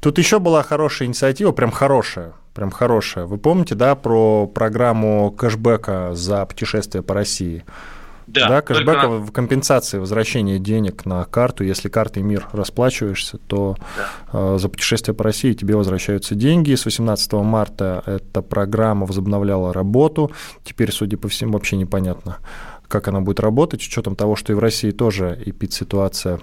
Тут 0.01 0.18
еще 0.18 0.39
была 0.39 0.62
хорошая 0.62 1.09
инициатива, 1.09 1.51
прям 1.51 1.72
хорошая, 1.72 2.35
прям 2.55 2.70
хорошая. 2.70 3.25
Вы 3.25 3.39
помните, 3.39 3.75
да, 3.75 3.97
про 3.97 4.47
программу 4.47 5.33
кэшбэка 5.33 6.14
за 6.14 6.47
путешествие 6.47 7.03
по 7.03 7.14
России? 7.14 7.64
Да, 8.27 8.49
да 8.49 8.62
кэшбэк 8.62 9.01
только... 9.01 9.09
в 9.18 9.33
компенсации 9.33 9.99
возвращения 9.99 10.59
денег 10.59 11.05
на 11.05 11.25
карту. 11.25 11.64
Если 11.64 11.89
картой 11.89 12.22
МИР 12.22 12.49
расплачиваешься, 12.53 13.39
то 13.39 13.77
да. 13.97 14.55
э, 14.55 14.59
за 14.59 14.68
путешествие 14.68 15.14
по 15.14 15.25
России 15.25 15.53
тебе 15.53 15.77
возвращаются 15.77 16.35
деньги. 16.35 16.75
С 16.75 16.85
18 16.85 17.33
марта 17.35 18.03
эта 18.07 18.43
программа 18.43 19.07
возобновляла 19.07 19.72
работу. 19.72 20.31
Теперь, 20.64 20.93
судя 20.93 21.16
по 21.16 21.29
всему, 21.29 21.53
вообще 21.55 21.77
непонятно, 21.77 22.39
как 22.89 23.09
она 23.09 23.20
будет 23.20 23.41
работать, 23.41 23.83
с 23.83 23.87
учетом 23.87 24.16
того, 24.16 24.37
что 24.37 24.53
и 24.53 24.57
в 24.57 24.59
России 24.59 24.91
тоже 24.91 25.41
эпид-ситуация 25.45 26.41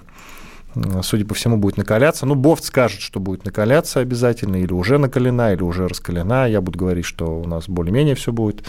судя 1.02 1.24
по 1.24 1.34
всему, 1.34 1.56
будет 1.56 1.76
накаляться. 1.76 2.26
Ну, 2.26 2.34
Бофт 2.34 2.64
скажет, 2.64 3.00
что 3.00 3.20
будет 3.20 3.44
накаляться 3.44 4.00
обязательно, 4.00 4.56
или 4.56 4.72
уже 4.72 4.98
накалена, 4.98 5.52
или 5.52 5.62
уже 5.62 5.88
раскалена. 5.88 6.48
Я 6.48 6.60
буду 6.60 6.78
говорить, 6.78 7.04
что 7.04 7.26
у 7.26 7.46
нас 7.46 7.68
более-менее 7.68 8.14
все 8.14 8.32
будет. 8.32 8.64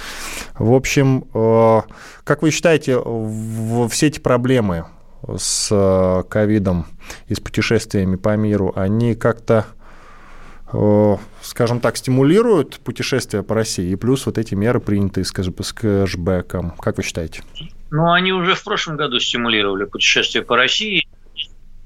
В 0.58 0.74
общем, 0.74 1.26
э, 1.34 1.82
как 2.24 2.42
вы 2.42 2.52
считаете, 2.52 3.00
все 3.90 4.08
эти 4.08 4.20
проблемы 4.20 4.86
с 5.38 5.70
э, 5.72 6.24
ковидом 6.30 6.86
и 7.28 7.36
с 7.36 7.40
путешествиями 7.40 8.18
по 8.18 8.36
миру, 8.36 8.74
они 8.76 9.16
как-то 9.16 9.66
э, 10.74 11.16
скажем 11.42 11.80
так, 11.80 11.96
стимулируют 11.96 12.80
путешествия 12.80 13.44
по 13.44 13.56
России, 13.56 13.92
и 13.92 13.96
плюс 13.96 14.26
вот 14.26 14.38
эти 14.38 14.56
меры, 14.56 14.80
принятые, 14.82 15.24
с 15.24 15.32
кэшбэком. 15.32 16.72
Как 16.72 16.98
вы 16.98 17.04
считаете? 17.04 17.44
Ну, 17.92 18.12
они 18.12 18.34
уже 18.34 18.56
в 18.56 18.64
прошлом 18.64 18.98
году 18.98 19.20
стимулировали 19.20 19.86
путешествия 19.86 20.42
по 20.42 20.58
России 20.58 21.06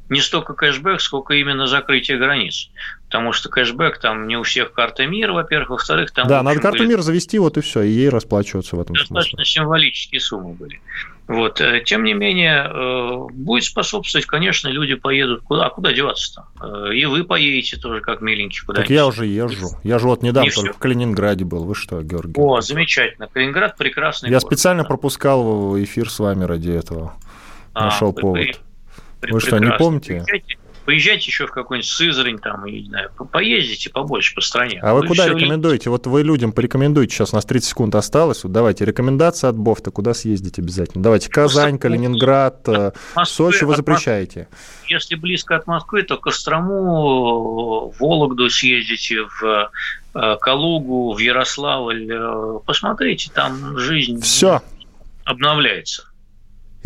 не 0.10 0.22
столько 0.22 0.54
кэшбэк, 0.54 1.02
сколько 1.02 1.34
именно 1.34 1.68
закрытие 1.68 2.18
границ. 2.18 2.70
Потому 3.06 3.32
что 3.32 3.50
кэшбэк 3.50 4.00
там 4.00 4.28
не 4.28 4.38
у 4.38 4.44
всех 4.44 4.74
карта 4.74 5.06
мира, 5.06 5.34
во-первых, 5.34 5.70
во-вторых, 5.70 6.12
там... 6.12 6.28
Да, 6.28 6.44
надо 6.44 6.60
карту 6.60 6.80
были... 6.80 6.90
мира 6.90 7.02
завести, 7.02 7.40
вот 7.40 7.58
и 7.58 7.62
все, 7.62 7.82
и 7.82 7.90
ей 7.90 8.10
расплачиваться 8.10 8.76
в 8.76 8.82
этом 8.82 8.96
Достаточно 8.96 9.38
смысле. 9.38 9.46
символические 9.46 10.20
суммы 10.20 10.54
были. 10.54 10.82
Вот. 11.28 11.60
Э, 11.60 11.82
тем 11.86 12.04
не 12.04 12.14
менее, 12.14 12.70
э, 12.70 13.34
будет 13.34 13.66
способствовать, 13.66 14.26
конечно, 14.26 14.70
люди 14.70 14.96
поедут 14.96 15.42
куда, 15.44 15.66
а 15.66 15.70
куда 15.70 15.92
деваться-то? 15.92 16.48
Э, 16.90 16.94
и 16.94 17.06
вы 17.06 17.26
поедете 17.26 17.78
тоже, 17.78 18.00
как 18.02 18.22
миленький, 18.22 18.62
куда-нибудь. 18.62 18.88
Так 18.88 18.96
я 18.96 19.06
уже 19.06 19.26
езжу. 19.26 19.70
Я 19.84 20.00
же 20.00 20.08
вот 20.08 20.22
недавно 20.22 20.50
только 20.52 20.74
в 20.74 20.78
Калининграде 20.78 21.44
был. 21.44 21.66
Вы 21.66 21.76
что, 21.76 22.02
Георгий? 22.02 22.34
О, 22.38 22.62
замечательно. 22.62 23.28
Калининград 23.28 23.78
прекрасный 23.78 24.28
Я 24.30 24.40
город, 24.40 24.44
специально 24.44 24.84
да. 24.84 24.88
пропускал 24.88 25.78
эфир 25.82 26.10
с 26.10 26.20
вами 26.20 26.46
ради 26.46 26.72
этого. 26.72 27.14
А, 27.74 27.86
Нашел 27.86 28.14
повод. 28.14 28.40
Вы, 28.40 28.54
вы 29.22 29.40
что, 29.40 29.60
не 29.60 29.72
помните? 29.72 30.24
Поезжайте, 30.26 30.58
поезжайте 30.86 31.26
еще 31.26 31.48
в 31.48 31.52
какой-нибудь 31.52 31.90
Сызрань, 31.90 32.40
там, 32.40 32.64
я 32.66 32.80
не 32.80 32.88
знаю, 32.88 33.12
поездите 33.32 33.90
побольше 33.90 34.34
по 34.36 34.42
стране. 34.42 34.80
А 34.82 34.94
вы, 34.94 35.02
вы 35.02 35.08
куда 35.08 35.28
рекомендуете? 35.28 35.90
Вот 35.90 36.08
вы 36.08 36.24
людям 36.24 36.54
порекомендуете, 36.54 37.14
сейчас 37.14 37.34
у 37.34 37.36
нас 37.36 37.46
30 37.46 37.70
секунд 37.70 37.96
осталось, 37.96 38.44
вот 38.44 38.54
давайте 38.54 38.86
рекомендации 38.86 39.48
от 39.48 39.58
Бофта, 39.58 39.92
куда 39.92 40.14
съездить 40.14 40.60
обязательно? 40.60 41.04
Давайте 41.04 41.30
Казань, 41.30 41.78
Калининград, 41.78 42.68
э, 42.70 42.92
Москвы, 43.16 43.52
Сочи 43.52 43.64
вы 43.66 43.76
запрещаете. 43.76 44.48
Если 44.88 45.16
близко 45.16 45.58
от 45.58 45.68
Москвы, 45.68 46.04
то 46.04 46.18
Кострому, 46.18 47.94
Вологду 48.00 48.50
съездите, 48.50 49.24
в 49.24 49.72
э, 50.16 50.38
Калугу, 50.40 51.14
в 51.14 51.20
Ярославль. 51.20 52.10
Э, 52.10 52.60
посмотрите, 52.66 53.30
там 53.34 53.78
жизнь 53.78 54.22
Все. 54.22 54.62
обновляется. 55.26 56.07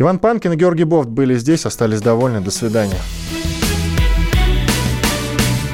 Иван 0.02 0.18
Панкин 0.18 0.54
и 0.54 0.56
Георгий 0.56 0.82
Бофт 0.82 1.08
были 1.10 1.36
здесь, 1.36 1.64
остались 1.64 2.00
довольны. 2.00 2.40
До 2.40 2.50
свидания. 2.50 2.98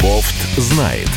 Бофт 0.02 0.34
знает. 0.58 1.08